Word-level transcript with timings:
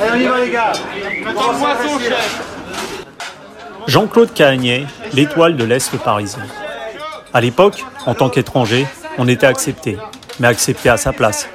Allez, 0.00 0.12
on 0.12 0.16
y 0.16 0.24
va 0.26 0.44
les 0.44 0.50
gars 0.50 0.72
Jean-Claude 3.86 4.32
Cahagnet, 4.32 4.86
l'étoile 5.12 5.56
de 5.56 5.64
l'Est 5.64 5.96
parisien. 5.98 6.44
À 7.32 7.40
l'époque, 7.40 7.84
en 8.06 8.14
tant 8.14 8.28
qu'étranger, 8.28 8.86
on 9.18 9.28
était 9.28 9.46
accepté, 9.46 9.98
mais 10.40 10.48
accepté 10.48 10.88
à 10.88 10.96
sa 10.96 11.12
place. 11.12 11.48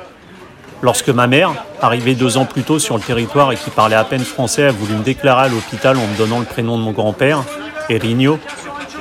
Lorsque 0.82 1.10
ma 1.10 1.28
mère, 1.28 1.52
arrivée 1.82 2.16
deux 2.16 2.38
ans 2.38 2.46
plus 2.46 2.64
tôt 2.64 2.80
sur 2.80 2.96
le 2.96 3.02
territoire 3.02 3.52
et 3.52 3.58
qui 3.58 3.70
parlait 3.70 3.96
à 3.96 4.04
peine 4.04 4.24
français, 4.24 4.66
a 4.66 4.72
voulu 4.72 4.94
me 4.94 5.04
déclarer 5.04 5.46
à 5.46 5.48
l'hôpital 5.50 5.98
en 5.98 6.08
me 6.08 6.18
donnant 6.18 6.40
le 6.40 6.46
prénom 6.46 6.78
de 6.78 6.84
mon 6.84 6.92
grand-père, 6.92 7.44
Erigno, 7.90 8.40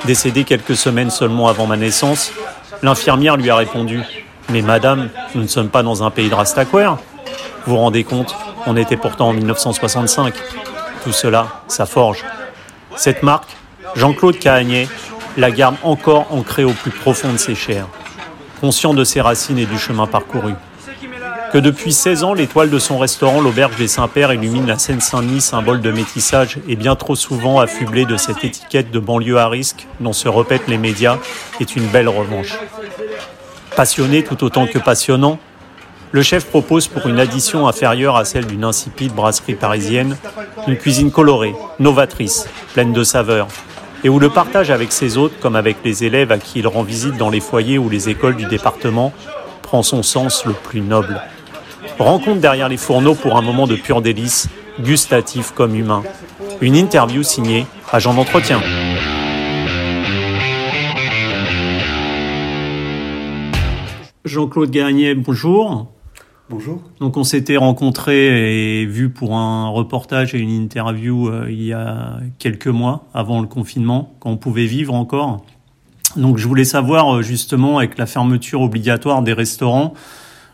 décédé 0.05 0.43
quelques 0.43 0.75
semaines 0.75 1.09
seulement 1.09 1.47
avant 1.47 1.67
ma 1.67 1.77
naissance, 1.77 2.33
l'infirmière 2.81 3.37
lui 3.37 3.49
a 3.49 3.55
répondu 3.55 4.01
Mais 4.49 4.61
madame, 4.61 5.09
nous 5.35 5.43
ne 5.43 5.47
sommes 5.47 5.69
pas 5.69 5.83
dans 5.83 6.03
un 6.03 6.09
pays 6.09 6.29
de 6.29 6.35
Rastaquaire. 6.35 6.97
Vous 7.65 7.75
vous 7.75 7.77
rendez 7.77 8.03
compte, 8.03 8.35
on 8.65 8.75
était 8.75 8.97
pourtant 8.97 9.29
en 9.29 9.33
1965. 9.33 10.33
Tout 11.03 11.11
cela, 11.11 11.61
ça 11.67 11.85
forge. 11.85 12.23
Cette 12.95 13.23
marque, 13.23 13.55
Jean-Claude 13.95 14.39
Cahagnet, 14.39 14.87
la 15.37 15.51
garde 15.51 15.75
encore 15.83 16.27
ancrée 16.31 16.63
au 16.63 16.73
plus 16.73 16.91
profond 16.91 17.31
de 17.31 17.37
ses 17.37 17.55
chairs, 17.55 17.87
conscient 18.59 18.93
de 18.93 19.03
ses 19.03 19.21
racines 19.21 19.57
et 19.57 19.65
du 19.65 19.77
chemin 19.77 20.07
parcouru. 20.07 20.53
Que 21.51 21.57
depuis 21.57 21.93
16 21.93 22.23
ans, 22.23 22.33
l'étoile 22.35 22.69
de 22.69 22.77
son 22.77 22.99
restaurant, 22.99 23.41
l'Auberge 23.41 23.75
des 23.75 23.87
Saints-Pères, 23.87 24.31
illumine 24.33 24.67
la 24.67 24.77
Seine-Saint-Denis, 24.77 25.41
symbole 25.41 25.81
de 25.81 25.91
métissage, 25.91 26.59
et 26.67 26.75
bien 26.75 26.95
trop 26.95 27.15
souvent 27.15 27.59
affublé 27.59 28.05
de 28.05 28.17
cette 28.17 28.43
étiquette 28.43 28.91
de 28.91 28.99
banlieue 28.99 29.37
à 29.37 29.47
risque 29.47 29.87
dont 29.99 30.13
se 30.13 30.27
répètent 30.27 30.67
les 30.67 30.77
médias, 30.77 31.17
est 31.59 31.75
une 31.75 31.87
belle 31.87 32.07
revanche. 32.07 32.53
Passionné 33.75 34.23
tout 34.23 34.43
autant 34.43 34.67
que 34.67 34.77
passionnant, 34.77 35.39
le 36.11 36.23
chef 36.23 36.45
propose 36.45 36.87
pour 36.87 37.07
une 37.07 37.19
addition 37.19 37.67
inférieure 37.67 38.15
à 38.15 38.25
celle 38.25 38.45
d'une 38.45 38.63
insipide 38.63 39.13
brasserie 39.13 39.55
parisienne, 39.55 40.17
une 40.67 40.77
cuisine 40.77 41.11
colorée, 41.11 41.53
novatrice, 41.79 42.47
pleine 42.73 42.93
de 42.93 43.03
saveurs, 43.03 43.47
et 44.03 44.09
où 44.09 44.19
le 44.19 44.29
partage 44.29 44.71
avec 44.71 44.91
ses 44.91 45.17
hôtes, 45.17 45.39
comme 45.39 45.55
avec 45.55 45.77
les 45.85 46.03
élèves 46.03 46.31
à 46.31 46.37
qui 46.37 46.59
il 46.59 46.67
rend 46.67 46.83
visite 46.83 47.17
dans 47.17 47.29
les 47.29 47.39
foyers 47.41 47.77
ou 47.77 47.89
les 47.89 48.09
écoles 48.09 48.35
du 48.35 48.45
département, 48.45 49.13
prend 49.61 49.83
son 49.83 50.01
sens 50.01 50.45
le 50.45 50.53
plus 50.53 50.81
noble. 50.81 51.21
Rencontre 51.99 52.39
derrière 52.39 52.69
les 52.69 52.77
fourneaux 52.77 53.15
pour 53.15 53.37
un 53.37 53.41
moment 53.41 53.67
de 53.67 53.75
pur 53.75 54.01
délice, 54.01 54.47
gustatif 54.79 55.51
comme 55.51 55.75
humain. 55.75 56.03
Une 56.61 56.75
interview 56.75 57.23
signée 57.23 57.65
Agent 57.91 58.13
d'entretien. 58.13 58.61
Jean-Claude 64.25 64.69
Gagné, 64.69 65.15
bonjour. 65.15 65.87
Bonjour. 66.49 66.81
Donc 66.99 67.15
on 67.15 67.23
s'était 67.23 67.57
rencontrés 67.57 68.81
et 68.81 68.85
vus 68.87 69.09
pour 69.09 69.35
un 69.35 69.67
reportage 69.69 70.33
et 70.33 70.39
une 70.39 70.49
interview 70.49 71.27
euh, 71.27 71.45
il 71.47 71.63
y 71.63 71.73
a 71.73 72.19
quelques 72.39 72.67
mois 72.67 73.05
avant 73.13 73.39
le 73.39 73.47
confinement, 73.47 74.15
quand 74.19 74.31
on 74.31 74.37
pouvait 74.37 74.65
vivre 74.65 74.95
encore. 74.95 75.45
Donc 76.15 76.39
je 76.39 76.47
voulais 76.47 76.65
savoir 76.65 77.17
euh, 77.17 77.21
justement 77.21 77.77
avec 77.77 77.99
la 77.99 78.07
fermeture 78.07 78.61
obligatoire 78.61 79.21
des 79.21 79.33
restaurants, 79.33 79.93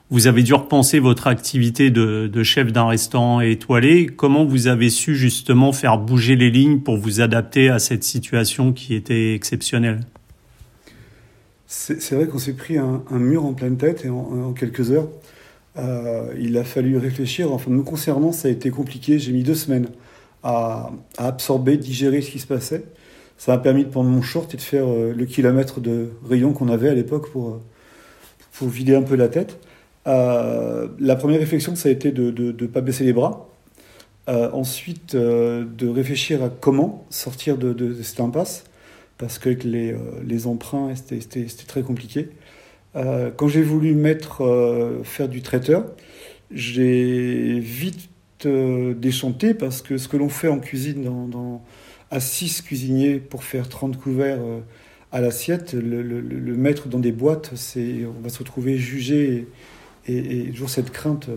vous 0.10 0.28
avez 0.28 0.44
dû 0.44 0.54
repenser 0.54 1.00
votre 1.00 1.28
activité 1.28 1.90
de, 1.92 2.28
de 2.28 2.44
chef 2.44 2.74
d'un 2.74 2.88
restaurant 2.88 3.40
étoilé. 3.40 4.06
Comment 4.06 4.44
vous 4.44 4.68
avez 4.68 4.90
su 4.90 5.16
justement 5.16 5.72
faire 5.72 5.98
bouger 5.98 6.36
les 6.36 6.52
lignes 6.52 6.82
pour 6.82 6.98
vous 6.98 7.22
adapter 7.22 7.70
à 7.70 7.80
cette 7.80 8.04
situation 8.04 8.74
qui 8.74 8.96
était 8.96 9.34
exceptionnelle? 9.34 10.02
C'est 11.68 12.14
vrai 12.14 12.28
qu'on 12.28 12.38
s'est 12.38 12.54
pris 12.54 12.78
un, 12.78 13.02
un, 13.10 13.18
mur 13.18 13.46
en 13.46 13.54
pleine 13.54 13.78
tête 13.78 14.06
et 14.06 14.10
en, 14.10 14.50
en 14.50 14.54
quelques 14.54 14.92
heures. 14.92 15.08
Euh, 15.78 16.34
il 16.40 16.58
a 16.58 16.64
fallu 16.64 16.98
réfléchir. 16.98 17.52
Enfin, 17.52 17.72
nous 17.72 17.84
concernant, 17.84 18.32
ça 18.32 18.48
a 18.48 18.52
été 18.52 18.70
compliqué. 18.70 19.20
J'ai 19.20 19.32
mis 19.32 19.44
deux 19.44 19.56
semaines 19.56 19.88
à, 20.44 20.92
à, 21.18 21.28
absorber, 21.28 21.78
digérer 21.78 22.22
ce 22.22 22.32
qui 22.32 22.40
se 22.40 22.48
passait. 22.48 22.84
Ça 23.38 23.52
m'a 23.54 23.58
permis 23.58 23.84
de 23.84 23.90
prendre 23.90 24.10
mon 24.10 24.22
short 24.22 24.54
et 24.54 24.58
de 24.58 24.62
faire 24.62 24.88
euh, 24.88 25.14
le 25.14 25.26
kilomètre 25.26 25.82
de 25.82 26.12
rayon 26.28 26.54
qu'on 26.54 26.70
avait 26.70 26.90
à 26.90 26.94
l'époque 26.94 27.30
pour, 27.32 27.50
euh, 27.50 27.62
pour 28.54 28.70
vider 28.70 28.96
un 28.96 29.02
peu 29.02 29.16
la 29.16 29.28
tête. 29.28 29.60
Euh, 30.08 30.88
la 31.00 31.16
première 31.16 31.40
réflexion, 31.40 31.76
ça 31.76 31.90
a 31.90 31.92
été 31.92 32.12
de 32.12 32.32
ne 32.32 32.68
pas 32.68 32.82
baisser 32.82 33.04
les 33.04 33.14
bras. 33.14 33.50
Euh, 34.28 34.50
ensuite, 34.54 35.16
de 35.16 35.88
réfléchir 35.88 36.44
à 36.44 36.50
comment 36.50 37.06
sortir 37.10 37.58
de, 37.58 37.74
de, 37.74 37.94
de 37.94 38.02
cette 38.02 38.20
impasse, 38.20 38.64
parce 39.18 39.38
qu'avec 39.38 39.64
les, 39.64 39.96
les 40.26 40.48
emprunts, 40.48 40.94
c'était 40.96 41.46
très 41.68 41.84
compliqué. 41.84 42.30
Euh, 42.96 43.32
quand 43.36 43.48
j'ai 43.48 43.62
voulu 43.62 43.94
mettre, 43.94 45.02
faire 45.04 45.30
du 45.30 45.42
traiteur, 45.42 45.86
j'ai 46.52 47.60
vite 47.60 48.10
déchanté, 48.46 49.54
parce 49.54 49.82
que 49.82 49.98
ce 49.98 50.08
que 50.08 50.18
l'on 50.18 50.30
fait 50.30 50.48
en 50.48 50.60
cuisine 50.60 51.04
dans, 51.30 51.64
à 52.12 52.20
6 52.20 52.62
cuisiniers 52.62 53.20
pour 53.20 53.44
faire 53.44 53.70
30 53.70 53.98
couverts 53.98 54.40
à 55.12 55.22
l'assiette, 55.22 55.74
le, 55.74 56.22
mettre 56.56 56.88
dans 56.88 57.00
des 57.00 57.12
boîtes, 57.12 57.54
on 57.76 58.22
va 58.22 58.30
se 58.30 58.40
retrouver 58.40 58.78
jugé 58.78 59.48
et, 60.08 60.18
et, 60.18 60.52
toujours 60.52 60.70
cette 60.70 60.92
crainte 60.92 61.30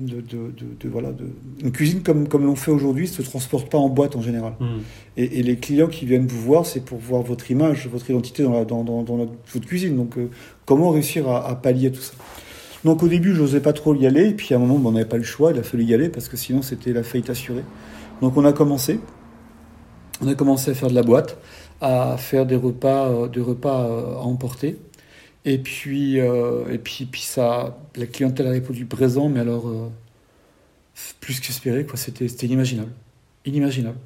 de, 0.00 0.20
de, 0.20 0.20
de, 0.20 0.66
de 0.80 0.88
voilà, 0.88 1.12
de... 1.12 1.26
une 1.62 1.72
cuisine 1.72 2.02
comme, 2.02 2.26
comme 2.26 2.46
l'on 2.46 2.56
fait 2.56 2.70
aujourd'hui 2.70 3.04
ne 3.04 3.10
se 3.10 3.22
transporte 3.22 3.70
pas 3.70 3.78
en 3.78 3.88
boîte 3.88 4.16
en 4.16 4.22
général. 4.22 4.54
Hmm. 4.58 4.64
Mmh. 4.64 4.80
Et, 5.18 5.38
et, 5.38 5.42
les 5.42 5.56
clients 5.56 5.88
qui 5.88 6.06
viennent 6.06 6.26
vous 6.26 6.40
voir, 6.40 6.64
c'est 6.64 6.84
pour 6.84 6.98
voir 6.98 7.22
votre 7.22 7.50
image, 7.50 7.86
votre 7.88 8.08
identité 8.08 8.42
dans, 8.42 8.52
la, 8.52 8.64
dans, 8.64 8.82
dans, 8.82 9.02
dans 9.02 9.16
la, 9.18 9.26
votre 9.52 9.66
cuisine. 9.66 9.96
Donc, 9.96 10.16
euh, 10.16 10.30
comment 10.64 10.90
réussir 10.90 11.28
à, 11.28 11.46
à, 11.46 11.54
pallier 11.54 11.92
tout 11.92 12.00
ça? 12.00 12.14
Donc, 12.84 13.02
au 13.02 13.08
début, 13.08 13.34
je 13.34 13.42
n'osais 13.42 13.60
pas 13.60 13.74
trop 13.74 13.94
y 13.94 14.06
aller. 14.06 14.28
Et 14.28 14.34
puis, 14.34 14.54
à 14.54 14.56
un 14.56 14.60
moment, 14.60 14.78
ben, 14.78 14.88
on 14.88 14.92
n'avait 14.92 15.04
pas 15.08 15.18
le 15.18 15.22
choix. 15.22 15.52
Il 15.52 15.58
a 15.58 15.62
fallu 15.62 15.84
y 15.84 15.92
aller 15.92 16.08
parce 16.08 16.28
que 16.28 16.36
sinon, 16.36 16.62
c'était 16.62 16.92
la 16.92 17.02
faillite 17.02 17.28
assurée. 17.28 17.64
Donc, 18.22 18.36
on 18.36 18.44
a 18.44 18.52
commencé. 18.52 19.00
On 20.22 20.28
a 20.28 20.34
commencé 20.34 20.70
à 20.70 20.74
faire 20.74 20.90
de 20.90 20.94
la 20.94 21.02
boîte, 21.02 21.38
à 21.80 22.16
faire 22.18 22.46
des 22.46 22.56
repas, 22.56 23.08
euh, 23.08 23.28
des 23.28 23.40
repas 23.40 23.86
euh, 23.86 24.14
à 24.16 24.22
emporter. 24.22 24.78
Et 25.44 25.58
puis, 25.58 26.20
euh, 26.20 26.70
et 26.70 26.78
puis, 26.78 27.06
puis 27.06 27.22
ça, 27.22 27.78
la 27.96 28.06
clientèle 28.06 28.46
a 28.46 28.50
répondu 28.50 28.84
présent, 28.84 29.28
mais 29.28 29.40
alors 29.40 29.68
euh, 29.68 29.88
plus 31.20 31.40
qu'espéré, 31.40 31.86
quoi. 31.86 31.96
C'était, 31.96 32.28
c'était 32.28 32.46
inimaginable, 32.46 32.90
inimaginable. 33.46 33.98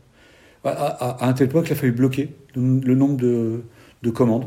À, 0.65 1.27
un 1.27 1.33
tel 1.35 1.49
point 1.49 1.63
qu'il 1.63 1.73
a 1.73 1.77
fallu 1.77 1.93
bloquer 1.93 2.31
le, 2.55 2.95
nombre 2.95 3.19
de, 3.19 3.65
de, 4.03 4.11
commandes. 4.11 4.47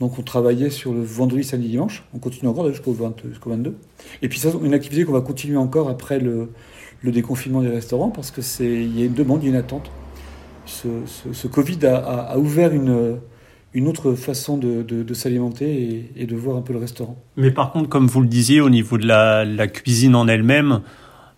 Donc, 0.00 0.18
on 0.18 0.22
travaillait 0.22 0.70
sur 0.70 0.92
le 0.92 1.02
vendredi, 1.02 1.44
samedi, 1.44 1.68
dimanche. 1.68 2.02
On 2.12 2.18
continue 2.18 2.48
encore 2.48 2.68
jusqu'au, 2.68 2.92
20, 2.92 3.14
jusqu'au 3.28 3.50
22. 3.50 3.76
Et 4.22 4.28
puis, 4.28 4.40
ça, 4.40 4.50
une 4.64 4.74
activité 4.74 5.04
qu'on 5.04 5.12
va 5.12 5.20
continuer 5.20 5.56
encore 5.56 5.88
après 5.88 6.18
le, 6.18 6.50
déconfinement 7.04 7.60
des 7.60 7.68
restaurants, 7.68 8.10
parce 8.10 8.32
que 8.32 8.42
c'est, 8.42 8.64
il 8.64 8.98
y 8.98 9.02
a 9.02 9.04
une 9.04 9.14
demande, 9.14 9.44
il 9.44 9.46
y 9.46 9.48
a 9.48 9.52
une 9.52 9.60
attente. 9.60 9.92
Ce, 10.66 11.46
Covid 11.46 11.86
a, 11.86 12.36
ouvert 12.36 12.72
une 12.72 13.18
une 13.74 13.88
autre 13.88 14.14
façon 14.14 14.56
de, 14.56 14.82
de, 14.82 15.02
de 15.02 15.14
s'alimenter 15.14 15.66
et, 15.66 16.22
et, 16.22 16.26
de 16.26 16.36
voir 16.36 16.56
un 16.56 16.62
peu 16.62 16.72
le 16.72 16.78
restaurant. 16.78 17.16
Mais 17.36 17.50
par 17.50 17.72
contre, 17.72 17.88
comme 17.88 18.06
vous 18.06 18.20
le 18.20 18.28
disiez, 18.28 18.60
au 18.60 18.70
niveau 18.70 18.98
de 18.98 19.06
la, 19.06 19.44
la 19.44 19.66
cuisine 19.66 20.14
en 20.14 20.28
elle-même, 20.28 20.80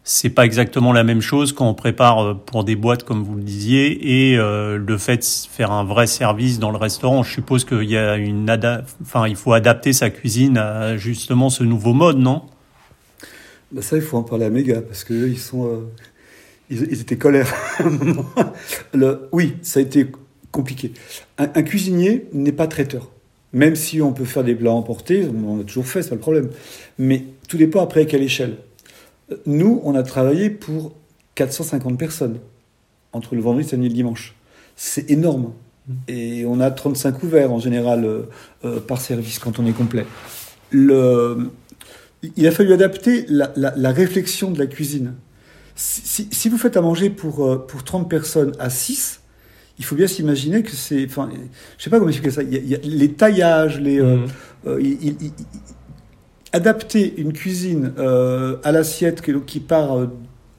c'est 0.04 0.30
pas 0.30 0.44
exactement 0.44 0.92
la 0.92 1.02
même 1.02 1.20
chose 1.20 1.52
quand 1.52 1.68
on 1.68 1.74
prépare 1.74 2.38
pour 2.42 2.62
des 2.62 2.76
boîtes, 2.76 3.02
comme 3.02 3.24
vous 3.24 3.34
le 3.34 3.42
disiez, 3.42 4.30
et 4.30 4.38
euh, 4.38 4.78
le 4.78 4.98
fait 4.98 5.16
de 5.16 5.24
faire 5.50 5.72
un 5.72 5.82
vrai 5.82 6.06
service 6.06 6.60
dans 6.60 6.70
le 6.70 6.76
restaurant. 6.76 7.24
Je 7.24 7.32
suppose 7.32 7.64
qu'il 7.64 7.90
y 7.90 7.96
a 7.96 8.16
une 8.16 8.48
enfin, 9.02 9.26
il 9.26 9.34
faut 9.34 9.52
adapter 9.52 9.92
sa 9.92 10.10
cuisine 10.10 10.58
à 10.58 10.96
justement 10.96 11.50
ce 11.50 11.64
nouveau 11.64 11.92
mode, 11.92 12.18
non? 12.18 12.42
Ben 13.72 13.82
Ça, 13.82 13.96
il 13.96 14.02
faut 14.02 14.16
en 14.16 14.22
parler 14.22 14.44
à 14.44 14.50
Méga 14.50 14.80
parce 14.80 15.02
que 15.02 15.26
ils 15.26 15.40
sont, 15.40 15.66
euh, 15.66 15.90
ils, 16.70 16.82
ils, 16.82 17.00
étaient 17.00 17.18
colères. 17.18 17.52
le, 18.94 19.28
oui, 19.32 19.56
ça 19.62 19.80
a 19.80 19.82
été 19.82 20.06
compliqué. 20.56 20.92
Un, 21.38 21.50
un 21.54 21.62
cuisinier 21.62 22.26
n'est 22.32 22.52
pas 22.52 22.66
traiteur. 22.66 23.10
Même 23.52 23.76
si 23.76 24.02
on 24.02 24.12
peut 24.12 24.24
faire 24.24 24.44
des 24.44 24.54
plats 24.54 24.72
emportés, 24.72 25.28
on 25.28 25.60
a 25.60 25.64
toujours 25.64 25.86
fait, 25.86 26.02
c'est 26.02 26.10
pas 26.10 26.16
le 26.16 26.20
problème. 26.20 26.50
Mais 26.98 27.24
tout 27.48 27.56
dépend 27.56 27.82
après 27.82 28.02
à 28.02 28.04
quelle 28.04 28.22
échelle. 28.22 28.56
Nous, 29.46 29.80
on 29.84 29.94
a 29.94 30.02
travaillé 30.02 30.50
pour 30.50 30.92
450 31.36 31.98
personnes 31.98 32.38
entre 33.12 33.34
le 33.34 33.40
vendredi, 33.40 33.68
samedi 33.68 33.86
et 33.86 33.88
le 33.90 33.94
dimanche. 33.94 34.34
C'est 34.76 35.10
énorme. 35.10 35.52
Et 36.08 36.44
on 36.46 36.60
a 36.60 36.70
35 36.70 37.22
ouverts 37.22 37.52
en 37.52 37.60
général 37.60 38.04
euh, 38.04 38.22
euh, 38.64 38.80
par 38.80 39.00
service 39.00 39.38
quand 39.38 39.58
on 39.58 39.66
est 39.66 39.72
complet. 39.72 40.04
Le... 40.70 41.50
Il 42.36 42.46
a 42.46 42.50
fallu 42.50 42.72
adapter 42.72 43.24
la, 43.28 43.52
la, 43.56 43.72
la, 43.76 43.92
réflexion 43.92 44.50
de 44.50 44.58
la 44.58 44.66
cuisine. 44.66 45.14
Si, 45.76 46.28
si, 46.32 46.48
vous 46.48 46.58
faites 46.58 46.76
à 46.76 46.80
manger 46.80 47.08
pour, 47.08 47.46
euh, 47.46 47.64
pour 47.64 47.84
30 47.84 48.10
personnes 48.10 48.52
à 48.58 48.68
6, 48.68 49.20
il 49.78 49.84
faut 49.84 49.96
bien 49.96 50.06
s'imaginer 50.06 50.62
que 50.62 50.72
c'est. 50.72 51.04
Enfin, 51.04 51.28
je 51.78 51.84
sais 51.84 51.90
pas 51.90 51.98
comment 51.98 52.10
expliquer 52.10 52.34
ça. 52.34 52.42
Il 52.42 52.52
y 52.52 52.56
a, 52.56 52.60
il 52.60 52.68
y 52.68 52.74
a 52.74 52.78
les 52.82 53.12
taillages, 53.12 53.80
les. 53.80 54.00
Mmh. 54.00 54.26
Euh, 54.66 54.80
il, 54.80 54.98
il, 55.02 55.16
il, 55.20 55.32
adapter 56.52 57.14
une 57.18 57.32
cuisine 57.32 57.92
euh, 57.98 58.56
à 58.64 58.72
l'assiette 58.72 59.20
qui, 59.20 59.32
qui, 59.46 59.60
part 59.60 60.08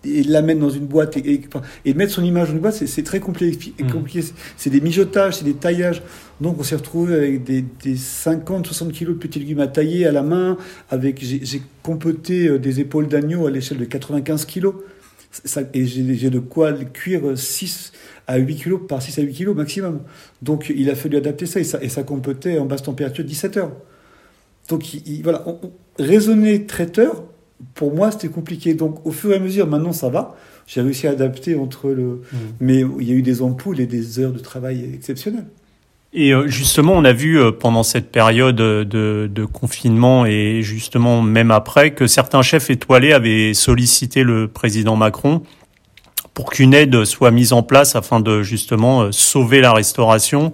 et 0.06 0.24
l'amène 0.24 0.60
dans 0.60 0.70
une 0.70 0.86
boîte 0.86 1.18
et, 1.18 1.42
et, 1.86 1.94
mettre 1.94 2.14
son 2.14 2.24
image 2.24 2.50
dans 2.50 2.54
une 2.54 2.62
boîte, 2.62 2.76
c'est 2.76 3.04
très 3.04 3.20
compliqué. 3.20 3.74
Mm. 3.80 3.92
compliqué. 3.92 4.24
C'est 4.56 4.70
des 4.70 4.82
mijotages, 4.82 5.38
c'est 5.38 5.46
des 5.46 5.56
taillages. 5.56 6.02
Donc 6.40 6.60
on 6.60 6.64
s'est 6.64 6.76
retrouvé 6.76 7.16
avec 7.16 7.44
des, 7.44 7.64
des 7.84 7.96
50, 7.96 8.68
60 8.68 8.92
kilos 8.92 9.16
de 9.16 9.20
petits 9.20 9.40
légumes 9.40 9.60
à 9.60 9.68
tailler 9.68 10.06
à 10.06 10.12
la 10.12 10.24
main. 10.24 10.58
Avec 10.90 11.24
j'ai 11.24 11.62
compoté 11.84 12.48
euh, 12.48 12.60
des 12.60 12.80
épaules 12.80 13.08
d'agneau 13.08 13.48
à 13.48 13.52
l'échelle 13.52 13.78
de 13.78 13.86
95 13.86 14.46
kilos. 14.46 14.76
Ça, 15.32 15.62
et 15.74 15.86
j'ai 15.86 16.30
de 16.30 16.40
quoi 16.40 16.74
cuire 16.74 17.38
6 17.38 17.92
à 18.28 18.38
8 18.38 18.56
kilos 18.56 18.82
par 18.88 19.02
6 19.02 19.20
à 19.20 19.22
8 19.22 19.34
kilos 19.34 19.56
maximum. 19.56 20.02
Donc 20.42 20.72
il 20.76 20.90
a 20.90 20.96
fallu 20.96 21.18
adapter 21.18 21.46
ça 21.46 21.60
et 21.60 21.64
ça, 21.64 21.82
et 21.82 21.90
ça 21.90 22.04
en 22.10 22.66
basse 22.66 22.84
température 22.84 23.24
17 23.24 23.58
heures. 23.58 23.72
Donc 24.70 24.94
il, 24.94 25.24
voilà, 25.24 25.46
raisonner 25.98 26.66
traiteur, 26.66 27.24
pour 27.74 27.94
moi, 27.94 28.12
c'était 28.12 28.28
compliqué. 28.28 28.74
Donc, 28.74 29.06
au 29.06 29.12
fur 29.12 29.32
et 29.32 29.36
à 29.36 29.40
mesure, 29.40 29.68
maintenant, 29.68 29.94
ça 29.94 30.10
va. 30.10 30.36
J'ai 30.68 30.82
réussi 30.82 31.08
à 31.08 31.12
adapter 31.12 31.56
entre 31.56 31.90
le. 31.90 32.04
Mmh. 32.04 32.38
Mais 32.60 32.84
il 33.00 33.08
y 33.08 33.12
a 33.12 33.16
eu 33.16 33.22
des 33.22 33.42
ampoules 33.42 33.80
et 33.80 33.88
des 33.88 34.20
heures 34.20 34.34
de 34.34 34.40
travail 34.40 34.92
exceptionnelles. 34.94 35.48
Et 36.14 36.34
euh, 36.34 36.48
justement, 36.48 36.94
on 36.94 37.04
a 37.04 37.14
vu 37.14 37.40
euh, 37.40 37.52
pendant 37.52 37.84
cette 37.84 38.12
période 38.12 38.56
de, 38.56 38.84
de, 39.32 39.46
confinement 39.46 40.26
et 40.26 40.62
justement 40.62 41.22
même 41.22 41.52
après 41.52 41.92
que 41.92 42.08
certains 42.08 42.42
chefs 42.42 42.70
étoilés 42.70 43.14
avaient 43.14 43.54
sollicité 43.54 44.24
le 44.24 44.48
président 44.48 44.96
Macron 44.96 45.42
pour 46.38 46.52
qu'une 46.52 46.76
aide 46.76 47.04
soit 47.04 47.32
mise 47.32 47.52
en 47.52 47.64
place 47.64 47.96
afin 47.96 48.20
de 48.20 48.44
justement 48.44 49.02
euh, 49.02 49.12
sauver 49.12 49.60
la 49.60 49.74
restauration 49.74 50.52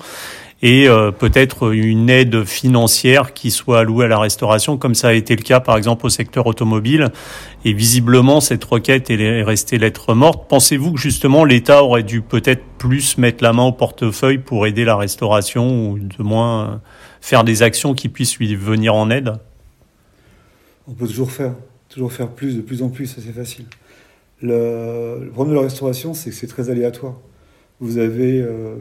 et 0.61 0.87
euh, 0.87 1.11
peut-être 1.11 1.73
une 1.73 2.09
aide 2.09 2.45
financière 2.45 3.33
qui 3.33 3.51
soit 3.51 3.79
allouée 3.79 4.05
à 4.05 4.07
la 4.07 4.17
restauration, 4.17 4.77
comme 4.77 4.95
ça 4.95 5.09
a 5.09 5.11
été 5.11 5.35
le 5.35 5.41
cas 5.41 5.59
par 5.59 5.75
exemple 5.75 6.05
au 6.05 6.09
secteur 6.09 6.47
automobile. 6.47 7.09
Et 7.65 7.73
visiblement, 7.73 8.39
cette 8.39 8.63
requête 8.63 9.09
est 9.09 9.43
restée 9.43 9.77
lettre 9.77 10.13
morte. 10.13 10.47
Pensez-vous 10.47 10.93
que 10.93 11.01
justement 11.01 11.43
l'État 11.43 11.83
aurait 11.83 12.03
dû 12.03 12.21
peut-être 12.21 12.63
plus 12.77 13.17
mettre 13.17 13.43
la 13.43 13.51
main 13.51 13.63
au 13.63 13.73
portefeuille 13.73 14.37
pour 14.37 14.65
aider 14.65 14.85
la 14.85 14.95
restauration 14.95 15.89
ou 15.89 15.99
de 15.99 16.23
moins 16.23 16.63
euh, 16.63 16.75
faire 17.19 17.43
des 17.43 17.61
actions 17.61 17.93
qui 17.93 18.07
puissent 18.07 18.37
lui 18.37 18.55
venir 18.55 18.95
en 18.95 19.09
aide? 19.09 19.33
On 20.87 20.93
peut 20.93 21.07
toujours 21.07 21.33
faire, 21.33 21.55
toujours 21.89 22.13
faire 22.13 22.29
plus, 22.29 22.55
de 22.55 22.61
plus 22.61 22.81
en 22.83 22.87
plus, 22.87 23.07
c'est 23.07 23.33
facile. 23.33 23.65
Le, 24.43 25.29
problème 25.31 25.55
de 25.55 25.59
la 25.59 25.65
restauration, 25.65 26.13
c'est 26.13 26.29
que 26.29 26.35
c'est 26.35 26.47
très 26.47 26.69
aléatoire. 26.69 27.17
Vous 27.79 27.97
avez 27.97 28.41
euh, 28.41 28.75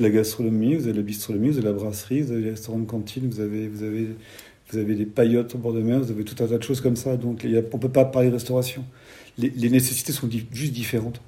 la 0.00 0.10
gastronomie, 0.10 0.74
vous 0.74 0.84
avez 0.88 0.96
la 0.96 1.02
bistronomie, 1.02 1.50
vous 1.50 1.58
avez 1.58 1.66
la 1.66 1.72
brasserie, 1.74 2.22
vous 2.22 2.32
avez 2.32 2.40
les 2.42 2.50
restaurants 2.50 2.78
de 2.78 2.86
cantine, 2.86 3.28
vous 3.28 3.40
avez, 3.40 3.68
vous 3.68 3.82
avez, 3.82 4.08
vous 4.70 4.78
avez 4.78 4.94
des 4.94 5.04
paillotes 5.04 5.54
au 5.54 5.58
bord 5.58 5.74
de 5.74 5.80
mer, 5.80 6.00
vous 6.00 6.10
avez 6.10 6.24
tout 6.24 6.42
un 6.42 6.46
tas 6.46 6.58
de 6.58 6.62
choses 6.62 6.80
comme 6.80 6.96
ça. 6.96 7.16
Donc 7.16 7.42
on 7.44 7.48
ne 7.48 7.60
peut 7.60 7.90
pas 7.90 8.06
parler 8.06 8.28
de 8.28 8.34
restauration. 8.34 8.84
Les, 9.36 9.70
nécessités 9.70 10.12
sont 10.12 10.28
juste 10.30 10.72
différentes. 10.72 11.20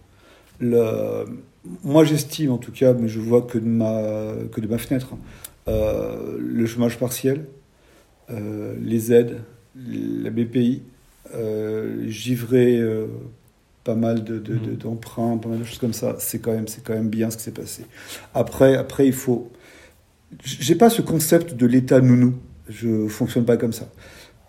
Moi 0.60 2.04
j'estime 2.04 2.52
en 2.52 2.58
tout 2.58 2.72
cas, 2.72 2.94
mais 2.94 3.08
je 3.08 3.20
vois 3.20 3.42
que 3.42 3.58
de 3.58 3.66
ma, 3.66 4.32
que 4.50 4.60
de 4.60 4.66
ma 4.66 4.78
fenêtre, 4.78 5.14
euh, 5.68 6.38
le 6.38 6.66
chômage 6.66 6.98
partiel, 6.98 7.46
euh, 8.30 8.74
les 8.80 9.12
aides, 9.12 9.40
la 9.74 10.30
BPI, 10.30 10.82
givré 12.08 12.78
euh, 12.78 13.06
pas 13.84 13.94
mal 13.94 14.24
de, 14.24 14.38
mmh. 14.38 14.76
d'emprunts, 14.76 15.36
pas 15.38 15.48
mal 15.48 15.60
de 15.60 15.64
choses 15.64 15.78
comme 15.78 15.92
ça. 15.92 16.16
C'est 16.18 16.40
quand 16.40 16.52
même, 16.52 16.68
c'est 16.68 16.82
quand 16.82 16.94
même 16.94 17.08
bien 17.08 17.30
ce 17.30 17.36
qui 17.36 17.44
s'est 17.44 17.52
passé. 17.52 17.84
Après, 18.34 18.76
après, 18.76 19.06
il 19.06 19.12
faut. 19.12 19.50
J'ai 20.44 20.74
pas 20.74 20.90
ce 20.90 21.02
concept 21.02 21.54
de 21.54 21.66
l'État 21.66 22.00
nounou. 22.00 22.34
Je 22.68 23.06
fonctionne 23.06 23.44
pas 23.44 23.56
comme 23.56 23.72
ça. 23.72 23.88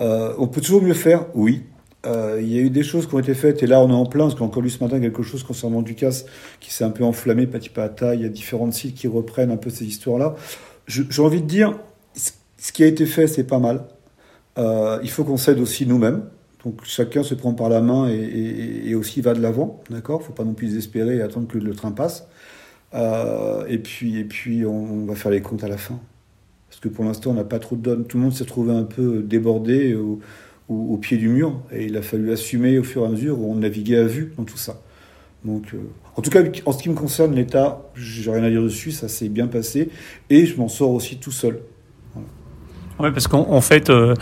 Euh, 0.02 0.34
on 0.40 0.48
peut 0.48 0.62
toujours 0.62 0.82
mieux 0.82 0.96
faire, 0.96 1.26
oui. 1.36 1.64
Euh, 2.06 2.40
il 2.42 2.48
y 2.48 2.58
a 2.58 2.62
eu 2.62 2.70
des 2.70 2.84
choses 2.84 3.08
qui 3.08 3.16
ont 3.16 3.20
été 3.20 3.34
faites 3.34 3.64
et 3.64 3.68
là 3.68 3.82
on 3.82 3.90
est 3.90 3.94
en 3.94 4.06
plein 4.06 4.26
parce 4.26 4.36
qu'on 4.36 4.46
a 4.46 4.48
encore 4.48 4.62
lu 4.62 4.70
ce 4.70 4.82
matin 4.82 5.00
quelque 5.00 5.24
chose 5.24 5.44
concernant 5.44 5.82
Ducasse 5.82 6.26
qui 6.60 6.72
s'est 6.72 6.84
un 6.84 6.92
peu 6.92 7.04
enflammé 7.04 7.48
petit 7.48 7.70
pas 7.70 7.86
à 7.86 7.90
taille. 7.90 8.20
Il 8.20 8.24
y 8.24 8.26
a 8.26 8.30
différents 8.30 8.72
sites 8.72 8.96
qui 8.96 9.08
reprennent 9.08 9.52
un 9.52 9.58
peu 9.58 9.70
ces 9.70 9.86
histoires-là. 9.86 10.36
J'ai 10.88 11.22
envie 11.22 11.42
de 11.42 11.48
dire, 11.48 11.78
ce 12.14 12.72
qui 12.72 12.84
a 12.84 12.88
été 12.88 13.06
fait, 13.06 13.28
c'est 13.28 13.44
pas 13.44 13.60
mal. 13.60 13.84
Euh, 14.58 15.00
il 15.04 15.10
faut 15.10 15.24
qu'on 15.24 15.38
s'aide 15.38 15.60
aussi 15.60 15.86
nous-mêmes. 15.86 16.24
Donc 16.68 16.82
chacun 16.84 17.24
se 17.24 17.34
prend 17.34 17.54
par 17.54 17.70
la 17.70 17.80
main 17.80 18.10
et, 18.10 18.94
aussi 18.94 19.22
va 19.22 19.34
de 19.34 19.42
l'avant, 19.42 19.82
d'accord? 19.90 20.22
Faut 20.22 20.34
pas 20.34 20.44
non 20.44 20.54
plus 20.54 20.68
désespérer 20.68 21.16
et 21.16 21.22
attendre 21.22 21.48
que 21.48 21.58
le 21.58 21.74
train 21.74 21.94
passe. 21.94 22.28
Euh, 22.94 23.66
et 23.70 23.78
puis, 23.78 24.18
et 24.18 24.26
puis 24.26 24.66
on, 24.66 25.06
va 25.06 25.16
faire 25.16 25.32
les 25.32 25.40
comptes 25.40 25.64
à 25.64 25.70
la 25.70 25.78
fin. 25.78 25.98
Parce 26.68 26.82
que 26.82 26.90
pour 26.90 27.06
l'instant, 27.06 27.32
on 27.32 27.36
n'a 27.36 27.46
pas 27.46 27.60
trop 27.60 27.78
de 27.78 27.82
donne. 27.82 28.04
Tout 28.04 28.18
le 28.18 28.24
monde 28.24 28.34
s'est 28.34 28.44
trouvé 28.44 28.74
un 28.74 28.84
peu 28.84 29.22
débordé 29.22 29.96
au, 29.96 30.98
pied 30.98 31.16
du 31.16 31.30
mur. 31.30 31.62
Et 31.72 31.86
il 31.86 31.96
a 31.96 32.02
fallu 32.02 32.34
assumer 32.34 32.78
au 32.80 32.84
fur 32.84 33.04
et 33.04 33.06
à 33.06 33.10
mesure 33.12 33.40
où 33.40 33.50
on 33.50 33.56
naviguait 33.56 34.00
à 34.00 34.04
vue 34.04 34.34
dans 34.36 34.44
tout 34.44 34.58
ça. 34.58 34.82
Donc, 35.46 35.74
euh, 35.74 35.78
en 36.18 36.22
tout 36.22 36.32
cas, 36.32 36.42
en 36.66 36.74
ce 36.74 36.84
qui 36.84 36.90
me 36.90 36.96
concerne, 36.96 37.34
l'État, 37.34 37.90
j'ai 37.96 38.30
rien 38.30 38.44
à 38.44 38.50
dire 38.50 38.62
dessus, 38.62 38.92
ça 38.92 39.08
s'est 39.08 39.30
bien 39.30 39.48
passé. 39.48 39.88
Et 40.30 40.46
je 40.46 40.58
m'en 40.58 40.68
sors 40.68 40.92
aussi 40.92 41.16
tout 41.16 41.32
seul. 41.32 41.62
Oui, 43.00 43.12
parce 43.14 43.28
qu'en 43.28 43.62
fait, 43.62 43.90
euh, 43.90 44.16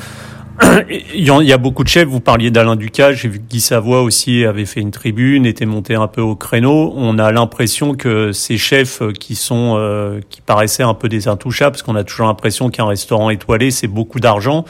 il 1.13 1.23
y 1.23 1.53
a 1.53 1.57
beaucoup 1.57 1.83
de 1.83 1.89
chefs. 1.89 2.07
Vous 2.07 2.19
parliez 2.19 2.51
d'Alain 2.51 2.75
Ducas. 2.75 3.13
J'ai 3.13 3.27
vu 3.27 3.39
que 3.39 3.45
Guy 3.45 3.59
Savoie 3.59 4.01
aussi 4.01 4.45
avait 4.45 4.65
fait 4.65 4.79
une 4.79 4.91
tribune, 4.91 5.45
était 5.45 5.65
monté 5.65 5.95
un 5.95 6.07
peu 6.07 6.21
au 6.21 6.35
créneau. 6.35 6.93
On 6.95 7.17
a 7.17 7.31
l'impression 7.31 7.95
que 7.95 8.31
ces 8.31 8.57
chefs 8.57 9.01
qui 9.19 9.35
sont, 9.35 9.75
euh, 9.77 10.21
qui 10.29 10.41
paraissaient 10.41 10.83
un 10.83 10.93
peu 10.93 11.09
des 11.09 11.27
intouchables, 11.27 11.71
parce 11.71 11.83
qu'on 11.83 11.95
a 11.95 12.03
toujours 12.03 12.27
l'impression 12.27 12.69
qu'un 12.69 12.85
restaurant 12.85 13.29
étoilé, 13.29 13.71
c'est 13.71 13.87
beaucoup 13.87 14.19
d'argent, 14.19 14.65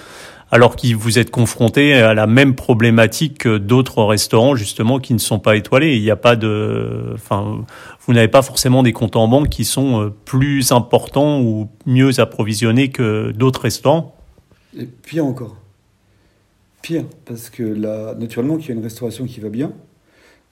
alors 0.52 0.76
que 0.76 0.94
vous 0.96 1.20
êtes 1.20 1.30
confrontés 1.30 1.94
à 1.94 2.14
la 2.14 2.28
même 2.28 2.56
problématique 2.56 3.40
que 3.40 3.58
d'autres 3.58 4.04
restaurants, 4.04 4.56
justement, 4.56 5.00
qui 5.00 5.14
ne 5.14 5.20
sont 5.20 5.40
pas 5.40 5.56
étoilés. 5.56 5.96
Il 5.96 6.02
n'y 6.02 6.12
a 6.12 6.16
pas 6.16 6.36
de, 6.36 7.12
enfin, 7.14 7.64
vous 8.06 8.14
n'avez 8.14 8.28
pas 8.28 8.42
forcément 8.42 8.82
des 8.82 8.94
comptes 8.94 9.16
en 9.16 9.28
banque 9.28 9.50
qui 9.50 9.66
sont 9.66 10.02
euh, 10.02 10.14
plus 10.26 10.72
importants 10.72 11.42
ou 11.42 11.70
mieux 11.86 12.20
approvisionnés 12.20 12.90
que 12.90 13.32
d'autres 13.32 13.62
restaurants. 13.62 14.16
Et 14.78 14.86
pire 14.86 15.26
encore 15.26 15.56
pire, 16.86 17.06
parce 17.26 17.50
que 17.50 17.64
là, 17.64 18.14
naturellement 18.14 18.58
qu'il 18.58 18.70
y 18.70 18.72
a 18.72 18.76
une 18.76 18.84
restauration 18.84 19.26
qui 19.26 19.40
va 19.40 19.50
bien, 19.50 19.74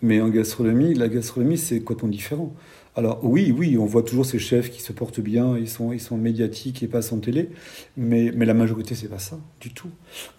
mais 0.01 0.19
en 0.19 0.29
gastronomie, 0.29 0.95
la 0.95 1.07
gastronomie, 1.07 1.59
c'est 1.59 1.81
complètement 1.81 2.09
différent. 2.09 2.55
Alors 2.95 3.19
oui, 3.23 3.53
oui, 3.55 3.77
on 3.77 3.85
voit 3.85 4.01
toujours 4.01 4.25
ces 4.25 4.39
chefs 4.39 4.71
qui 4.71 4.81
se 4.81 4.91
portent 4.93 5.19
bien, 5.19 5.55
ils 5.59 5.69
sont, 5.69 5.93
ils 5.93 5.99
sont 5.99 6.17
médiatiques 6.17 6.81
et 6.81 6.87
passent 6.87 7.11
en 7.11 7.19
télé, 7.19 7.49
mais, 7.97 8.31
mais 8.35 8.45
la 8.45 8.55
majorité, 8.55 8.95
c'est 8.95 9.09
pas 9.09 9.19
ça 9.19 9.39
du 9.61 9.71
tout. 9.75 9.89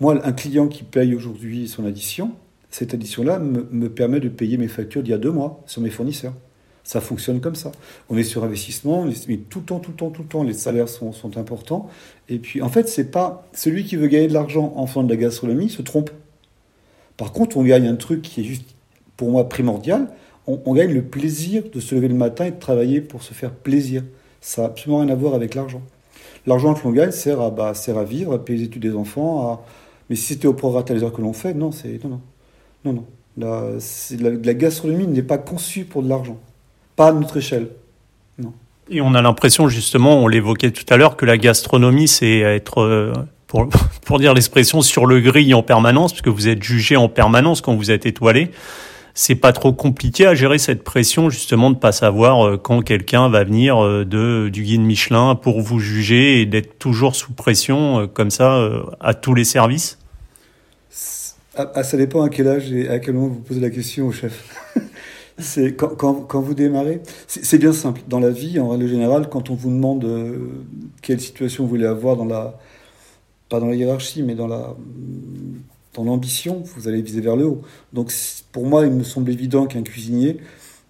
Moi, 0.00 0.20
un 0.26 0.32
client 0.32 0.66
qui 0.66 0.82
paye 0.82 1.14
aujourd'hui 1.14 1.68
son 1.68 1.84
addition, 1.84 2.32
cette 2.70 2.92
addition-là 2.92 3.38
me, 3.38 3.68
me 3.70 3.88
permet 3.88 4.18
de 4.18 4.28
payer 4.28 4.56
mes 4.56 4.66
factures 4.66 5.04
d'il 5.04 5.12
y 5.12 5.14
a 5.14 5.18
deux 5.18 5.30
mois 5.30 5.62
sur 5.66 5.80
mes 5.80 5.90
fournisseurs. 5.90 6.34
Ça 6.84 7.00
fonctionne 7.00 7.40
comme 7.40 7.54
ça. 7.54 7.72
On 8.10 8.18
est 8.18 8.22
sur 8.22 8.44
investissement, 8.44 9.06
mais 9.26 9.38
tout 9.38 9.60
le 9.60 9.64
temps, 9.64 9.78
tout 9.78 9.90
le 9.90 9.96
temps, 9.96 10.10
tout 10.10 10.20
le 10.20 10.28
temps, 10.28 10.42
les 10.42 10.52
salaires 10.52 10.90
sont, 10.90 11.12
sont 11.12 11.38
importants. 11.38 11.88
Et 12.28 12.38
puis, 12.38 12.60
en 12.60 12.68
fait, 12.68 12.90
c'est 12.90 13.10
pas 13.10 13.48
celui 13.54 13.84
qui 13.84 13.96
veut 13.96 14.06
gagner 14.06 14.28
de 14.28 14.34
l'argent 14.34 14.74
en 14.76 14.86
faisant 14.86 15.02
de 15.02 15.08
la 15.08 15.16
gastronomie 15.16 15.70
se 15.70 15.80
trompe. 15.80 16.10
Par 17.16 17.32
contre, 17.32 17.56
on 17.56 17.62
gagne 17.62 17.88
un 17.88 17.96
truc 17.96 18.20
qui 18.20 18.42
est 18.42 18.44
juste, 18.44 18.74
pour 19.16 19.30
moi, 19.30 19.48
primordial. 19.48 20.08
On, 20.46 20.74
gagne 20.74 20.92
le 20.92 21.02
plaisir 21.02 21.62
de 21.72 21.80
se 21.80 21.94
lever 21.94 22.08
le 22.08 22.14
matin 22.14 22.44
et 22.44 22.50
de 22.50 22.58
travailler 22.58 23.00
pour 23.00 23.22
se 23.22 23.32
faire 23.32 23.50
plaisir. 23.50 24.02
Ça 24.42 24.60
n'a 24.60 24.68
absolument 24.68 24.98
rien 25.00 25.08
à 25.08 25.14
voir 25.14 25.32
avec 25.32 25.54
l'argent. 25.54 25.80
L'argent 26.46 26.74
que 26.74 26.84
l'on 26.84 26.90
gagne 26.90 27.12
sert 27.12 27.40
à, 27.40 27.50
bah, 27.50 27.72
sert 27.72 27.96
à 27.96 28.04
vivre, 28.04 28.34
à 28.34 28.44
payer 28.44 28.58
les 28.58 28.64
études 28.66 28.82
des 28.82 28.94
enfants. 28.94 29.64
Mais 30.10 30.16
si 30.16 30.34
c'était 30.34 30.48
au 30.48 30.52
prorata 30.52 30.92
les 30.92 31.02
heures 31.02 31.14
que 31.14 31.22
l'on 31.22 31.32
fait, 31.32 31.54
non, 31.54 31.72
c'est 31.72 31.98
non, 32.04 32.20
non, 32.84 32.92
non, 32.92 33.06
non. 33.38 33.78
La 34.44 34.54
gastronomie 34.54 35.06
n'est 35.06 35.22
pas 35.22 35.38
conçue 35.38 35.86
pour 35.86 36.02
de 36.02 36.10
l'argent 36.10 36.38
pas 36.96 37.08
à 37.08 37.12
notre 37.12 37.36
échelle. 37.36 37.68
Non. 38.38 38.52
Et 38.90 39.00
on 39.00 39.14
a 39.14 39.22
l'impression, 39.22 39.68
justement, 39.68 40.22
on 40.22 40.28
l'évoquait 40.28 40.70
tout 40.70 40.84
à 40.88 40.96
l'heure, 40.96 41.16
que 41.16 41.26
la 41.26 41.38
gastronomie, 41.38 42.08
c'est 42.08 42.38
être, 42.40 42.80
euh, 42.82 43.12
pour, 43.46 43.68
pour 44.04 44.18
dire 44.18 44.34
l'expression, 44.34 44.82
sur 44.82 45.06
le 45.06 45.20
grill 45.20 45.54
en 45.54 45.62
permanence, 45.62 46.12
parce 46.12 46.22
que 46.22 46.30
vous 46.30 46.48
êtes 46.48 46.62
jugé 46.62 46.96
en 46.96 47.08
permanence 47.08 47.60
quand 47.60 47.74
vous 47.74 47.90
êtes 47.90 48.06
étoilé. 48.06 48.50
C'est 49.16 49.36
pas 49.36 49.52
trop 49.52 49.72
compliqué 49.72 50.26
à 50.26 50.34
gérer 50.34 50.58
cette 50.58 50.82
pression, 50.82 51.30
justement, 51.30 51.70
de 51.70 51.76
pas 51.76 51.92
savoir 51.92 52.46
euh, 52.46 52.56
quand 52.56 52.82
quelqu'un 52.82 53.28
va 53.28 53.44
venir 53.44 53.82
euh, 53.82 54.04
de, 54.04 54.48
du 54.48 54.62
guide 54.62 54.80
Michelin 54.80 55.36
pour 55.36 55.60
vous 55.60 55.78
juger 55.78 56.40
et 56.40 56.46
d'être 56.46 56.78
toujours 56.78 57.14
sous 57.14 57.32
pression, 57.32 58.08
comme 58.08 58.30
ça, 58.30 58.60
à 59.00 59.14
tous 59.14 59.34
les 59.34 59.44
services? 59.44 59.98
Ah, 61.56 61.84
ça 61.84 61.96
dépend 61.96 62.22
à 62.22 62.28
quel 62.28 62.48
âge 62.48 62.72
et 62.72 62.88
à 62.88 62.98
quel 62.98 63.14
moment 63.14 63.28
vous 63.28 63.40
posez 63.40 63.60
la 63.60 63.70
question 63.70 64.08
au 64.08 64.12
chef. 64.12 64.74
C'est 65.38 65.74
quand, 65.74 65.96
quand, 65.96 66.40
vous 66.40 66.54
démarrez, 66.54 67.02
c'est 67.26 67.58
bien 67.58 67.72
simple. 67.72 68.02
Dans 68.08 68.20
la 68.20 68.30
vie, 68.30 68.60
en 68.60 68.68
règle 68.68 68.86
générale, 68.86 69.28
quand 69.28 69.50
on 69.50 69.54
vous 69.54 69.70
demande 69.70 70.04
euh, 70.04 70.38
quelle 71.02 71.20
situation 71.20 71.64
vous 71.64 71.70
voulez 71.70 71.86
avoir 71.86 72.16
dans 72.16 72.24
la, 72.24 72.58
pas 73.48 73.58
dans 73.58 73.66
la 73.66 73.74
hiérarchie, 73.74 74.22
mais 74.22 74.36
dans 74.36 74.46
la, 74.46 74.76
dans 75.94 76.04
l'ambition, 76.04 76.62
vous 76.76 76.86
allez 76.86 77.02
viser 77.02 77.20
vers 77.20 77.34
le 77.34 77.46
haut. 77.46 77.62
Donc, 77.92 78.12
pour 78.52 78.66
moi, 78.66 78.86
il 78.86 78.92
me 78.92 79.02
semble 79.02 79.30
évident 79.30 79.66
qu'un 79.66 79.82
cuisinier, 79.82 80.38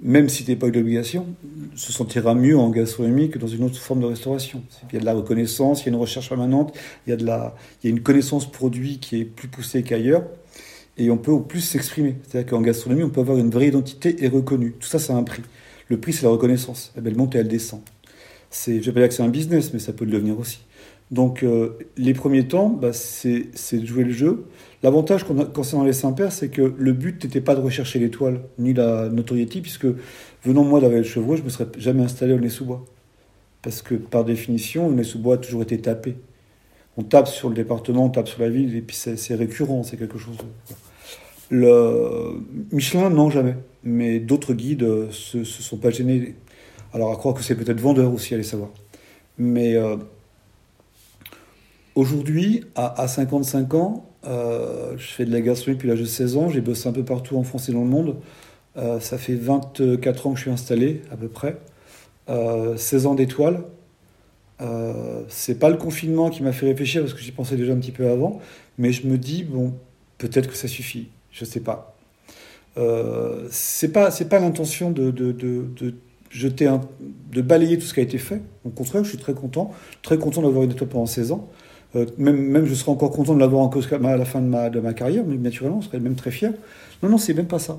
même 0.00 0.28
si 0.28 0.42
n'était 0.42 0.56
pas 0.56 0.68
une 0.68 0.76
obligation, 0.76 1.26
se 1.74 1.92
sentira 1.92 2.34
mieux 2.34 2.58
en 2.58 2.68
gastronomie 2.68 3.30
que 3.30 3.38
dans 3.38 3.46
une 3.46 3.64
autre 3.64 3.78
forme 3.78 4.00
de 4.00 4.06
restauration. 4.06 4.62
Il 4.90 4.94
y 4.94 4.96
a 4.98 5.00
de 5.00 5.06
la 5.06 5.14
reconnaissance, 5.14 5.82
il 5.82 5.86
y 5.86 5.88
a 5.88 5.92
une 5.92 6.00
recherche 6.00 6.28
permanente, 6.28 6.76
il 7.06 7.10
y 7.10 7.12
a 7.12 7.16
de 7.16 7.24
la, 7.24 7.54
il 7.82 7.88
y 7.88 7.92
a 7.92 7.96
une 7.96 8.02
connaissance 8.02 8.50
produit 8.50 8.98
qui 8.98 9.20
est 9.20 9.24
plus 9.24 9.48
poussée 9.48 9.82
qu'ailleurs. 9.82 10.24
Et 10.96 11.10
on 11.10 11.16
peut 11.16 11.32
au 11.32 11.40
plus 11.40 11.60
s'exprimer. 11.60 12.16
C'est-à-dire 12.26 12.50
qu'en 12.50 12.60
gastronomie, 12.60 13.02
on 13.02 13.10
peut 13.10 13.20
avoir 13.20 13.38
une 13.38 13.50
vraie 13.50 13.68
identité 13.68 14.24
et 14.24 14.28
reconnue. 14.28 14.72
Tout 14.78 14.86
ça, 14.86 14.98
ça 14.98 15.14
a 15.14 15.16
un 15.16 15.22
prix. 15.22 15.42
Le 15.88 15.98
prix, 15.98 16.12
c'est 16.12 16.24
la 16.24 16.30
reconnaissance. 16.30 16.92
Elle 16.96 17.16
monte 17.16 17.34
et 17.34 17.38
elle 17.38 17.48
descend. 17.48 17.80
C'est, 18.50 18.80
je 18.80 18.86
vais 18.86 18.92
pas 18.92 19.00
dire 19.00 19.08
que 19.08 19.14
c'est 19.14 19.22
un 19.22 19.28
business, 19.28 19.72
mais 19.72 19.80
ça 19.80 19.92
peut 19.92 20.04
le 20.04 20.12
devenir 20.12 20.38
aussi. 20.38 20.60
Donc, 21.10 21.42
euh, 21.42 21.78
les 21.96 22.14
premiers 22.14 22.48
temps, 22.48 22.68
bah, 22.68 22.92
c'est, 22.92 23.50
de 23.72 23.86
jouer 23.86 24.04
le 24.04 24.12
jeu. 24.12 24.46
L'avantage 24.82 25.24
concernant 25.52 25.84
les 25.84 25.92
Saint-Pères, 25.92 26.32
c'est 26.32 26.48
que 26.48 26.74
le 26.76 26.92
but 26.92 27.22
n'était 27.24 27.40
pas 27.40 27.54
de 27.54 27.60
rechercher 27.60 27.98
l'étoile, 27.98 28.40
ni 28.58 28.72
la 28.72 29.08
notoriété, 29.08 29.60
puisque 29.60 29.86
venant 30.44 30.64
moi 30.64 30.80
d'Avel 30.80 31.04
Chevreau, 31.04 31.36
je 31.36 31.40
ne 31.40 31.46
me 31.46 31.50
serais 31.50 31.66
jamais 31.78 32.02
installé 32.02 32.34
au 32.34 32.38
Nez-sous-Bois. 32.38 32.84
Parce 33.62 33.82
que, 33.82 33.94
par 33.94 34.24
définition, 34.24 34.88
le 34.88 34.96
Nez-sous-Bois 34.96 35.34
a 35.34 35.38
toujours 35.38 35.62
été 35.62 35.78
tapé. 35.78 36.16
On 36.96 37.02
tape 37.02 37.28
sur 37.28 37.48
le 37.48 37.54
département, 37.54 38.04
on 38.04 38.10
tape 38.10 38.28
sur 38.28 38.40
la 38.40 38.48
ville, 38.48 38.76
et 38.76 38.82
puis 38.82 38.96
c'est, 38.96 39.34
récurrent, 39.34 39.82
c'est 39.82 39.96
quelque 39.96 40.18
chose. 40.18 40.36
Le 41.50 42.40
Michelin, 42.72 43.10
non, 43.10 43.30
jamais. 43.30 43.56
Mais 43.82 44.20
d'autres 44.20 44.54
guides 44.54 45.10
se, 45.10 45.44
se, 45.44 45.62
sont 45.62 45.76
pas 45.76 45.90
gênés. 45.90 46.36
Alors, 46.92 47.12
à 47.12 47.16
croire 47.16 47.34
que 47.34 47.42
c'est 47.42 47.56
peut-être 47.56 47.80
vendeur 47.80 48.12
aussi, 48.14 48.34
allez 48.34 48.44
savoir. 48.44 48.70
Mais 49.38 49.74
euh, 49.74 49.96
aujourd'hui, 51.94 52.64
à, 52.76 53.08
55 53.08 53.74
ans, 53.74 54.06
euh, 54.26 54.94
je 54.96 55.06
fais 55.06 55.24
de 55.24 55.32
la 55.32 55.40
gastronomie 55.40 55.76
depuis 55.76 55.88
l'âge 55.88 56.00
de 56.00 56.04
16 56.04 56.36
ans. 56.36 56.48
J'ai 56.48 56.60
bossé 56.60 56.88
un 56.88 56.92
peu 56.92 57.04
partout 57.04 57.36
en 57.36 57.42
France 57.42 57.68
et 57.68 57.72
dans 57.72 57.82
le 57.82 57.90
monde. 57.90 58.16
Euh, 58.76 59.00
ça 59.00 59.18
fait 59.18 59.34
24 59.34 60.26
ans 60.26 60.30
que 60.32 60.36
je 60.36 60.42
suis 60.42 60.50
installé, 60.50 61.02
à 61.10 61.16
peu 61.16 61.28
près. 61.28 61.58
16 62.28 63.06
ans 63.06 63.14
d'étoiles. 63.14 63.64
C'est 65.28 65.58
pas 65.58 65.68
le 65.68 65.76
confinement 65.76 66.30
qui 66.30 66.42
m'a 66.42 66.52
fait 66.52 66.66
réfléchir 66.66 67.02
parce 67.02 67.14
que 67.14 67.20
j'y 67.20 67.32
pensais 67.32 67.56
déjà 67.56 67.72
un 67.72 67.78
petit 67.78 67.92
peu 67.92 68.08
avant, 68.08 68.40
mais 68.78 68.92
je 68.92 69.06
me 69.06 69.18
dis 69.18 69.44
bon, 69.44 69.74
peut-être 70.18 70.48
que 70.48 70.56
ça 70.56 70.68
suffit. 70.68 71.08
Je 71.30 71.44
sais 71.44 71.60
pas. 71.60 71.96
Euh, 72.76 73.46
c'est 73.50 73.92
pas 73.92 74.10
c'est 74.10 74.28
pas 74.28 74.40
l'intention 74.40 74.90
de, 74.90 75.10
de, 75.10 75.32
de, 75.32 75.94
jeter 76.30 76.70
de 77.30 77.42
balayer 77.42 77.78
tout 77.78 77.86
ce 77.86 77.94
qui 77.94 78.00
a 78.00 78.02
été 78.02 78.18
fait. 78.18 78.40
Au 78.64 78.70
contraire, 78.70 79.04
je 79.04 79.10
suis 79.10 79.18
très 79.18 79.34
content, 79.34 79.72
très 80.02 80.18
content 80.18 80.42
d'avoir 80.42 80.64
une 80.64 80.72
étoile 80.72 80.90
pendant 80.90 81.06
16 81.06 81.32
ans. 81.32 81.48
Euh, 81.96 82.06
même, 82.18 82.36
même 82.36 82.66
je 82.66 82.74
serais 82.74 82.90
encore 82.90 83.10
content 83.10 83.34
de 83.34 83.40
l'avoir 83.40 83.62
encore 83.62 83.82
à 83.92 84.16
la 84.16 84.24
fin 84.24 84.40
de 84.40 84.46
ma, 84.46 84.70
de 84.70 84.80
ma 84.80 84.92
carrière, 84.94 85.24
mais 85.26 85.36
naturellement, 85.36 85.80
je 85.80 85.88
serais 85.88 86.00
même 86.00 86.14
très 86.14 86.30
fier. 86.30 86.52
Non, 87.02 87.08
non, 87.08 87.18
c'est 87.18 87.34
même 87.34 87.46
pas 87.46 87.58
ça. 87.58 87.76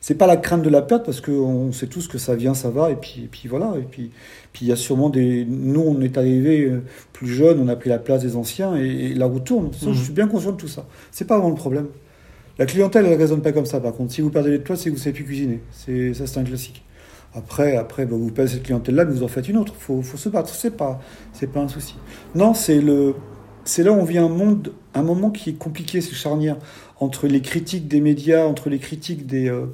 C'est 0.00 0.14
pas 0.14 0.26
la 0.26 0.36
crainte 0.36 0.62
de 0.62 0.68
la 0.68 0.82
perte 0.82 1.04
parce 1.04 1.20
qu'on 1.20 1.72
sait 1.72 1.86
tous 1.86 2.06
que 2.06 2.18
ça 2.18 2.36
vient, 2.36 2.54
ça 2.54 2.70
va, 2.70 2.90
et 2.90 2.96
puis, 2.96 3.22
et 3.24 3.28
puis 3.28 3.48
voilà. 3.48 3.74
Et 3.78 3.82
puis, 3.82 4.10
puis 4.52 4.66
il 4.66 4.68
y 4.68 4.72
a 4.72 4.76
sûrement 4.76 5.10
des. 5.10 5.44
Nous, 5.44 5.80
on 5.80 6.00
est 6.00 6.16
arrivés 6.16 6.64
euh, 6.64 6.82
plus 7.12 7.28
jeunes, 7.28 7.58
on 7.60 7.68
a 7.68 7.76
pris 7.76 7.90
la 7.90 7.98
place 7.98 8.22
des 8.22 8.36
anciens, 8.36 8.76
et, 8.76 9.14
la 9.14 9.26
route 9.26 9.44
tourne. 9.44 9.70
Je 9.80 9.88
mmh. 9.88 9.94
suis 9.94 10.12
bien 10.12 10.28
conscient 10.28 10.52
de 10.52 10.56
tout 10.56 10.68
ça. 10.68 10.86
C'est 11.10 11.26
pas 11.26 11.36
vraiment 11.38 11.50
le 11.50 11.56
problème. 11.56 11.86
La 12.58 12.66
clientèle, 12.66 13.04
elle 13.04 13.12
ne 13.12 13.18
raisonne 13.18 13.42
pas 13.42 13.52
comme 13.52 13.66
ça, 13.66 13.80
par 13.80 13.92
contre. 13.94 14.12
Si 14.12 14.20
vous 14.20 14.30
perdez 14.30 14.50
l'étoile, 14.50 14.78
c'est 14.78 14.84
que 14.84 14.90
vous 14.90 14.96
ne 14.96 15.02
savez 15.02 15.14
plus 15.14 15.24
cuisiner. 15.24 15.60
C'est, 15.72 16.14
ça, 16.14 16.26
c'est 16.26 16.38
un 16.38 16.44
classique. 16.44 16.82
Après, 17.34 17.76
après 17.76 18.06
vous 18.06 18.30
perdez 18.30 18.52
cette 18.52 18.62
clientèle-là, 18.62 19.04
mais 19.04 19.12
vous 19.12 19.22
en 19.22 19.28
faites 19.28 19.48
une 19.48 19.58
autre. 19.58 19.74
Il 19.76 19.82
faut, 19.82 20.02
faut, 20.02 20.16
se 20.16 20.30
battre. 20.30 20.50
Pas, 20.76 21.00
c'est 21.34 21.48
pas 21.48 21.60
un 21.60 21.68
souci. 21.68 21.96
Non, 22.34 22.54
c'est 22.54 22.80
le, 22.80 23.14
c'est 23.66 23.82
là 23.82 23.92
où 23.92 23.96
on 23.96 24.04
vit 24.04 24.18
un 24.18 24.28
monde, 24.28 24.72
un 24.94 25.02
moment 25.02 25.30
qui 25.30 25.50
est 25.50 25.58
compliqué, 25.58 26.00
c'est 26.00 26.14
charnière 26.14 26.56
entre 27.00 27.26
les 27.26 27.40
critiques 27.40 27.88
des 27.88 28.00
médias, 28.00 28.44
entre 28.44 28.70
les 28.70 28.78
critiques 28.78 29.26
des, 29.26 29.48
euh, 29.48 29.66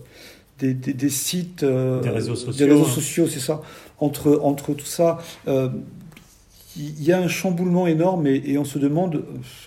des, 0.59 0.75
des, 0.75 1.09
sites, 1.11 1.63
euh, 1.63 2.01
des 2.01 2.09
réseaux 2.09 2.35
sociaux, 2.35 2.67
des 2.67 2.73
réseaux 2.73 2.85
sociaux, 2.87 3.27
c'est 3.29 3.41
ça. 3.41 3.63
Entre, 3.99 4.41
entre 4.43 4.73
tout 4.73 4.87
ça, 4.87 5.19
euh, 5.47 5.69
il 6.77 7.05
y 7.05 7.13
a 7.13 7.19
un 7.19 7.29
chamboulement 7.29 7.87
énorme 7.87 8.27
et, 8.27 8.43
et, 8.47 8.57
on 8.57 8.65
se 8.65 8.79
demande 8.79 9.25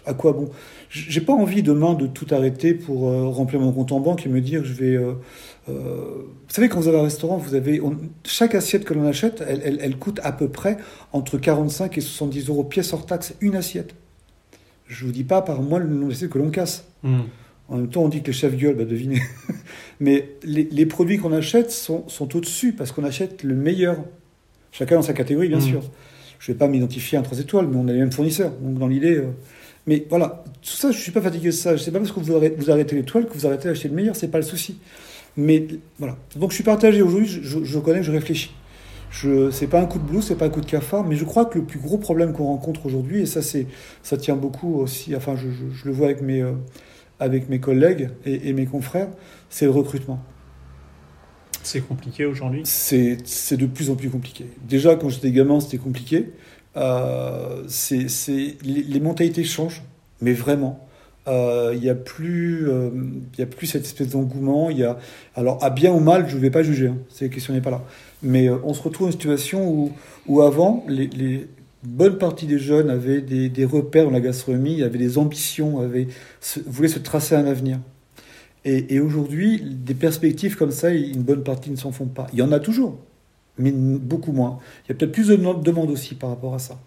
à 0.07 0.15
quoi 0.15 0.33
bon? 0.33 0.49
J'ai 0.89 1.21
pas 1.21 1.33
envie 1.33 1.61
demain 1.61 1.93
de 1.93 2.07
tout 2.07 2.25
arrêter 2.31 2.73
pour 2.73 3.01
remplir 3.01 3.59
mon 3.59 3.71
compte 3.71 3.91
en 3.91 3.99
banque 3.99 4.25
et 4.25 4.29
me 4.29 4.41
dire 4.41 4.63
je 4.65 4.73
vais. 4.73 4.97
Vous 5.67 5.73
savez, 6.47 6.67
quand 6.67 6.79
vous 6.79 6.87
avez 6.87 6.97
un 6.97 7.03
restaurant, 7.03 7.37
vous 7.37 7.53
avez 7.53 7.79
chaque 8.23 8.55
assiette 8.55 8.85
que 8.85 8.95
l'on 8.95 9.05
achète, 9.05 9.43
elle, 9.47 9.77
elle, 9.81 9.97
coûte 9.97 10.19
à 10.23 10.31
peu 10.31 10.47
près 10.47 10.77
entre 11.11 11.37
45 11.37 11.95
et 11.97 12.01
70 12.01 12.49
euros 12.49 12.63
pièce 12.63 12.91
hors 12.93 13.05
taxe, 13.05 13.35
une 13.39 13.55
assiette. 13.55 13.93
Je 14.87 15.05
vous 15.05 15.11
dis 15.11 15.23
pas 15.23 15.41
par 15.41 15.61
mois 15.61 15.79
le 15.79 15.87
nombre 15.87 16.09
d'assiettes 16.09 16.29
que 16.29 16.37
l'on 16.37 16.49
casse. 16.49 16.85
Hmm. 17.03 17.21
En 17.67 17.77
même 17.77 17.89
temps, 17.89 18.03
on 18.03 18.09
dit 18.09 18.21
que 18.21 18.27
les 18.27 18.33
chefs 18.33 18.55
gueulent, 18.55 18.75
bah 18.75 18.85
devinez. 18.85 19.21
Mais 19.99 20.35
les, 20.43 20.67
les 20.71 20.85
produits 20.85 21.17
qu'on 21.17 21.33
achète 21.33 21.71
sont, 21.71 22.07
sont 22.07 22.35
au-dessus 22.35 22.73
parce 22.73 22.91
qu'on 22.91 23.03
achète 23.03 23.43
le 23.43 23.55
meilleur. 23.55 23.97
Chacun 24.71 24.95
dans 24.95 25.01
sa 25.01 25.13
catégorie, 25.13 25.47
bien 25.47 25.57
hmm. 25.57 25.61
sûr. 25.61 25.81
Je 26.39 26.51
ne 26.51 26.55
vais 26.55 26.59
pas 26.59 26.67
m'identifier 26.67 27.17
à 27.17 27.21
un 27.21 27.23
3 27.23 27.39
étoiles, 27.39 27.67
mais 27.67 27.77
on 27.77 27.87
a 27.87 27.93
les 27.93 27.99
mêmes 27.99 28.11
fournisseurs. 28.11 28.51
Donc, 28.61 28.77
dans 28.77 28.87
l'idée. 28.87 29.23
Mais 29.87 30.05
voilà, 30.09 30.43
tout 30.61 30.71
ça, 30.71 30.91
je 30.91 30.97
ne 30.97 31.01
suis 31.01 31.11
pas 31.11 31.21
fatigué 31.21 31.47
de 31.47 31.51
ça. 31.51 31.75
Je 31.75 31.81
sais 31.81 31.91
pas 31.91 31.99
parce 31.99 32.11
que 32.11 32.19
vous 32.19 32.35
arrêtez, 32.35 32.55
vous 32.55 32.71
arrêtez 32.71 32.95
l'étoile 32.95 33.27
que 33.27 33.33
vous 33.33 33.45
arrêtez 33.45 33.67
d'acheter 33.67 33.87
le 33.87 33.95
meilleur, 33.95 34.15
c'est 34.15 34.29
pas 34.29 34.39
le 34.39 34.43
souci. 34.43 34.77
Mais 35.37 35.67
voilà. 35.99 36.17
Donc 36.35 36.51
je 36.51 36.55
suis 36.55 36.63
partagé 36.63 37.01
aujourd'hui, 37.01 37.27
je, 37.27 37.63
je, 37.63 37.79
connais, 37.79 38.01
je 38.01 38.11
réfléchis. 38.11 38.51
Je, 39.09 39.49
c'est 39.51 39.67
pas 39.67 39.79
un 39.79 39.85
coup 39.85 39.99
de 39.99 40.03
blues, 40.03 40.25
c'est 40.25 40.35
pas 40.35 40.45
un 40.45 40.49
coup 40.49 40.61
de 40.61 40.65
cafard, 40.65 41.05
mais 41.05 41.15
je 41.15 41.23
crois 41.23 41.45
que 41.45 41.59
le 41.59 41.65
plus 41.65 41.79
gros 41.79 41.97
problème 41.97 42.33
qu'on 42.33 42.45
rencontre 42.45 42.85
aujourd'hui, 42.85 43.21
et 43.21 43.25
ça, 43.25 43.41
c'est, 43.41 43.67
ça 44.03 44.17
tient 44.17 44.35
beaucoup 44.35 44.75
aussi, 44.75 45.15
enfin, 45.15 45.35
je, 45.35 45.47
je 45.73 45.85
le 45.85 45.91
vois 45.91 46.07
avec 46.07 46.21
mes, 46.21 46.41
euh, 46.41 46.53
avec 47.19 47.49
mes 47.49 47.59
collègues 47.59 48.09
et, 48.25 48.53
mes 48.53 48.65
confrères, 48.65 49.09
c'est 49.49 49.65
le 49.65 49.71
recrutement. 49.71 50.21
C'est 51.63 51.81
compliqué 51.81 52.25
aujourd'hui? 52.25 52.61
C'est, 52.65 53.17
c'est 53.25 53.57
de 53.57 53.65
plus 53.65 53.89
en 53.89 53.95
plus 53.95 54.09
compliqué. 54.09 54.45
Déjà, 54.67 54.95
quand 54.95 55.09
j'étais 55.09 55.31
gamin, 55.31 55.59
c'était 55.59 55.77
compliqué. 55.77 56.33
Euh, 56.77 57.63
c'est, 57.67 58.07
les, 58.63 58.83
les, 58.83 58.99
mentalités 58.99 59.43
changent, 59.43 59.81
mais 60.21 60.33
vraiment. 60.33 60.84
Il 61.27 61.31
euh, 61.31 61.75
n'y 61.75 61.89
a, 61.89 61.95
plus, 61.95 62.69
euh, 62.69 62.91
y 63.37 63.41
a 63.41 63.47
plus 63.47 63.65
cette 63.65 63.85
espèce 63.85 64.09
d'engouement. 64.09 64.69
Y 64.69 64.83
a... 64.83 64.99
Alors, 65.33 65.63
à 65.63 65.71
bien 65.71 65.91
ou 65.91 65.99
mal, 65.99 66.29
je 66.29 66.35
ne 66.35 66.41
vais 66.41 66.51
pas 66.51 66.61
juger, 66.61 66.87
hein, 66.87 66.97
la 67.19 67.29
question 67.29 67.53
n'est 67.53 67.61
pas 67.61 67.71
là. 67.71 67.83
Mais 68.21 68.47
on 68.49 68.73
se 68.75 68.81
retrouve 68.83 69.07
dans 69.07 69.11
une 69.11 69.19
situation 69.19 69.67
où, 69.67 69.91
où 70.27 70.41
avant, 70.41 70.85
les, 70.87 71.47
bonne 71.83 72.19
partie 72.19 72.45
des 72.45 72.59
jeunes 72.59 72.91
avaient 72.91 73.21
des, 73.21 73.65
repères 73.65 74.05
dans 74.05 74.11
la 74.11 74.21
gastronomie, 74.21 74.83
avaient 74.83 74.99
des 74.99 75.17
ambitions, 75.17 75.89
voulaient 76.67 76.87
se 76.87 76.99
tracer 76.99 77.35
un 77.35 77.45
avenir. 77.47 77.79
Et, 78.63 78.95
et 78.95 78.99
aujourd'hui, 78.99 79.61
des 79.61 79.93
perspectives 79.95 80.55
comme 80.55 80.71
ça, 80.71 80.91
une 80.91 81.23
bonne 81.23 81.43
partie 81.43 81.71
ne 81.71 81.75
s'en 81.75 81.91
font 81.91 82.07
pas. 82.07 82.27
Il 82.33 82.39
y 82.39 82.41
en 82.43 82.51
a 82.51 82.59
toujours, 82.59 82.99
mais 83.57 83.71
beaucoup 83.71 84.31
moins. 84.31 84.59
Il 84.85 84.89
y 84.89 84.91
a 84.91 84.95
peut-être 84.95 85.11
plus 85.11 85.27
de 85.27 85.35
demandes 85.35 85.89
aussi 85.89 86.13
par 86.13 86.29
rapport 86.29 86.53
à 86.53 86.59
ça. 86.59 86.79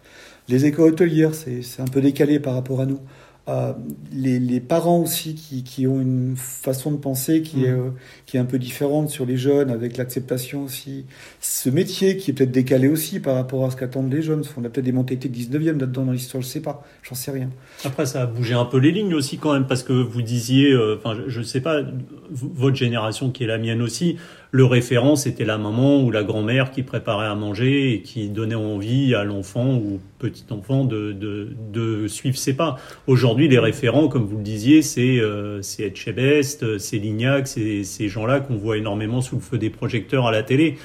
Les 0.47 0.65
écoles 0.65 0.93
hôtelières, 0.93 1.35
c'est 1.35 1.61
un 1.79 1.85
peu 1.85 2.01
décalé 2.01 2.39
par 2.39 2.55
rapport 2.55 2.81
à 2.81 2.85
nous. 2.85 2.99
Euh, 3.47 3.73
les, 4.13 4.59
parents 4.59 4.99
aussi 4.99 5.33
qui, 5.33 5.63
qui, 5.63 5.87
ont 5.87 5.99
une 5.99 6.35
façon 6.35 6.91
de 6.91 6.97
penser 6.97 7.41
qui, 7.41 7.65
est, 7.65 7.71
mmh. 7.71 7.79
euh, 7.79 7.89
qui 8.27 8.37
est 8.37 8.39
un 8.39 8.45
peu 8.45 8.59
différente 8.59 9.09
sur 9.09 9.25
les 9.25 9.37
jeunes, 9.37 9.71
avec 9.71 9.97
l'acceptation 9.97 10.63
aussi. 10.63 11.05
Ce 11.39 11.69
métier 11.69 12.17
qui 12.17 12.29
est 12.29 12.33
peut-être 12.35 12.51
décalé 12.51 12.87
aussi 12.87 13.19
par 13.19 13.33
rapport 13.33 13.65
à 13.65 13.71
ce 13.71 13.75
qu'attendent 13.75 14.13
les 14.13 14.21
jeunes. 14.21 14.43
On 14.55 14.63
a 14.65 14.69
peut-être 14.69 14.85
des 14.85 14.91
mentalités 14.91 15.29
19e 15.29 15.79
là-dedans 15.79 16.05
dans 16.05 16.11
l'histoire, 16.11 16.43
je 16.43 16.47
sais 16.47 16.61
pas, 16.61 16.85
j'en 17.01 17.15
sais 17.15 17.31
rien. 17.31 17.49
Après, 17.85 18.05
ça 18.05 18.21
a 18.21 18.25
bougé 18.27 18.53
un 18.53 18.65
peu 18.65 18.77
les 18.77 18.91
lignes 18.91 19.15
aussi 19.15 19.39
quand 19.39 19.53
même, 19.53 19.65
parce 19.65 19.81
que 19.81 19.93
vous 19.93 20.21
disiez, 20.21 20.71
euh, 20.71 20.97
enfin, 20.99 21.19
je 21.25 21.39
ne 21.39 21.45
sais 21.45 21.61
pas, 21.61 21.81
votre 22.29 22.75
génération 22.75 23.31
qui 23.31 23.45
est 23.45 23.47
la 23.47 23.57
mienne 23.57 23.81
aussi, 23.81 24.17
le 24.51 24.65
référent, 24.65 25.15
c'était 25.15 25.45
la 25.45 25.59
maman 25.59 26.01
ou 26.01 26.09
la 26.09 26.23
grand-mère 26.23 26.71
qui 26.71 26.81
préparait 26.81 27.27
à 27.27 27.35
manger 27.35 27.93
et 27.93 28.01
qui 28.01 28.29
donnait 28.29 28.55
envie 28.55 29.13
à 29.13 29.23
l'enfant 29.23 29.75
ou 29.75 29.99
petit-enfant 30.17 30.85
de, 30.85 31.11
de, 31.11 31.49
de, 31.71 32.07
suivre 32.07 32.37
ses 32.37 32.55
pas. 32.55 32.77
Aujourd'hui, 33.05 33.47
les 33.47 33.59
référents, 33.59 34.07
comme 34.07 34.25
vous 34.25 34.37
le 34.37 34.43
disiez, 34.43 34.81
c'est 34.81 35.19
euh, 35.19 35.61
Etchebest, 35.77 36.79
c'est 36.79 36.97
Lignac, 36.97 37.47
c'est 37.47 37.83
ces 37.83 38.07
gens-là 38.07 38.39
qu'on 38.39 38.55
voit 38.55 38.77
énormément 38.77 39.21
sous 39.21 39.35
le 39.35 39.41
feu 39.41 39.59
des 39.59 39.69
projecteurs 39.69 40.25
à 40.25 40.31
la 40.31 40.41
télé. 40.41 40.77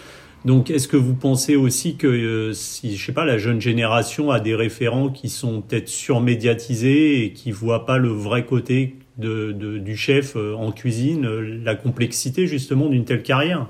Donc, 0.45 0.69
est-ce 0.71 0.89
que 0.89 0.99
vous 0.99 1.15
pensez 1.15 1.57
aussi 1.57 1.97
que 1.97 2.07
euh, 2.07 2.53
si, 2.53 2.99
je 2.99 3.07
sais 3.07 3.13
pas, 3.13 3.25
la 3.25 3.39
jeune 3.39 3.63
génération 3.63 4.31
a 4.31 4.41
des 4.41 4.55
référents 4.55 5.09
qui 5.09 5.31
sont 5.31 5.63
peut-être 5.63 5.89
surmédiatisés 5.89 7.25
et 7.25 7.33
qui 7.33 7.51
voient 7.51 7.87
pas 7.87 7.97
le 7.97 8.11
vrai 8.11 8.45
côté 8.45 8.97
de, 9.19 9.53
du 9.79 9.97
chef 9.97 10.37
euh, 10.37 10.55
en 10.55 10.73
cuisine, 10.73 11.27
euh, 11.27 11.61
la 11.63 11.75
complexité 11.75 12.47
justement 12.47 12.89
d'une 12.89 13.05
telle 13.05 13.23
carrière 13.23 13.69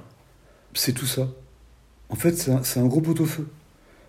C'est 0.72 0.92
tout 0.92 1.06
ça. 1.06 1.28
En 2.08 2.16
fait, 2.16 2.32
c'est 2.32 2.80
un, 2.80 2.86
gros 2.86 3.00
pot-au-feu. 3.00 3.46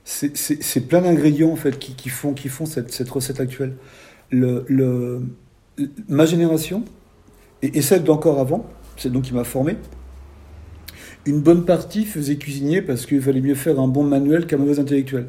C'est 0.04 0.88
plein 0.88 1.02
d'ingrédients 1.02 1.52
en 1.52 1.56
fait 1.56 1.80
qui, 1.80 2.10
font, 2.10 2.34
qui 2.34 2.50
font 2.50 2.66
cette, 2.66 2.92
cette 2.94 3.10
recette 3.10 3.40
actuelle. 3.40 3.76
Le, 4.30 4.66
le, 4.68 5.24
ma 6.08 6.26
génération, 6.26 6.84
et, 7.62 7.82
celle 7.82 8.04
d'encore 8.04 8.40
avant, 8.40 8.70
celle 8.98 9.14
donc 9.14 9.24
qui 9.24 9.34
m'a 9.34 9.44
formé, 9.44 9.78
une 11.26 11.40
bonne 11.40 11.66
partie 11.66 12.06
faisait 12.06 12.36
cuisinier 12.36 12.82
parce 12.82 13.06
qu'il 13.06 13.22
fallait 13.22 13.42
mieux 13.42 13.56
faire 13.56 13.80
un 13.80 13.88
bon 13.88 14.04
manuel 14.04 14.46
qu'un 14.46 14.58
mauvais 14.58 14.80
intellectuel. 14.80 15.28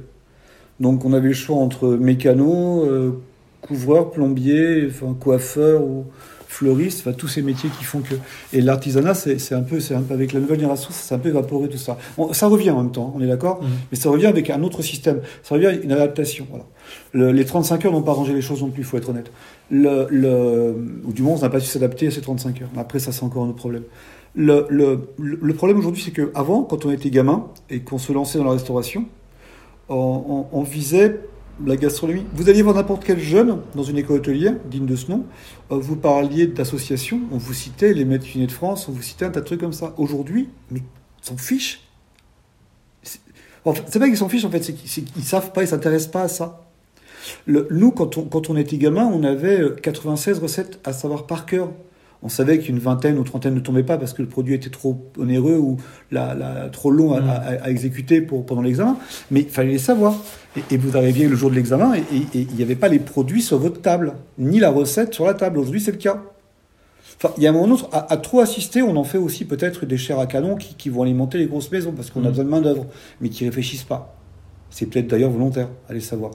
Donc 0.81 1.05
on 1.07 1.13
avait 1.15 1.29
le 1.29 1.35
choix 1.35 1.57
entre 1.57 1.89
mécano, 1.89 2.85
euh, 2.85 3.23
couvreur, 3.67 4.11
plombier, 4.11 4.87
enfin, 4.89 5.15
coiffeur 5.19 5.83
ou 5.83 6.07
fleuristes, 6.49 7.01
enfin, 7.01 7.13
tous 7.13 7.29
ces 7.29 7.43
métiers 7.43 7.69
qui 7.77 7.85
font 7.85 8.01
que. 8.01 8.15
Et 8.53 8.61
l'artisanat, 8.61 9.15
c'est 9.15 9.53
un 9.53 9.63
peu, 9.63 9.81
c'est 9.81 9.95
un 9.95 10.01
peu 10.01 10.15
avec 10.15 10.33
la 10.33 10.41
nouvelle 10.41 10.59
génération, 10.59 10.91
ça 10.91 11.09
s'est 11.09 11.15
un 11.15 11.19
peu 11.19 11.29
évaporé 11.29 11.69
tout 11.69 11.79
ça. 11.79 11.99
ça 12.33 12.47
revient 12.47 12.71
en 12.71 12.83
même 12.83 12.93
temps, 12.93 13.13
on 13.15 13.21
est 13.21 13.27
d'accord, 13.27 13.63
mmh. 13.63 13.67
mais 13.91 13.99
ça 13.99 14.11
revient 14.11 14.27
avec 14.27 14.49
un 14.51 14.63
autre 14.63 14.83
système. 14.83 15.21
Ça 15.43 15.55
revient 15.57 15.67
avec 15.67 15.85
une 15.85 15.93
adaptation. 15.93 16.47
Voilà. 16.51 17.33
les 17.33 17.45
35 17.45 17.85
heures 17.85 17.93
n'ont 17.93 18.03
pas 18.03 18.13
rangé 18.13 18.33
les 18.33 18.43
choses 18.43 18.63
non 18.63 18.71
plus, 18.71 18.83
il 18.83 18.87
faut 18.87 18.97
être 18.97 19.11
honnête. 19.11 19.31
Le, 19.71 20.07
le, 20.11 20.75
ou 21.05 21.13
du 21.13 21.23
moins, 21.23 21.35
on 21.35 21.41
n'a 21.41 21.51
pas 21.51 21.61
su 21.61 21.67
s'adapter 21.67 22.07
à 22.07 22.11
ces 22.11 22.21
35 22.21 22.63
heures. 22.63 22.69
Après, 22.77 22.99
ça, 23.01 23.13
c'est 23.13 23.25
encore 23.25 23.45
un 23.45 23.49
autre 23.49 23.57
problème. 23.57 23.83
Le, 24.35 24.67
le, 24.69 25.09
le 25.19 25.55
problème 25.55 25.79
aujourd'hui, 25.79 26.03
c'est 26.03 26.13
qu'avant, 26.13 26.63
quand 26.63 26.85
on 26.85 26.91
était 26.91 27.11
gamin 27.11 27.47
et 27.71 27.81
qu'on 27.81 27.99
se 27.99 28.13
lançait 28.13 28.39
dans 28.39 28.45
la 28.45 28.53
restauration, 28.53 29.07
on, 29.89 30.47
on, 30.53 30.63
visait 30.63 31.21
la 31.65 31.77
gastronomie. 31.77 32.25
Vous 32.35 32.49
alliez 32.49 32.63
voir 32.63 32.75
n'importe 32.75 33.05
quel 33.05 33.19
jeune 33.19 33.61
dans 33.75 33.83
une 33.83 33.99
école 33.99 34.19
hôtelière, 34.19 34.55
digne 34.71 34.87
de 34.87 34.97
ce 34.97 35.11
nom, 35.11 35.25
euh, 35.71 35.77
vous 35.77 35.97
parliez 35.97 36.47
d'associations, 36.47 37.21
on 37.33 37.39
vous 37.39 37.55
citait 37.55 37.95
les 37.95 38.05
maîtres 38.05 38.27
de 38.39 38.51
France, 38.51 38.89
on 38.89 38.93
vous 38.93 39.03
citait 39.03 39.25
un 39.25 39.31
tas 39.31 39.41
de 39.41 39.47
trucs 39.47 39.61
comme 39.61 39.73
ça. 39.73 39.95
Aujourd'hui, 39.97 40.49
mais 40.71 40.81
ils 40.81 41.27
s'en 41.27 41.37
fichent. 41.37 41.81
C'est 43.05 43.99
pas 43.99 44.07
qu'ils 44.07 44.17
s'en 44.17 44.29
fichent, 44.29 44.45
en 44.45 44.51
fait, 44.51 44.63
c'est 44.63 44.75
qu'ils 44.75 45.25
savent 45.25 45.53
pas, 45.53 45.63
ils 45.63 45.69
s'intéressent 45.69 46.13
pas 46.13 46.23
à 46.23 46.29
ça. 46.29 46.67
Nous, 47.49 47.91
quand 47.91 48.17
on, 48.17 48.23
quand 48.23 48.49
on 48.49 48.57
était 48.57 48.77
gamin, 48.77 49.07
on 49.07 49.25
avait 49.25 49.61
96 49.83 50.39
recettes 50.39 50.79
à 50.85 50.93
savoir 50.93 51.27
par 51.27 51.47
cœur 51.47 51.71
on 52.23 52.29
savait 52.29 52.59
qu'une 52.59 52.79
vingtaine 52.79 53.19
ou 53.19 53.25
trentaine 53.25 53.55
ne 53.55 53.61
tombait 53.61 53.83
pas 53.83 53.99
parce 53.99 54.13
que 54.13 54.23
le 54.23 54.29
produit 54.29 54.55
était 54.55 54.71
trop 54.71 55.11
onéreux 55.19 55.59
ou 55.59 55.77
la, 56.11 56.69
trop 56.73 56.91
long 56.91 57.13
à, 57.15 57.21
mm. 57.21 57.69
exécuter 57.69 58.21
pour, 58.21 58.47
pendant 58.47 58.63
l'examen. 58.63 58.97
Mais 59.31 59.41
il 59.41 59.49
fallait 59.49 59.73
les 59.73 59.79
savoir. 59.79 60.15
Et, 60.71 60.77
vous 60.77 60.97
arriviez 60.97 61.29
le 61.29 61.37
jour 61.37 61.51
de 61.51 61.55
l'examen 61.55 61.95
et 61.95 62.03
il 62.35 62.55
n'y 62.55 62.63
avait 62.63 62.77
pas 62.77 62.89
les 62.89 62.99
produits 62.99 63.43
sur 63.43 63.59
votre 63.59 63.81
table, 63.81 64.15
ni 64.39 64.59
la 64.59 64.71
recette 64.71 65.13
sur 65.13 65.27
la 65.27 65.35
table. 65.35 65.59
Aujourd'hui, 65.59 65.81
c'est 65.81 65.93
le 65.93 65.99
cas. 65.99 66.23
Enfin, 67.19 67.33
il 67.37 67.43
y 67.43 67.47
a 67.47 67.51
un 67.51 67.53
moment 67.53 67.75
autre, 67.75 67.89
à, 67.93 68.17
trop 68.19 68.41
assister, 68.41 68.83
on 68.83 68.97
en 68.97 69.05
fait 69.05 69.19
aussi 69.19 69.47
peut-être 69.47 69.87
des 69.87 69.97
chairs 69.97 70.19
à 70.19 70.27
canon 70.27 70.57
qui, 70.57 70.91
vont 70.91 71.03
alimenter 71.03 71.39
les 71.39 71.47
grosses 71.47 71.71
maisons 71.71 71.93
parce 71.93 72.11
qu'on 72.11 72.25
a 72.25 72.29
mm. 72.29 72.31
besoin 72.31 72.45
de 72.45 72.51
main-d'œuvre, 72.51 72.87
mais 73.21 73.29
qui 73.29 73.45
réfléchissent 73.45 73.85
pas. 73.85 74.15
C'est 74.71 74.87
peut-être 74.87 75.07
d'ailleurs 75.07 75.31
volontaire, 75.31 75.69
allez 75.89 76.01
savoir. 76.01 76.33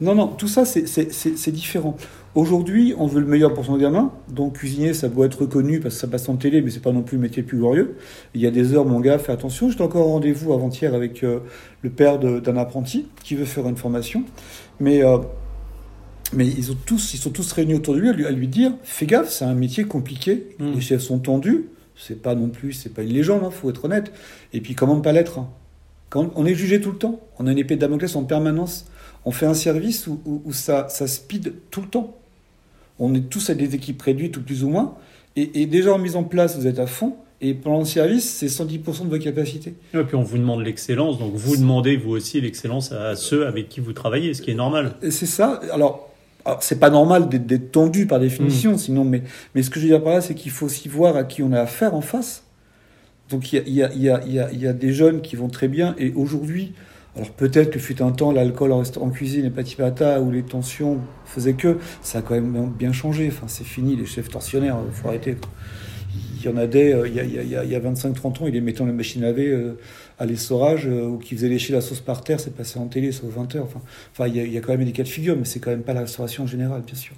Non, 0.00 0.14
non, 0.14 0.28
tout 0.28 0.48
ça, 0.48 0.64
c'est 0.64 1.50
différent. 1.52 1.96
Aujourd'hui, 2.34 2.94
on 2.98 3.06
veut 3.06 3.20
le 3.20 3.26
meilleur 3.26 3.54
pour 3.54 3.64
son 3.64 3.76
gamin. 3.76 4.10
Donc, 4.28 4.54
cuisiner, 4.54 4.92
ça 4.92 5.08
doit 5.08 5.26
être 5.26 5.42
reconnu 5.42 5.78
parce 5.78 5.94
que 5.94 6.00
ça 6.00 6.08
passe 6.08 6.28
en 6.28 6.34
télé, 6.34 6.62
mais 6.62 6.70
c'est 6.70 6.82
pas 6.82 6.90
non 6.90 7.02
plus 7.02 7.16
le 7.16 7.22
métier 7.22 7.42
le 7.42 7.46
plus 7.46 7.58
glorieux. 7.58 7.96
Il 8.34 8.40
y 8.40 8.46
a 8.46 8.50
des 8.50 8.74
heures, 8.74 8.84
mon 8.84 8.98
gars, 8.98 9.18
fais 9.18 9.30
attention. 9.30 9.70
J'étais 9.70 9.82
encore 9.82 10.08
au 10.08 10.12
rendez-vous 10.12 10.52
avant-hier 10.52 10.94
avec 10.94 11.22
euh, 11.22 11.40
le 11.82 11.90
père 11.90 12.18
d'un 12.18 12.56
apprenti 12.56 13.06
qui 13.22 13.36
veut 13.36 13.44
faire 13.44 13.68
une 13.68 13.76
formation. 13.76 14.24
Mais, 14.80 15.04
euh, 15.04 15.18
mais 16.32 16.48
ils, 16.48 16.72
ont 16.72 16.76
tous, 16.84 17.14
ils 17.14 17.18
sont 17.18 17.30
tous 17.30 17.52
réunis 17.52 17.74
autour 17.74 17.94
de 17.94 18.00
lui 18.00 18.26
à 18.26 18.30
lui, 18.32 18.48
dire 18.48 18.72
fais 18.82 19.06
gaffe, 19.06 19.30
c'est 19.30 19.44
un 19.44 19.54
métier 19.54 19.84
compliqué. 19.84 20.56
Mmh. 20.58 20.72
Les 20.72 20.80
chefs 20.80 21.02
sont 21.02 21.20
tendus. 21.20 21.66
C'est 21.96 22.20
pas 22.20 22.34
non 22.34 22.48
plus, 22.48 22.72
c'est 22.72 22.92
pas 22.92 23.02
une 23.02 23.12
légende, 23.12 23.42
il 23.42 23.46
hein, 23.46 23.50
faut 23.52 23.70
être 23.70 23.84
honnête. 23.84 24.12
Et 24.52 24.60
puis, 24.60 24.74
comment 24.74 24.96
ne 24.96 25.02
pas 25.02 25.12
l'être 25.12 25.38
hein? 25.38 25.50
Quand 26.10 26.32
on 26.34 26.46
est 26.46 26.54
jugé 26.54 26.80
tout 26.80 26.90
le 26.90 26.98
temps. 26.98 27.20
On 27.38 27.46
a 27.46 27.52
une 27.52 27.58
épée 27.58 27.76
de 27.76 27.80
Damoclès 27.80 28.14
en 28.16 28.24
permanence. 28.24 28.86
On 29.24 29.30
fait 29.30 29.46
un 29.46 29.54
service 29.54 30.06
où, 30.08 30.20
où 30.44 30.52
ça, 30.52 30.88
ça 30.88 31.06
speed 31.06 31.54
tout 31.70 31.80
le 31.80 31.88
temps. 31.88 32.16
On 32.98 33.14
est 33.14 33.28
tous 33.28 33.50
à 33.50 33.54
des 33.54 33.74
équipes 33.74 34.00
réduites 34.00 34.36
ou 34.36 34.42
plus 34.42 34.64
ou 34.64 34.68
moins. 34.68 34.96
Et, 35.36 35.66
déjà 35.66 35.92
en 35.92 35.98
mise 35.98 36.14
en 36.14 36.22
place, 36.22 36.56
vous 36.56 36.66
êtes 36.66 36.78
à 36.78 36.86
fond. 36.86 37.16
Et 37.40 37.54
pendant 37.54 37.80
le 37.80 37.84
service, 37.84 38.28
c'est 38.28 38.46
110% 38.46 39.04
de 39.04 39.10
vos 39.10 39.18
capacités. 39.18 39.74
Et 39.92 40.02
puis 40.04 40.14
on 40.14 40.22
vous 40.22 40.38
demande 40.38 40.62
l'excellence, 40.62 41.18
donc 41.18 41.34
vous 41.34 41.56
demandez 41.56 41.96
vous 41.96 42.12
aussi 42.12 42.40
l'excellence 42.40 42.92
à 42.92 43.16
ceux 43.16 43.46
avec 43.46 43.68
qui 43.68 43.80
vous 43.80 43.92
travaillez, 43.92 44.32
ce 44.32 44.42
qui 44.42 44.52
est 44.52 44.54
normal. 44.54 44.94
C'est 45.10 45.26
ça. 45.26 45.60
Alors, 45.72 46.14
c'est 46.60 46.78
pas 46.78 46.90
normal 46.90 47.28
d'être 47.28 47.72
tendu 47.72 48.06
par 48.06 48.20
définition, 48.20 48.72
hmm. 48.72 48.78
sinon, 48.78 49.04
mais, 49.04 49.22
mais 49.54 49.62
ce 49.62 49.70
que 49.70 49.80
je 49.80 49.86
veux 49.86 49.90
dire 49.90 50.02
par 50.02 50.14
là, 50.14 50.20
c'est 50.20 50.34
qu'il 50.34 50.52
faut 50.52 50.66
aussi 50.66 50.88
voir 50.88 51.16
à 51.16 51.24
qui 51.24 51.42
on 51.42 51.52
a 51.52 51.60
affaire 51.60 51.94
en 51.94 52.00
face. 52.00 52.44
Donc 53.30 53.52
il 53.52 53.68
y 53.68 53.82
a, 53.82 53.92
y, 53.92 54.08
a, 54.08 54.24
y, 54.24 54.38
a, 54.38 54.52
y 54.52 54.66
a, 54.66 54.72
des 54.72 54.92
jeunes 54.92 55.20
qui 55.22 55.34
vont 55.36 55.48
très 55.48 55.68
bien, 55.68 55.94
et 55.98 56.12
aujourd'hui, 56.14 56.72
alors 57.16 57.30
peut-être 57.30 57.70
que 57.70 57.78
fut 57.78 58.02
un 58.02 58.10
temps, 58.10 58.32
l'alcool 58.32 58.72
en, 58.72 59.10
cuisine 59.10 59.44
et 59.44 59.50
petit 59.50 59.76
pata, 59.76 60.20
où 60.20 60.32
les 60.32 60.42
tensions 60.42 60.98
faisaient 61.24 61.54
que, 61.54 61.78
ça 62.02 62.18
a 62.18 62.22
quand 62.22 62.34
même 62.34 62.72
bien 62.76 62.92
changé. 62.92 63.28
Enfin, 63.28 63.46
c'est 63.46 63.64
fini, 63.64 63.94
les 63.94 64.06
chefs 64.06 64.28
torsionnaires, 64.28 64.78
il 64.86 64.92
faut 64.92 65.08
arrêter. 65.08 65.36
Il 66.40 66.44
y 66.44 66.52
en 66.52 66.56
a 66.56 66.66
des, 66.66 66.92
euh, 66.92 67.08
il 67.08 67.14
y 67.14 67.54
a, 67.54 67.60
a, 67.60 67.62
a 67.62 67.92
25-30 67.92 68.42
ans, 68.42 68.46
il 68.46 68.56
est 68.56 68.60
mettant 68.60 68.84
la 68.84 68.92
machine 68.92 69.22
à 69.22 69.28
laver 69.28 69.48
euh, 69.48 69.78
à 70.18 70.26
l'essorage, 70.26 70.86
euh, 70.86 71.06
ou 71.06 71.18
qui 71.18 71.36
faisait 71.36 71.48
lécher 71.48 71.72
la 71.72 71.80
sauce 71.80 72.00
par 72.00 72.22
terre, 72.22 72.40
c'est 72.40 72.54
passé 72.54 72.78
en 72.78 72.86
télé, 72.86 73.12
sauf 73.12 73.32
20 73.32 73.54
heures. 73.54 73.64
Enfin, 73.64 73.80
enfin 74.12 74.28
il, 74.28 74.36
y 74.36 74.40
a, 74.40 74.44
il 74.44 74.52
y 74.52 74.58
a 74.58 74.60
quand 74.60 74.72
même 74.72 74.84
des 74.84 74.92
cas 74.92 75.04
de 75.04 75.08
figure, 75.08 75.36
mais 75.36 75.44
c'est 75.44 75.60
quand 75.60 75.70
même 75.70 75.82
pas 75.82 75.94
la 75.94 76.00
restauration 76.00 76.46
générale, 76.46 76.82
bien 76.82 76.96
sûr. 76.96 77.14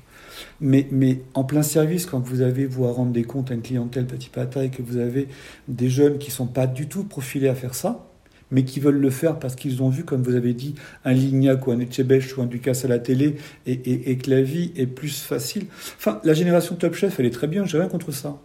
Mais, 0.60 0.86
mais 0.90 1.22
en 1.34 1.44
plein 1.44 1.62
service, 1.62 2.06
quand 2.06 2.20
vous 2.20 2.42
avez, 2.42 2.66
vous, 2.66 2.84
à 2.84 2.92
rendre 2.92 3.12
des 3.12 3.24
comptes 3.24 3.50
à 3.50 3.54
une 3.54 3.62
clientèle 3.62 4.06
petit 4.06 4.28
pata 4.28 4.62
et 4.62 4.68
que 4.68 4.82
vous 4.82 4.98
avez 4.98 5.28
des 5.68 5.88
jeunes 5.88 6.18
qui 6.18 6.30
sont 6.30 6.46
pas 6.46 6.66
du 6.66 6.86
tout 6.86 7.04
profilés 7.04 7.48
à 7.48 7.54
faire 7.54 7.74
ça, 7.74 8.05
mais 8.50 8.64
qui 8.64 8.80
veulent 8.80 9.00
le 9.00 9.10
faire 9.10 9.38
parce 9.38 9.54
qu'ils 9.56 9.82
ont 9.82 9.88
vu, 9.88 10.04
comme 10.04 10.22
vous 10.22 10.34
avez 10.34 10.54
dit, 10.54 10.74
un 11.04 11.12
Lignac 11.12 11.66
ou 11.66 11.72
un 11.72 11.80
Etchebech 11.80 12.36
ou 12.36 12.42
un 12.42 12.46
Ducasse 12.46 12.84
à 12.84 12.88
la 12.88 12.98
télé 12.98 13.36
et, 13.66 14.10
et, 14.10 14.18
que 14.18 14.30
la 14.30 14.42
vie 14.42 14.72
est 14.76 14.86
plus 14.86 15.20
facile. 15.22 15.66
Enfin, 15.96 16.20
la 16.24 16.34
génération 16.34 16.76
Top 16.76 16.94
Chef, 16.94 17.18
elle 17.18 17.26
est 17.26 17.30
très 17.30 17.48
bien, 17.48 17.64
j'ai 17.64 17.78
rien 17.78 17.88
contre 17.88 18.12
ça. 18.12 18.38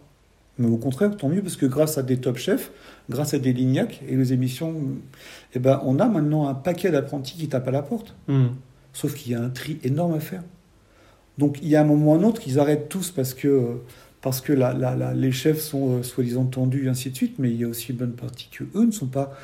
Mais 0.58 0.68
au 0.68 0.76
contraire, 0.76 1.16
tant 1.16 1.28
mieux, 1.28 1.42
parce 1.42 1.56
que 1.56 1.66
grâce 1.66 1.98
à 1.98 2.02
des 2.02 2.18
Top 2.18 2.36
Chefs, 2.36 2.72
grâce 3.08 3.32
à 3.34 3.38
des 3.38 3.52
Lignac 3.52 4.02
et 4.08 4.16
les 4.16 4.32
émissions, 4.32 4.74
eh 5.54 5.58
ben, 5.58 5.80
on 5.84 5.98
a 5.98 6.06
maintenant 6.06 6.48
un 6.48 6.54
paquet 6.54 6.90
d'apprentis 6.90 7.36
qui 7.36 7.48
tapent 7.48 7.68
à 7.68 7.72
la 7.72 7.82
porte. 7.82 8.14
Hmm. 8.28 8.48
Sauf 8.92 9.14
qu'il 9.14 9.32
y 9.32 9.34
a 9.34 9.40
un 9.40 9.48
tri 9.48 9.78
énorme 9.82 10.14
à 10.14 10.20
faire. 10.20 10.42
Donc 11.38 11.58
il 11.62 11.68
y 11.68 11.76
a 11.76 11.80
un 11.80 11.84
moment 11.84 12.12
ou 12.12 12.14
un 12.14 12.22
autre 12.24 12.40
qu'ils 12.40 12.58
arrêtent 12.58 12.88
tous 12.88 13.10
parce 13.10 13.32
que 13.32 13.78
parce 14.22 14.40
que 14.40 14.52
la, 14.52 14.72
la, 14.72 15.14
les 15.14 15.32
chefs 15.32 15.60
sont 15.60 15.98
euh, 15.98 16.02
soi-disant 16.02 16.44
tendus, 16.44 16.86
et 16.86 16.88
ainsi 16.88 17.10
de 17.10 17.16
suite, 17.16 17.34
mais 17.38 17.50
il 17.50 17.56
y 17.56 17.64
a 17.64 17.68
aussi 17.68 17.90
une 17.90 17.98
bonne 17.98 18.12
partie 18.12 18.48
que 18.50 18.64
eux 18.76 18.86
ne 18.86 18.92
sont 18.92 19.08
pas, 19.08 19.34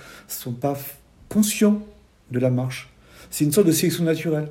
conscients 1.29 1.83
de 2.31 2.39
la 2.39 2.51
marche. 2.51 2.89
C'est 3.31 3.45
une 3.45 3.53
sorte 3.53 3.67
de 3.67 3.73
sélection 3.73 4.05
naturelle. 4.05 4.49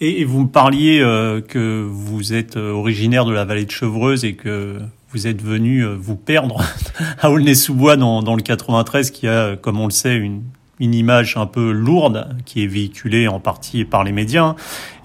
Et, 0.00 0.24
vous 0.24 0.42
me 0.42 0.48
parliez 0.48 1.00
euh, 1.00 1.40
que 1.40 1.84
vous 1.88 2.34
êtes 2.34 2.56
euh, 2.56 2.70
originaire 2.70 3.24
de 3.24 3.32
la 3.32 3.44
vallée 3.44 3.64
de 3.64 3.70
Chevreuse 3.70 4.24
et 4.24 4.34
que 4.34 4.78
vous 5.10 5.26
êtes 5.26 5.42
venu 5.42 5.84
vous 5.84 6.16
perdre 6.16 6.62
à 7.20 7.30
Aulnay-sous-Bois 7.30 7.96
dans 7.96 8.36
le 8.36 8.42
93, 8.42 9.10
qui 9.10 9.26
a, 9.28 9.56
comme 9.56 9.80
on 9.80 9.86
le 9.86 9.92
sait, 9.92 10.16
une 10.16 10.42
une 10.82 10.94
image 10.94 11.36
un 11.36 11.46
peu 11.46 11.70
lourde 11.70 12.36
qui 12.44 12.64
est 12.64 12.66
véhiculée 12.66 13.28
en 13.28 13.38
partie 13.38 13.84
par 13.84 14.02
les 14.02 14.10
médias. 14.10 14.56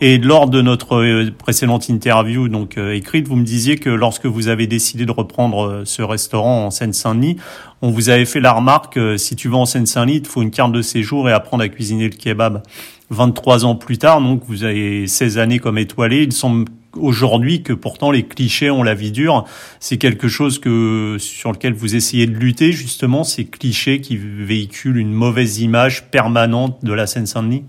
Et 0.02 0.18
lors 0.18 0.50
de 0.50 0.62
notre 0.62 0.96
euh, 0.96 1.32
précédente 1.38 1.88
interview 1.88 2.50
donc 2.50 2.78
euh, 2.78 2.96
écrite, 2.96 3.28
vous 3.28 3.36
me 3.36 3.46
disiez 3.46 3.78
que 3.78 3.92
lorsque 3.92 4.26
vous 4.26 4.48
avez 4.48 4.66
décidé 4.66 5.06
de 5.06 5.12
reprendre 5.12 5.66
euh, 5.66 5.86
ce 5.86 6.02
restaurant 6.02 6.66
en 6.66 6.72
Seine-Saint-Denis, 6.72 7.38
on 7.84 7.92
vous 7.92 8.10
avait 8.10 8.26
fait 8.26 8.40
la 8.40 8.54
remarque 8.54 9.00
si 9.18 9.36
tu 9.36 9.50
vas 9.50 9.58
en 9.58 9.66
Seine-Saint-Denis, 9.68 10.16
il 10.16 10.22
te 10.24 10.28
faut 10.28 10.42
une 10.42 10.50
carte 10.50 10.72
de 10.72 10.82
séjour 10.82 11.30
et 11.30 11.32
apprendre 11.32 11.64
à 11.64 11.70
cuisiner 11.70 12.10
le 12.10 12.16
kebab. 12.16 12.64
23 13.12 13.64
ans 13.64 13.76
plus 13.76 14.00
tard, 14.00 14.20
donc 14.20 14.42
vous 14.48 14.64
avez 14.64 15.08
16 15.08 15.38
années 15.38 15.60
comme 15.60 15.78
étoilé, 15.78 16.24
il 16.24 16.34
semble 16.34 16.66
aujourd'hui 17.00 17.64
que 17.64 17.74
pourtant 17.74 18.12
les 18.12 18.24
clichés 18.24 18.70
ont 18.70 18.84
la 18.84 18.94
vie 18.94 19.12
dure. 19.12 19.46
C'est 19.80 19.98
quelque 19.98 20.28
chose 20.28 20.60
que 20.60 21.18
sur 21.20 21.52
lequel 21.52 21.74
vous 21.74 21.96
essayez 21.96 22.28
de 22.28 22.36
lutter 22.36 22.72
justement, 22.72 23.24
ces 23.24 23.46
clichés 23.46 24.02
qui 24.02 24.18
véhiculent 24.18 24.98
une 24.98 25.14
mauvaise 25.14 25.60
image 25.60 26.10
permanente 26.10 26.84
de 26.84 26.94
la 26.94 27.08
Seine-Saint-Denis? 27.08 27.64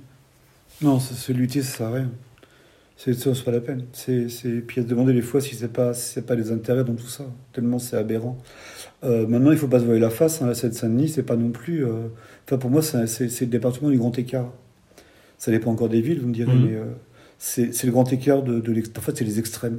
Non, 0.82 1.00
c'est 1.00 1.32
lutter, 1.32 1.62
ça 1.62 1.78
sert 1.78 1.86
à 1.88 1.92
rien. 1.92 2.10
C'est 2.96 3.14
ça, 3.14 3.32
c'est 3.32 3.44
pas 3.44 3.52
la 3.52 3.60
peine. 3.60 3.84
C'est 3.92 4.26
puis 4.66 4.80
à 4.80 4.82
se 4.82 4.88
demander 4.88 5.12
les 5.12 5.22
fois 5.22 5.40
si 5.40 5.54
c'est 5.54 5.72
pas 5.72 5.94
si 5.94 6.14
c'est 6.14 6.26
pas 6.26 6.34
les 6.34 6.50
intérêts 6.50 6.82
dans 6.82 6.94
tout 6.94 7.06
ça. 7.06 7.24
Tellement 7.52 7.78
c'est 7.78 7.96
aberrant. 7.96 8.38
Euh, 9.04 9.26
maintenant, 9.28 9.52
il 9.52 9.58
faut 9.58 9.68
pas 9.68 9.78
se 9.78 9.84
voir 9.84 9.98
la 9.98 10.10
face. 10.10 10.42
Hein, 10.42 10.48
la 10.48 10.54
Seine-Saint-Denis, 10.54 11.10
c'est 11.10 11.22
pas 11.22 11.36
non 11.36 11.50
plus. 11.50 11.84
Euh, 11.84 12.08
enfin, 12.44 12.58
pour 12.58 12.70
moi, 12.70 12.82
c'est 12.82 13.20
le 13.20 13.46
département 13.46 13.90
du 13.90 13.98
grand 13.98 14.18
écart. 14.18 14.52
Ça 15.38 15.52
dépend 15.52 15.70
encore 15.70 15.88
des 15.88 16.00
villes, 16.00 16.20
vous 16.20 16.26
me 16.26 16.34
direz, 16.34 16.52
mmh. 16.52 16.64
mais 16.64 16.74
euh, 16.74 16.84
c'est 17.38 17.84
le 17.84 17.92
grand 17.92 18.12
écart 18.12 18.42
de, 18.42 18.60
de 18.60 18.82
En 18.98 19.00
fait, 19.00 19.16
c'est 19.16 19.24
les 19.24 19.38
extrêmes. 19.38 19.78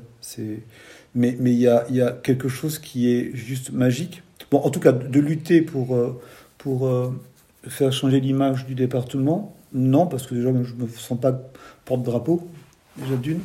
Mais 1.16 1.36
il 1.42 1.60
y 1.60 1.68
a, 1.68 1.86
y 1.90 2.02
a, 2.02 2.12
quelque 2.12 2.48
chose 2.48 2.80
qui 2.80 3.12
est 3.12 3.36
juste 3.36 3.72
magique. 3.72 4.24
Bon, 4.52 4.60
en 4.60 4.70
tout 4.70 4.80
cas, 4.80 4.92
de 4.92 5.20
lutter 5.20 5.62
pour, 5.62 5.96
euh, 5.96 6.20
pour 6.58 6.88
euh, 6.88 7.12
faire 7.68 7.92
changer 7.92 8.20
l'image 8.20 8.66
du 8.66 8.76
département, 8.76 9.56
non, 9.74 10.08
parce 10.08 10.26
que 10.26 10.34
déjà, 10.34 10.50
je 10.64 10.74
ne 10.74 10.84
me 10.84 10.88
sens 10.88 11.20
pas 11.20 11.40
porte-drapeau, 11.86 12.48
déjà 12.98 13.16
d'une. 13.16 13.40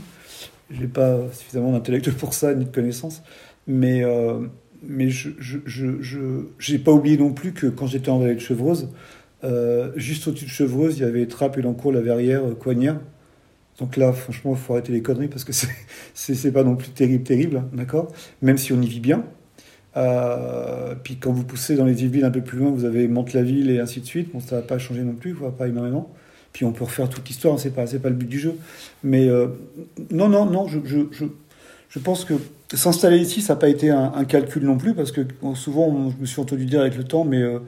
Je 0.70 0.80
n'ai 0.80 0.86
pas 0.86 1.18
suffisamment 1.32 1.72
d'intellect 1.72 2.10
pour 2.12 2.32
ça, 2.32 2.54
ni 2.54 2.64
de 2.64 2.70
connaissances. 2.70 3.22
Mais, 3.66 4.04
euh, 4.04 4.46
mais 4.82 5.10
je 5.10 5.30
n'ai 5.30 6.46
je, 6.58 6.76
pas 6.78 6.92
oublié 6.92 7.18
non 7.18 7.32
plus 7.32 7.52
que 7.52 7.66
quand 7.66 7.86
j'étais 7.86 8.10
en 8.10 8.18
vallée 8.18 8.34
de 8.34 8.40
Chevreuse, 8.40 8.88
juste 9.96 10.26
au-dessus 10.26 10.46
de 10.46 10.50
Chevreuse, 10.50 10.98
il 10.98 11.02
y 11.02 11.04
avait 11.04 11.26
Trappe, 11.26 11.58
Elancourt, 11.58 11.92
La 11.92 12.00
Verrière, 12.00 12.42
Coignard. 12.58 12.96
Donc 13.78 13.96
là, 13.96 14.12
franchement, 14.12 14.52
il 14.52 14.58
faut 14.58 14.74
arrêter 14.74 14.92
les 14.92 15.02
conneries 15.02 15.28
parce 15.28 15.44
que 15.44 15.52
c'est 16.14 16.52
pas 16.52 16.62
non 16.62 16.76
plus 16.76 16.90
terrible, 16.90 17.24
terrible, 17.24 17.56
hein, 17.58 17.68
d'accord? 17.72 18.12
Même 18.42 18.58
si 18.58 18.72
on 18.72 18.80
y 18.80 18.86
vit 18.86 19.00
bien. 19.00 19.24
Euh, 19.96 20.94
puis 21.02 21.16
quand 21.16 21.32
vous 21.32 21.44
poussez 21.44 21.76
dans 21.76 21.84
les 21.84 21.92
villes 21.92 22.24
un 22.24 22.30
peu 22.30 22.40
plus 22.40 22.58
loin, 22.58 22.70
vous 22.70 22.84
avez 22.84 23.08
Mantes-la-Ville 23.08 23.70
et 23.70 23.80
ainsi 23.80 24.00
de 24.00 24.06
suite. 24.06 24.32
Bon, 24.32 24.40
ça 24.40 24.56
va 24.56 24.62
pas 24.62 24.78
changer 24.78 25.02
non 25.02 25.14
plus, 25.14 25.32
voit 25.32 25.56
pas 25.56 25.68
énormément. 25.68 26.10
Puis 26.52 26.64
on 26.64 26.72
peut 26.72 26.84
refaire 26.84 27.08
toute 27.08 27.26
l'histoire, 27.28 27.54
hein, 27.54 27.58
c'est 27.58 27.74
pas, 27.74 27.86
pas 27.86 28.08
le 28.08 28.14
but 28.14 28.28
du 28.28 28.38
jeu. 28.38 28.54
Mais 29.02 29.28
euh, 29.28 29.48
non, 30.12 30.28
non, 30.28 30.46
non, 30.46 30.68
je, 30.68 31.98
pense 31.98 32.24
que 32.24 32.34
s'installer 32.72 33.18
ici, 33.18 33.40
ça 33.40 33.54
n'a 33.54 33.60
pas 33.60 33.68
été 33.68 33.90
un, 33.90 34.24
calcul 34.24 34.64
non 34.64 34.78
plus, 34.78 34.94
parce 34.94 35.10
que 35.10 35.22
souvent, 35.54 36.10
je 36.10 36.16
me 36.16 36.26
suis 36.26 36.40
entendu 36.40 36.64
dire 36.64 36.80
avec 36.80 36.96
le 36.96 37.04
temps, 37.04 37.24
mais 37.24 37.42
euh, 37.42 37.58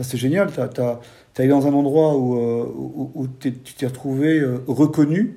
c'est 0.00 0.16
génial, 0.16 0.52
tu 0.52 0.60
as, 0.60 1.00
allé 1.38 1.48
dans 1.48 1.66
un 1.66 1.72
endroit 1.72 2.16
où, 2.16 3.10
où, 3.14 3.26
tu 3.40 3.52
t'es 3.52 3.86
retrouvé 3.86 4.44
reconnu 4.66 5.36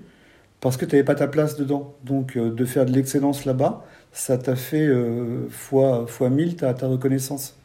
parce 0.62 0.78
que 0.78 0.86
tu 0.86 0.96
n'avais 0.96 1.06
pas 1.06 1.16
ta 1.16 1.28
place 1.28 1.56
dedans. 1.56 1.96
Donc, 2.04 2.38
de 2.38 2.66
faire 2.66 2.86
de 2.86 2.92
l'excellence 2.92 3.46
là-bas, 3.46 3.86
ça 4.12 4.38
t'a 4.38 4.56
fait 4.56 4.90
fois, 5.50 6.06
fois 6.08 6.30
mille 6.30 6.56
ta, 6.56 6.74
ta 6.74 6.88
reconnaissance. 6.88 7.56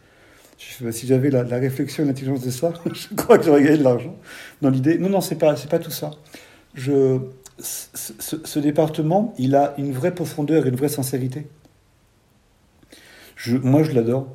Si 0.56 1.06
j'avais 1.06 1.30
la, 1.30 1.42
réflexion 1.42 2.04
et 2.04 2.06
l'intelligence 2.06 2.42
de 2.42 2.50
ça, 2.50 2.72
je 2.92 3.14
crois 3.14 3.38
que 3.38 3.44
j'aurais 3.44 3.62
gagné 3.62 3.78
de 3.78 3.84
l'argent. 3.84 4.16
Dans 4.62 4.70
l'idée, 4.70 4.98
non, 4.98 5.08
non, 5.08 5.20
c'est 5.20 5.36
pas, 5.36 5.54
pas 5.54 5.78
tout 5.78 5.90
ça. 5.90 6.12
Je, 6.74 7.18
ce, 7.58 8.58
département, 8.58 9.34
il 9.38 9.54
a 9.54 9.74
une 9.78 9.92
vraie 9.92 10.14
profondeur 10.14 10.66
et 10.66 10.68
une 10.68 10.76
vraie 10.76 10.88
sincérité. 10.88 11.46
Je, 13.36 13.56
moi, 13.56 13.82
je 13.82 13.92
l'adore. 13.92 14.28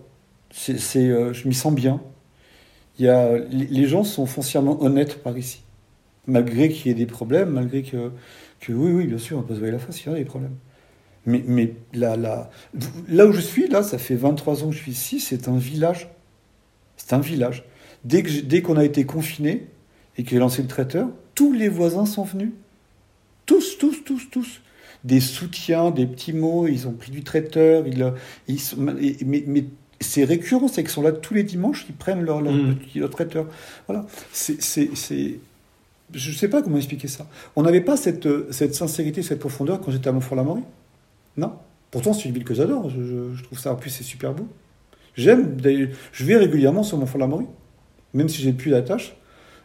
Euh, 0.70 1.34
je 1.34 1.48
m'y 1.48 1.54
sens 1.54 1.74
bien. 1.74 2.02
Il 2.98 3.06
y 3.06 3.10
a, 3.10 3.38
les 3.38 3.86
gens 3.86 4.04
sont 4.04 4.26
foncièrement 4.26 4.82
honnêtes 4.84 5.24
par 5.24 5.38
ici, 5.38 5.64
malgré 6.28 6.70
qu'il 6.70 6.88
y 6.88 6.92
ait 6.92 6.98
des 6.98 7.06
problèmes, 7.06 7.50
malgré 7.50 7.82
que, 7.82 8.12
que 8.60 8.74
oui, 8.74 8.92
oui, 8.92 9.06
bien 9.06 9.18
sûr, 9.18 9.38
on 9.38 9.42
peut 9.42 9.56
se 9.56 9.60
voir 9.60 9.72
la 9.72 9.80
face, 9.80 10.04
il 10.04 10.12
y 10.12 10.16
a 10.16 10.18
des 10.18 10.26
problèmes. 10.26 10.56
Mais, 11.26 11.44
mais 11.46 11.76
là, 11.94 12.16
là, 12.16 12.50
là 13.08 13.26
où 13.26 13.32
je 13.32 13.42
suis, 13.42 13.68
là, 13.68 13.84
ça 13.84 13.98
fait 13.98 14.16
23 14.16 14.64
ans 14.64 14.70
que 14.70 14.76
je 14.76 14.82
suis 14.82 14.92
ici, 14.92 15.20
c'est 15.20 15.48
un 15.48 15.58
village. 15.58 16.10
C'est 16.98 17.14
un 17.14 17.20
village. 17.20 17.64
Dès, 18.04 18.24
que, 18.24 18.42
dès 18.42 18.62
qu'on 18.62 18.78
a 18.78 18.86
été 18.86 19.06
confiné 19.06 19.68
et 20.18 20.24
que 20.24 20.32
j'ai 20.32 20.40
lancé 20.40 20.62
le 20.62 20.68
traiteur, 20.68 21.10
tous 21.36 21.54
les 21.54 21.70
voisins 21.70 22.06
sont 22.06 22.24
venus. 22.24 22.52
Tous, 23.46 23.78
tous, 23.78 24.04
tous, 24.04 24.30
tous. 24.30 24.62
Des 25.04 25.20
soutiens, 25.20 25.92
des 25.92 26.06
petits 26.06 26.34
mots, 26.34 26.68
ils 26.68 26.88
ont 26.88 26.92
pris 26.92 27.12
du 27.12 27.24
traiteur. 27.24 27.88
Ils, 27.88 28.14
ils 28.48 28.60
sont, 28.60 28.78
mais, 28.78 29.44
mais 29.48 29.66
c'est 30.02 30.24
récurrent, 30.24 30.68
c'est 30.68 30.84
qu'ils 30.84 30.92
sont 30.92 31.02
là 31.02 31.12
tous 31.12 31.34
les 31.34 31.44
dimanches, 31.44 31.86
ils 31.90 31.96
prennent 31.96 32.22
leur, 32.22 32.42
leur, 32.42 32.54
mmh. 32.54 33.10
traiteur. 33.12 33.48
Voilà. 33.88 34.06
C'est, 34.32 35.40
je 36.14 36.32
ne 36.32 36.36
sais 36.36 36.48
pas 36.48 36.62
comment 36.62 36.78
expliquer 36.78 37.08
ça. 37.08 37.28
On 37.56 37.64
n'avait 37.64 37.82
pas 37.82 37.98
cette, 37.98 38.28
cette 38.52 38.76
sincérité, 38.76 39.22
cette 39.22 39.40
profondeur 39.40 39.82
quand 39.82 39.92
j'étais 39.92 40.10
à 40.10 40.12
Montfort-la-Maurie. 40.12 40.64
Non. 41.38 41.54
Pourtant, 41.92 42.14
c'est 42.14 42.26
une 42.26 42.34
ville 42.34 42.44
que 42.44 42.54
j'adore. 42.54 42.90
Je, 42.90 43.44
trouve 43.44 43.60
ça, 43.60 43.74
en 43.74 43.76
plus, 43.76 43.90
c'est 43.90 44.04
super 44.04 44.34
beau. 44.34 44.48
J'aime, 45.16 45.58
je 46.12 46.26
vais 46.26 46.38
régulièrement 46.38 46.84
sur 46.84 46.98
Montfort-la-Maurie, 46.98 47.48
même 48.14 48.30
si 48.30 48.42
j'ai 48.42 48.54
plus 48.54 48.72
d'attache. 48.72 49.16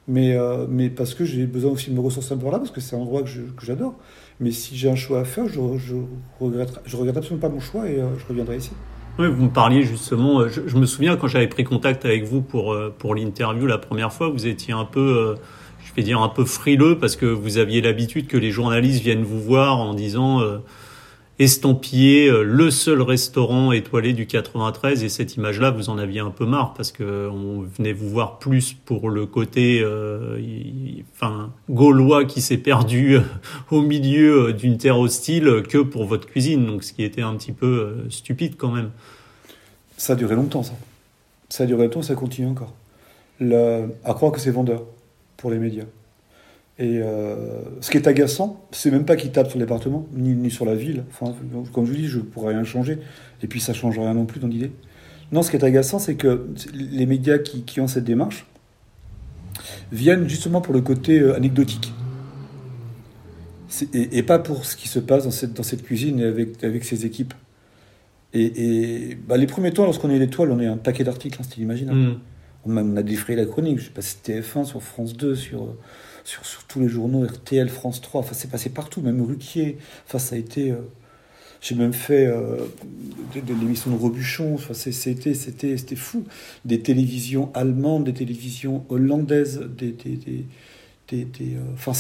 Mais, 0.07 0.37
euh, 0.37 0.67
mais 0.69 0.91
parce 0.91 1.15
que 1.15 1.25
j'ai 1.25 1.47
besoin 1.47 1.73
aussi 1.73 1.91
de 1.91 1.95
me 1.95 2.01
ressourcer 2.01 2.35
un 2.35 2.37
peu 2.37 2.51
là, 2.51 2.59
parce 2.59 2.71
que 2.71 2.81
c'est 2.81 2.95
un 2.95 2.99
endroit 2.99 3.23
que 3.23 3.65
j'adore. 3.65 3.95
Mais 4.39 4.51
si 4.51 4.77
j'ai 4.77 4.91
un 4.91 4.97
choix 4.97 5.21
à 5.21 5.25
faire, 5.25 5.49
je, 5.49 5.55
je, 5.79 5.95
regrette, 6.41 7.17
absolument 7.17 7.41
pas 7.41 7.49
mon 7.49 7.61
choix 7.61 7.89
et 7.89 8.01
euh, 8.01 8.09
je 8.19 8.27
reviendrai 8.27 8.59
ici. 8.59 8.73
Oui, 9.19 9.29
vous 9.31 9.45
me 9.45 9.51
parliez 9.51 9.83
justement, 9.83 10.41
euh, 10.41 10.49
je, 10.49 10.77
me 10.77 10.85
souviens 10.85 11.17
quand 11.17 11.29
j'avais 11.29 11.47
pris 11.47 11.65
contact 11.65 12.05
avec 12.05 12.25
vous 12.25 12.43
pour 12.43 13.15
l'interview 13.15 13.67
la 13.67 13.79
première 13.79 14.13
fois, 14.13 14.29
vous 14.29 14.47
étiez 14.47 14.75
un 14.75 14.85
peu, 14.85 15.37
je 15.95 16.01
vais 16.01 16.03
dire 16.03 16.21
un 16.21 16.29
peu 16.29 16.45
frileux 16.45 16.99
parce 16.99 17.17
que 17.17 17.27
vous 17.27 17.59
aviez 17.59 17.81
l'habitude 17.81 18.27
que 18.27 18.37
les 18.37 18.51
journalistes 18.51 19.03
viennent 19.03 19.23
vous 19.23 19.41
voir 19.41 19.79
en 19.79 19.95
disant 19.95 20.43
estampillé 21.39 22.29
euh, 22.29 22.43
le 22.43 22.71
seul 22.71 23.03
restaurant 23.03 23.73
étoilé 23.73 24.13
du 24.13 24.27
93 24.27 25.03
et 25.03 25.09
cette 25.09 25.35
image-là 25.35 25.71
vous 25.73 25.91
en 25.91 25.99
aviez 25.99 26.21
un 26.21 26.31
peu 26.31 26.47
marre 26.47 26.75
parce 26.75 26.93
que 26.93 27.29
on 27.29 27.63
venait 27.63 27.93
vous 27.93 28.09
voir 28.09 28.39
plus 28.39 28.73
pour 28.73 29.11
le 29.11 29.27
côté 29.27 29.81
euh, 29.83 30.39
gaulois 31.69 32.25
qui 32.25 32.41
s'est 32.41 32.59
perdu 32.59 33.17
euh, 33.17 33.21
au 33.73 33.81
milieu 33.81 34.53
d'une 34.53 34.79
terre 34.79 34.99
hostile 34.99 35.65
que 35.69 35.79
pour 35.79 36.05
votre 36.05 36.29
cuisine 36.29 36.67
donc 36.67 36.85
ce 36.85 36.93
qui 36.93 37.03
était 37.03 37.23
un 37.23 37.35
petit 37.35 37.53
peu 37.53 37.97
stupide 38.11 38.57
quand 38.57 38.71
même. 38.71 38.91
Ça 39.97 40.13
a 40.13 40.17
duré 40.17 40.37
longtemps 40.37 40.63
ça. 40.63 40.75
Ça 41.49 41.65
a 41.65 41.67
duré 41.67 41.85
longtemps, 41.85 42.03
ça 42.03 42.15
continue 42.15 42.49
encore. 42.49 42.73
À 43.41 44.15
croire 44.15 44.33
que 44.33 44.41
c'est 44.41 44.51
vendeur 44.51 44.83
pour 45.45 45.51
les 45.51 45.59
médias. 45.59 45.85
Et 46.79 47.01
euh, 47.03 47.61
ce 47.83 47.91
qui 47.91 47.99
est 47.99 48.09
agaçant, 48.09 48.67
c'est 48.71 48.91
même 48.91 49.05
pas 49.05 49.15
qu'ils 49.15 49.31
tapent 49.31 49.51
sur 49.51 49.59
le 49.59 49.67
département, 49.67 50.07
ni, 50.15 50.51
sur 50.51 50.65
la 50.65 50.75
ville. 50.75 51.05
Enfin, 51.11 51.35
comme 51.71 51.85
je 51.85 51.91
vous 51.91 51.99
dis, 51.99 52.07
je 52.07 52.19
pourrais 52.19 52.55
rien 52.55 52.65
changer. 52.65 52.97
Et 53.43 53.47
puis 53.47 53.61
ça 53.61 53.75
change 53.75 53.99
rien 53.99 54.15
non 54.15 54.25
plus 54.25 54.41
dans 54.41 54.49
l'idée. 54.49 54.73
Non, 55.33 55.43
ce 55.43 55.51
qui 55.51 55.59
est 55.59 55.65
agaçant, 55.65 55.99
c'est 55.99 56.15
que 56.15 56.49
les 56.73 57.05
médias 57.05 57.37
qui, 57.37 57.79
ont 57.79 57.87
cette 57.87 58.05
démarche 58.05 58.47
viennent 59.93 60.31
justement 60.31 60.63
pour 60.63 60.73
le 60.73 60.81
côté 60.81 61.21
euh, 61.21 61.37
anecdotique. 61.37 61.93
Et, 63.93 64.23
pas 64.23 64.39
pour 64.39 64.65
ce 64.65 64.77
qui 64.77 64.89
se 64.89 64.99
passe 64.99 65.25
dans 65.25 65.63
cette, 65.63 65.83
cuisine 65.83 66.21
et 66.21 66.25
avec, 66.25 66.65
avec 66.65 66.85
ses 66.85 67.05
équipes. 67.05 67.35
Et, 68.33 69.19
bah, 69.29 69.37
les 69.37 69.47
premiers 69.47 69.73
temps, 69.73 69.85
lorsqu'on 69.85 70.09
est 70.09 70.19
l'étoile, 70.19 70.51
on 70.53 70.59
est 70.59 70.67
un 70.67 70.79
paquet 70.79 71.05
d'articles, 71.05 71.37
hein, 71.39 71.45
c'était 71.47 71.61
imaginable. 71.61 71.99
Mm. 71.99 72.19
On, 72.67 72.97
a, 72.97 73.03
défrayé 73.03 73.39
la 73.39 73.47
chronique, 73.47 73.79
je 73.79 73.85
sais 73.85 73.91
pas 73.91 74.03
si 74.03 74.17
c'était 74.17 74.41
TF1, 74.41 74.65
sur 74.65 74.83
France 74.83 75.15
2, 75.15 75.35
sur 75.35 75.77
sur, 76.25 76.65
tous 76.67 76.81
les 76.81 76.89
journaux, 76.89 77.25
RTL, 77.25 77.69
France 77.69 78.01
3, 78.01 78.21
enfin 78.21 78.33
c'est 78.35 78.51
passé 78.51 78.71
partout, 78.71 79.01
même 79.03 79.23
Ruquier, 79.23 79.79
enfin 80.07 80.19
ça 80.19 80.37
a 80.37 80.39
été... 80.39 80.71
Euh, 80.71 80.77
j'ai 81.61 81.77
même 81.77 81.95
fait 81.95 82.27
euh, 82.27 82.59
de, 83.35 83.55
l'émission 83.55 83.91
de 83.91 83.97
Robuchon, 83.97 84.53
enfin, 84.55 84.75
c'était, 84.75 85.33
c'était, 85.33 85.79
c'était 85.79 85.97
fou. 85.97 86.27
Des 86.67 86.81
télévisions 86.81 87.51
allemandes, 87.55 88.05
des 88.05 88.13
télévisions 88.13 88.85
hollandaises, 88.91 89.61
des... 89.61 89.93
des, 89.93 90.17
des, 91.09 91.25
des, 91.25 91.55
euh, 91.55 91.61
enfin, 91.73 91.93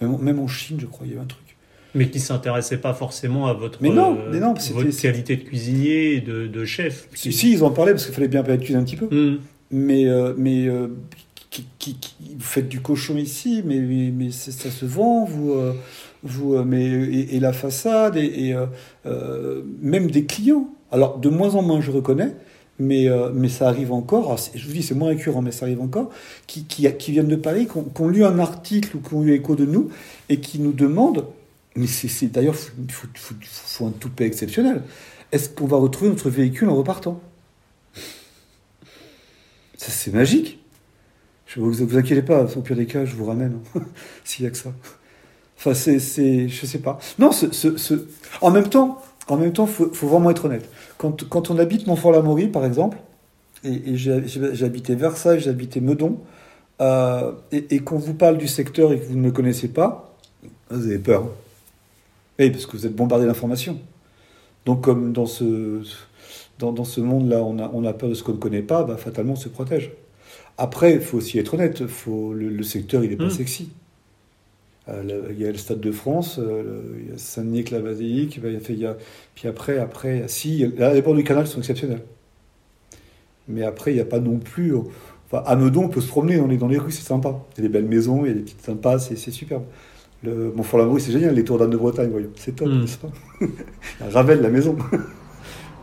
même, 0.00 0.40
en 0.40 0.48
Chine, 0.48 0.78
je 0.80 0.86
crois, 0.86 1.06
un 1.06 1.24
truc. 1.24 1.47
Mais 1.94 2.10
qui 2.10 2.18
ne 2.18 2.22
s'intéressait 2.22 2.78
pas 2.78 2.92
forcément 2.92 3.46
à 3.46 3.54
votre, 3.54 3.78
mais 3.80 3.88
non, 3.88 4.18
mais 4.30 4.40
non, 4.40 4.54
votre 4.72 5.00
qualité 5.00 5.36
de 5.36 5.42
cuisinier 5.42 6.14
et 6.14 6.20
de, 6.20 6.46
de 6.46 6.64
chef. 6.64 7.08
Si, 7.14 7.32
si, 7.32 7.52
ils 7.52 7.64
en 7.64 7.70
parlaient 7.70 7.92
parce 7.92 8.04
qu'il 8.04 8.14
fallait 8.14 8.28
bien 8.28 8.42
parler 8.42 8.58
de 8.58 8.62
cuisine 8.62 8.80
un 8.80 8.84
petit 8.84 8.96
peu. 8.96 9.06
Hmm. 9.06 9.38
Mais, 9.70 10.06
mais 10.36 10.68
qui, 11.78 11.96
vous 12.36 12.44
faites 12.44 12.68
du 12.68 12.80
cochon 12.80 13.16
ici, 13.16 13.62
mais, 13.64 13.78
mais, 13.78 14.30
ça 14.30 14.70
se 14.70 14.84
vend, 14.84 15.24
vous, 15.24 15.52
euh, 15.52 15.74
vous, 16.22 16.54
euh, 16.54 16.64
mais, 16.64 16.84
et, 16.84 17.40
la 17.40 17.52
façade, 17.52 18.16
et, 18.16 18.54
euh, 19.06 19.62
même 19.80 20.10
des 20.10 20.24
clients. 20.24 20.68
Alors, 20.90 21.18
de 21.18 21.28
moins 21.28 21.54
en 21.54 21.62
moins, 21.62 21.80
je 21.80 21.90
reconnais, 21.90 22.34
mais, 22.78 23.08
mais 23.34 23.48
ça 23.48 23.68
arrive 23.68 23.92
encore, 23.92 24.36
je 24.54 24.66
vous 24.66 24.72
dis, 24.72 24.82
c'est 24.82 24.94
moins 24.94 25.08
récurrent, 25.08 25.42
mais 25.42 25.50
ça 25.50 25.66
arrive 25.66 25.80
encore, 25.80 26.10
qui, 26.46 26.64
qui, 26.64 26.90
qui 26.96 27.12
viennent 27.12 27.28
de 27.28 27.36
Paris, 27.36 27.66
qui 27.66 28.02
ont, 28.02 28.08
lu 28.08 28.24
un 28.24 28.38
article 28.38 28.96
ou 28.96 29.00
qui 29.00 29.14
ont 29.14 29.22
eu 29.22 29.32
écho 29.32 29.56
de 29.56 29.66
nous, 29.66 29.90
et 30.28 30.38
qui 30.38 30.60
nous 30.60 30.72
demandent, 30.72 31.24
mais 31.78 31.86
d'ailleurs, 32.28 32.56
il 32.76 32.92
faut, 32.92 33.06
faut, 33.14 33.34
faut, 33.40 33.86
un 33.86 34.24
exceptionnel, 34.24 34.82
est-ce 35.30 35.48
qu'on 35.48 35.66
va 35.66 35.76
retrouver 35.76 36.10
notre 36.10 36.28
véhicule 36.28 36.68
en 36.68 36.74
repartant? 36.74 37.20
C'est 39.76 40.12
magique. 40.12 40.58
Je 41.46 41.60
vous, 41.60 41.72
vous 41.72 41.96
inquiétez 41.96 42.22
pas, 42.22 42.44
au 42.56 42.60
pire 42.62 42.76
des 42.76 42.86
cas, 42.86 43.04
je 43.04 43.14
vous 43.14 43.24
ramène, 43.24 43.60
s'il 44.24 44.44
y 44.44 44.48
a 44.48 44.50
que 44.50 44.56
ça. 44.56 44.72
Enfin, 45.56 45.72
c'est, 45.72 46.48
je 46.48 46.66
sais 46.66 46.80
pas. 46.80 46.98
Non, 47.18 47.30
ce, 47.30 48.06
en 48.40 48.50
même 48.50 48.68
temps, 48.68 49.00
en 49.28 49.36
même 49.36 49.52
temps, 49.52 49.66
faut, 49.66 49.90
vraiment 50.08 50.30
être 50.30 50.46
honnête. 50.46 50.68
Quand, 50.98 51.50
on 51.50 51.58
habite 51.58 51.86
Montfort-la-Maurie, 51.86 52.48
par 52.48 52.64
exemple, 52.64 52.98
et, 53.62 53.96
j'ai, 53.96 54.64
habité 54.64 54.96
Versailles, 54.96 55.40
j'ai 55.40 55.50
habité 55.50 55.80
Meudon, 55.80 56.18
euh, 56.80 57.32
et, 57.52 57.76
et 57.76 57.78
qu'on 57.80 57.98
vous 57.98 58.14
parle 58.14 58.36
du 58.36 58.48
secteur 58.48 58.92
et 58.92 58.98
que 58.98 59.04
vous 59.06 59.16
ne 59.16 59.24
le 59.24 59.32
connaissez 59.32 59.68
pas, 59.68 60.16
vous 60.70 60.86
avez 60.86 60.98
peur. 60.98 61.22
Hein. 61.22 61.47
Oui, 62.38 62.50
parce 62.50 62.66
que 62.66 62.76
vous 62.76 62.86
êtes 62.86 62.94
bombardé 62.94 63.26
d'informations. 63.26 63.78
Donc, 64.64 64.82
comme 64.82 65.12
dans 65.12 65.26
ce, 65.26 65.82
dans, 66.58 66.72
dans 66.72 66.84
ce 66.84 67.00
monde-là, 67.00 67.42
on 67.42 67.58
a, 67.58 67.70
on 67.72 67.84
a 67.84 67.92
peur 67.92 68.08
de 68.08 68.14
ce 68.14 68.22
qu'on 68.22 68.32
ne 68.32 68.38
connaît 68.38 68.62
pas, 68.62 68.84
bah, 68.84 68.96
fatalement, 68.96 69.32
on 69.32 69.36
se 69.36 69.48
protège. 69.48 69.92
Après, 70.56 70.94
il 70.94 71.00
faut 71.00 71.18
aussi 71.18 71.38
être 71.38 71.54
honnête, 71.54 71.86
faut, 71.86 72.34
le, 72.34 72.62
secteur, 72.62 73.04
il 73.04 73.10
n'est 73.10 73.16
pas 73.16 73.26
hmm. 73.26 73.30
sexy. 73.30 73.70
Euh, 74.88 75.28
il 75.30 75.38
y 75.38 75.46
a 75.46 75.52
le 75.52 75.58
Stade 75.58 75.80
de 75.80 75.92
France, 75.92 76.38
euh, 76.38 76.82
il 77.00 77.10
y 77.10 77.14
a 77.14 77.18
Saint-Denis, 77.18 77.64
la 77.70 77.80
Basilique, 77.80 78.40
il 78.42 78.78
y 78.78 78.86
a, 78.86 78.96
puis 79.34 79.48
après, 79.48 79.78
après, 79.78 80.24
si, 80.28 80.66
les 80.66 81.02
bords 81.02 81.14
du 81.14 81.24
canal 81.24 81.46
sont 81.46 81.58
exceptionnels. 81.58 82.02
Mais 83.46 83.62
après, 83.62 83.92
il 83.92 83.94
n'y 83.94 84.00
a 84.00 84.06
pas 84.06 84.20
non 84.20 84.38
plus. 84.38 84.74
Enfin, 85.26 85.42
à 85.46 85.56
Meudon, 85.56 85.84
on 85.84 85.88
peut 85.88 86.00
se 86.00 86.08
promener 86.08 86.38
dans 86.38 86.46
les, 86.46 86.56
dans 86.56 86.68
les 86.68 86.78
rues, 86.78 86.92
c'est 86.92 87.06
sympa. 87.06 87.44
Il 87.56 87.62
y 87.62 87.66
a 87.66 87.68
des 87.68 87.72
belles 87.72 87.88
maisons, 87.88 88.24
il 88.24 88.28
y 88.28 88.30
a 88.32 88.34
des 88.34 88.42
petites 88.42 88.62
sympas, 88.62 88.98
c'est 88.98 89.16
superbe. 89.16 89.64
Le 90.22 90.52
Montfort-la-Maurie, 90.54 91.00
c'est 91.00 91.12
génial, 91.12 91.34
les 91.34 91.44
tours 91.44 91.58
d'Anne 91.58 91.70
de 91.70 91.76
Bretagne, 91.76 92.10
c'est 92.36 92.56
top, 92.56 92.68
hmm. 92.68 92.80
n'est-ce 92.80 92.98
pas 92.98 93.10
Ravel, 94.12 94.42
la 94.42 94.50
maison. 94.50 94.76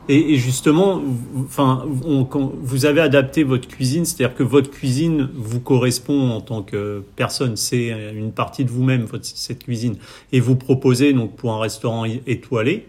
Et, 0.08 0.36
justement, 0.36 1.02
enfin, 1.46 1.84
quand 2.30 2.54
vous 2.62 2.86
avez 2.86 3.02
adapté 3.02 3.44
votre 3.44 3.68
cuisine, 3.68 4.06
c'est-à-dire 4.06 4.36
que 4.36 4.44
votre 4.44 4.70
cuisine 4.70 5.30
vous 5.34 5.60
correspond 5.60 6.30
en 6.30 6.42
tant 6.42 6.62
que 6.62 7.02
personne, 7.16 7.56
c'est 7.56 7.88
une 8.14 8.32
partie 8.32 8.66
de 8.66 8.70
vous-même 8.70 9.08
cette 9.24 9.64
cuisine, 9.64 9.96
et 10.32 10.40
vous 10.40 10.56
proposez 10.56 11.14
donc 11.14 11.36
pour 11.36 11.54
un 11.54 11.60
restaurant 11.60 12.06
étoilé 12.28 12.86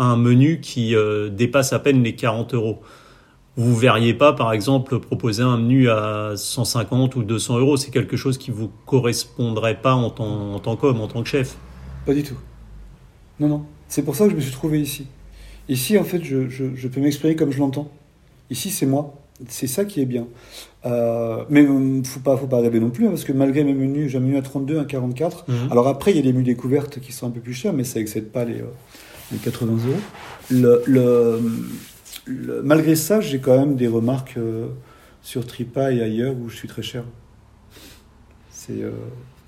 un 0.00 0.16
menu 0.16 0.60
qui 0.60 0.96
euh, 0.96 1.28
dépasse 1.28 1.72
à 1.72 1.78
peine 1.78 2.02
les 2.02 2.14
40 2.14 2.54
euros. 2.54 2.80
Vous 3.60 3.76
verriez 3.76 4.14
pas, 4.14 4.32
par 4.32 4.54
exemple, 4.54 4.98
proposer 5.00 5.42
un 5.42 5.58
menu 5.58 5.90
à 5.90 6.32
150 6.34 7.14
ou 7.16 7.22
200 7.22 7.58
euros. 7.58 7.76
C'est 7.76 7.90
quelque 7.90 8.16
chose 8.16 8.38
qui 8.38 8.50
vous 8.50 8.70
correspondrait 8.86 9.82
pas 9.82 9.92
en 9.92 10.08
tant, 10.08 10.54
en 10.54 10.58
tant 10.60 10.76
qu'homme, 10.76 11.00
en 11.02 11.08
tant 11.08 11.22
que 11.22 11.28
chef. 11.28 11.56
Pas 12.06 12.14
du 12.14 12.22
tout. 12.22 12.38
Non, 13.38 13.48
non. 13.48 13.66
C'est 13.86 14.02
pour 14.02 14.16
ça 14.16 14.24
que 14.24 14.30
je 14.30 14.36
me 14.36 14.40
suis 14.40 14.52
trouvé 14.52 14.80
ici. 14.80 15.06
Ici, 15.68 15.98
en 15.98 16.04
fait, 16.04 16.24
je, 16.24 16.48
je, 16.48 16.74
je 16.74 16.88
peux 16.88 17.02
m'exprimer 17.02 17.36
comme 17.36 17.52
je 17.52 17.58
l'entends. 17.58 17.90
Ici, 18.48 18.70
c'est 18.70 18.86
moi. 18.86 19.14
C'est 19.48 19.66
ça 19.66 19.84
qui 19.84 20.00
est 20.00 20.06
bien. 20.06 20.26
Euh, 20.86 21.44
mais 21.50 21.62
il 21.62 22.06
faut 22.06 22.20
pas, 22.20 22.38
faut 22.38 22.46
pas 22.46 22.60
rêver 22.60 22.80
non 22.80 22.88
plus, 22.88 23.06
hein, 23.06 23.10
parce 23.10 23.24
que 23.24 23.32
malgré 23.32 23.62
mes 23.62 23.74
menus, 23.74 24.10
j'ai 24.10 24.16
un 24.16 24.22
menu 24.22 24.38
à 24.38 24.42
32, 24.42 24.78
un 24.78 24.84
44. 24.84 25.44
Mhm. 25.48 25.54
Alors 25.70 25.86
après, 25.86 26.12
il 26.12 26.16
y 26.16 26.20
a 26.20 26.22
des 26.22 26.32
menus 26.32 26.46
découvertes 26.46 26.98
qui 27.00 27.12
sont 27.12 27.26
un 27.26 27.30
peu 27.30 27.40
plus 27.40 27.52
chers, 27.52 27.74
mais 27.74 27.84
ça 27.84 28.00
excède 28.00 28.30
pas 28.30 28.46
les, 28.46 28.60
euh, 28.60 28.72
les 29.32 29.38
80 29.38 29.72
euros. 29.72 29.98
Le, 30.50 30.82
le, 30.86 31.40
le- 32.30 32.62
malgré 32.62 32.94
ça, 32.96 33.20
j'ai 33.20 33.38
quand 33.40 33.58
même 33.58 33.76
des 33.76 33.88
remarques 33.88 34.34
euh, 34.36 34.68
sur 35.22 35.46
Tripa 35.46 35.92
et 35.92 36.00
ailleurs 36.02 36.34
où 36.34 36.48
je 36.48 36.56
suis 36.56 36.68
très 36.68 36.82
cher. 36.82 37.04
C'est, 38.50 38.82
euh, 38.82 38.90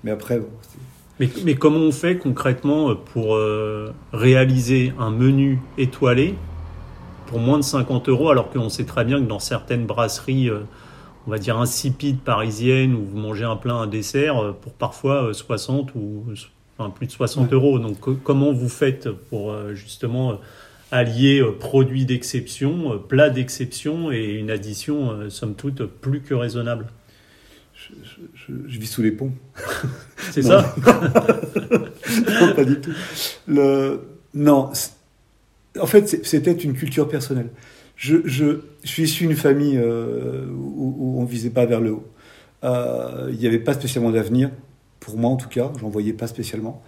mais 0.03 0.11
après, 0.11 0.39
bon, 0.39 0.47
Mais, 1.19 1.29
mais 1.45 1.55
comment 1.55 1.79
on 1.79 1.91
fait 1.91 2.17
concrètement 2.17 2.89
euh, 2.91 2.95
pour 2.95 3.37
réaliser 4.11 4.93
un 4.99 5.11
menu 5.11 5.59
étoilé 5.77 6.35
pour 7.27 7.39
moins 7.39 7.57
de 7.57 7.63
50 7.63 8.09
euros 8.09 8.29
alors 8.29 8.49
qu'on 8.51 8.69
sait 8.69 8.83
très 8.85 9.05
bien 9.05 9.19
que 9.19 9.27
dans 9.27 9.39
certaines 9.39 9.85
brasseries, 9.85 10.49
on 11.25 11.31
va 11.31 11.37
dire 11.37 11.57
insipides 11.57 12.19
parisiennes, 12.19 12.93
où 12.95 13.03
vous 13.05 13.17
mangez 13.17 13.45
un 13.45 13.55
plat, 13.55 13.73
un 13.75 13.87
dessert, 13.87 14.53
pour 14.61 14.73
parfois 14.73 15.29
euh, 15.29 15.33
60 15.33 15.95
ou 15.95 16.25
enfin, 16.77 16.89
plus 16.89 17.07
de 17.07 17.11
60 17.11 17.47
Ouais. 17.49 17.53
euros. 17.53 17.79
Donc 17.79 17.99
co- 17.99 18.17
comment 18.23 18.51
vous 18.51 18.69
faites 18.69 19.09
pour 19.09 19.53
justement 19.73 20.39
allier 20.93 21.41
euh, 21.41 21.51
produits 21.57 22.05
d'exception, 22.05 22.93
euh, 22.93 22.97
plats 22.97 23.29
d'exception 23.29 24.11
et 24.11 24.33
une 24.35 24.51
addition, 24.51 25.11
euh, 25.11 25.29
somme 25.29 25.55
toute, 25.55 25.83
plus 25.85 26.21
que 26.21 26.33
raisonnable 26.33 26.87
je, 27.75 27.93
je- 28.05 28.53
je- 28.53 28.69
je 28.69 28.79
vis 28.79 28.87
sous 28.87 29.01
les 29.01 29.11
ponts. 29.11 29.33
C'est 30.31 30.43
ça 30.43 30.73
non, 32.41 32.53
pas 32.55 32.63
du 32.65 32.79
tout. 32.79 32.91
Le... 33.47 34.01
Non, 34.33 34.71
en 35.79 35.85
fait, 35.85 36.25
c'était 36.25 36.51
une 36.53 36.73
culture 36.73 37.07
personnelle. 37.09 37.49
Je, 37.95 38.17
je, 38.25 38.59
je 38.83 38.87
suis 38.89 39.03
issu 39.03 39.27
d'une 39.27 39.35
famille 39.35 39.77
euh, 39.77 40.45
où, 40.51 40.95
où 40.97 41.21
on 41.21 41.25
visait 41.25 41.49
pas 41.49 41.65
vers 41.65 41.81
le 41.81 41.91
haut. 41.91 42.07
Euh, 42.63 43.27
Il 43.31 43.37
n'y 43.39 43.47
avait 43.47 43.59
pas 43.59 43.73
spécialement 43.73 44.11
d'avenir, 44.11 44.49
pour 44.99 45.17
moi 45.17 45.29
en 45.31 45.35
tout 45.35 45.49
cas, 45.49 45.71
j'en 45.79 45.89
voyais 45.89 46.13
pas 46.13 46.27
spécialement. 46.27 46.81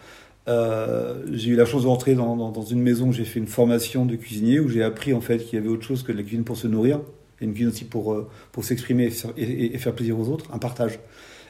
Euh, 0.47 1.25
j'ai 1.31 1.51
eu 1.51 1.55
la 1.55 1.65
chance 1.65 1.83
de 1.83 1.87
rentrer 1.87 2.13
dans, 2.13 2.35
dans, 2.35 2.51
dans 2.51 2.63
une 2.63 2.81
maison 2.81 3.07
où 3.07 3.13
j'ai 3.13 3.25
fait 3.25 3.39
une 3.39 3.47
formation 3.47 4.05
de 4.05 4.15
cuisinier, 4.15 4.59
où 4.59 4.69
j'ai 4.69 4.83
appris 4.83 5.13
en 5.13 5.21
fait 5.21 5.39
qu'il 5.39 5.57
y 5.57 5.61
avait 5.61 5.69
autre 5.69 5.83
chose 5.83 6.03
que 6.03 6.11
la 6.11 6.21
cuisine 6.21 6.43
pour 6.43 6.57
se 6.57 6.67
nourrir, 6.67 6.99
et 7.41 7.45
une 7.45 7.53
cuisine 7.53 7.69
aussi 7.69 7.85
pour, 7.85 8.13
euh, 8.13 8.29
pour 8.51 8.63
s'exprimer 8.63 9.11
et 9.37 9.77
faire 9.77 9.93
plaisir 9.93 10.19
aux 10.19 10.29
autres, 10.29 10.45
un 10.53 10.59
partage. 10.59 10.99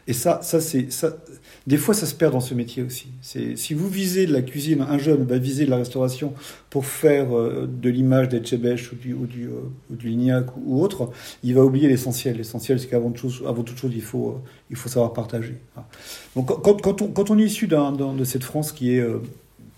Et 0.07 0.13
ça, 0.13 0.39
ça 0.43 0.61
c'est 0.61 0.91
ça. 0.91 1.17
Des 1.65 1.77
fois, 1.77 1.95
ça 1.95 2.05
se 2.05 2.13
perd 2.13 2.33
dans 2.33 2.39
ce 2.39 2.53
métier 2.53 2.83
aussi. 2.83 3.07
C'est 3.21 3.55
si 3.55 3.73
vous 3.73 3.89
visez 3.89 4.27
de 4.27 4.33
la 4.33 4.43
cuisine, 4.43 4.81
un 4.81 4.99
jeune 4.99 5.23
va 5.23 5.39
viser 5.39 5.65
de 5.65 5.71
la 5.71 5.77
restauration 5.77 6.33
pour 6.69 6.85
faire 6.85 7.35
euh, 7.35 7.67
de 7.67 7.89
l'image 7.89 8.29
d'Etchebech 8.29 8.91
ou 8.91 8.95
du 8.95 9.13
ou 9.13 9.25
du, 9.25 9.47
euh, 9.47 9.61
ou 9.91 9.95
Lignac 10.03 10.45
ou, 10.63 10.83
autre, 10.83 11.09
il 11.41 11.55
va 11.55 11.65
oublier 11.65 11.87
l'essentiel. 11.87 12.37
L'essentiel, 12.37 12.79
c'est 12.79 12.87
qu'avant 12.87 13.09
toute 13.09 13.77
chose, 13.77 13.91
il 13.95 14.01
faut 14.01 14.29
euh, 14.29 14.49
il 14.69 14.75
faut 14.75 14.89
savoir 14.89 15.11
partager. 15.13 15.55
Voilà. 15.73 15.89
Donc 16.35 16.61
quand, 16.61 16.79
quand 16.81 17.01
on 17.01 17.07
quand 17.07 17.31
on 17.31 17.39
est 17.39 17.45
issu 17.45 17.65
d'un, 17.65 17.91
de 17.91 18.23
cette 18.23 18.43
France 18.43 18.71
qui 18.71 18.95
est 18.95 18.99
euh, 18.99 19.23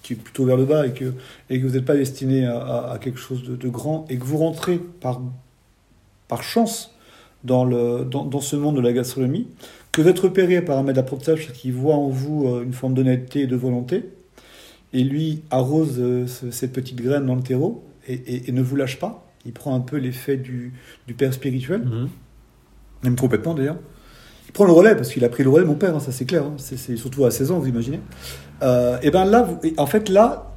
qui 0.03 0.13
est 0.13 0.17
plutôt 0.17 0.43
vers 0.43 0.57
le 0.57 0.65
bas 0.65 0.87
et 0.87 0.91
que 0.91 1.13
et 1.49 1.61
que 1.61 1.65
vous 1.65 1.73
n'êtes 1.75 1.85
pas 1.85 1.95
destiné 1.95 2.45
à, 2.45 2.97
quelque 2.99 3.19
chose 3.19 3.43
de, 3.43 3.55
de 3.55 3.69
grand 3.69 4.05
et 4.09 4.17
que 4.17 4.25
vous 4.25 4.37
rentrez 4.37 4.77
par 4.77 5.21
par 6.27 6.43
chance 6.43 6.91
dans, 7.43 7.63
le, 7.63 8.05
dans, 8.05 8.25
dans 8.25 8.41
ce 8.41 8.55
monde 8.55 8.75
de 8.75 8.81
la 8.81 8.93
gastronomie, 8.93 9.47
que 9.97 10.01
d'être 10.03 10.19
repéré 10.25 10.61
par 10.61 10.77
un 10.77 10.83
maître 10.83 10.97
d'apprentissage 10.97 11.51
qui 11.53 11.71
voit 11.71 11.95
en 11.95 12.09
vous 12.09 12.47
euh, 12.47 12.63
une 12.63 12.73
forme 12.73 12.93
d'honnêteté 12.93 13.41
et 13.41 13.47
de 13.47 13.55
volonté, 13.55 14.05
et 14.93 15.03
lui 15.03 15.41
arrose 15.49 15.95
euh, 15.99 16.27
ce- 16.27 16.51
cette 16.51 16.71
petite 16.71 17.01
graine 17.01 17.25
dans 17.25 17.35
le 17.35 17.41
terreau 17.41 17.83
et, 18.07 18.13
et- 18.13 18.49
et 18.49 18.51
ne 18.51 18.61
vous 18.61 18.75
lâche 18.75 18.99
pas. 18.99 19.27
Il 19.45 19.53
prend 19.53 19.75
un 19.75 19.79
peu 19.79 19.97
l'effet 19.97 20.37
du, 20.37 20.73
du 21.07 21.13
père 21.13 21.33
spirituel, 21.33 21.81
Mhm. 21.81 22.09
même 23.03 23.15
complètement 23.15 23.53
d'ailleurs. 23.53 23.77
Il 24.47 24.51
prend 24.53 24.65
le 24.65 24.71
relais, 24.71 24.95
parce 24.95 25.09
qu'il 25.11 25.25
a 25.25 25.29
pris 25.29 25.43
le 25.43 25.49
relais 25.49 25.63
de 25.63 25.69
mon 25.69 25.75
père, 25.75 25.95
hein, 25.95 25.99
ça 25.99 26.11
c'est 26.11 26.25
clair. 26.25 26.43
hein. 26.43 26.53
C'est, 26.57 26.95
surtout 26.95 27.25
à 27.25 27.31
16 27.31 27.51
ans, 27.51 27.59
vous 27.59 27.67
imaginez. 27.67 27.99
Euh, 28.61 28.97
et 29.01 29.09
ben 29.11 29.25
là, 29.25 29.41
vous- 29.43 29.59
en 29.77 29.85
fait 29.87 30.09
là, 30.09 30.55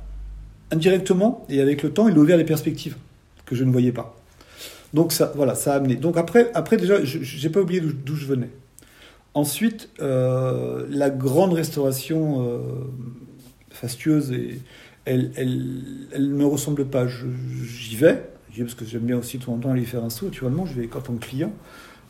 indirectement, 0.70 1.44
et 1.48 1.60
avec 1.60 1.82
le 1.82 1.90
temps, 1.90 2.08
il 2.08 2.14
a 2.16 2.18
ouvert 2.20 2.36
des 2.38 2.44
perspectives 2.44 2.96
que 3.46 3.54
je 3.56 3.64
ne 3.64 3.72
voyais 3.72 3.92
pas. 3.92 4.16
Donc 4.94 5.12
ça, 5.12 5.32
voilà, 5.34 5.54
ça 5.54 5.72
a 5.74 5.76
amené. 5.76 5.96
Donc 5.96 6.16
après, 6.16 6.50
après 6.54 6.76
déjà, 6.76 7.02
je 7.04 7.18
n'ai 7.46 7.50
pas 7.52 7.60
oublié 7.60 7.80
d'où 7.80 8.14
je 8.14 8.26
venais. 8.26 8.50
Ensuite, 9.34 9.88
euh, 10.00 10.86
la 10.90 11.08
grande 11.10 11.52
restauration 11.52 12.44
euh, 12.48 12.58
fastueuse, 13.70 14.32
et, 14.32 14.60
elle, 15.04 15.30
elle, 15.36 15.72
elle 16.12 16.28
ne 16.30 16.34
me 16.34 16.44
ressemble 16.46 16.84
pas. 16.86 17.06
J'y 17.06 17.94
vais, 17.96 18.22
j'y 18.52 18.58
vais 18.58 18.64
parce 18.64 18.74
que 18.74 18.84
j'aime 18.84 19.02
bien 19.02 19.16
aussi 19.18 19.38
de 19.38 19.44
temps 19.44 19.54
en 19.54 19.58
temps 19.58 19.70
aller 19.70 19.84
faire 19.84 20.02
un 20.04 20.10
saut. 20.10 20.26
Naturellement, 20.26 20.66
je 20.66 20.74
vais 20.80 20.88
en 20.94 21.00
tant 21.00 21.14
que 21.14 21.24
client. 21.24 21.52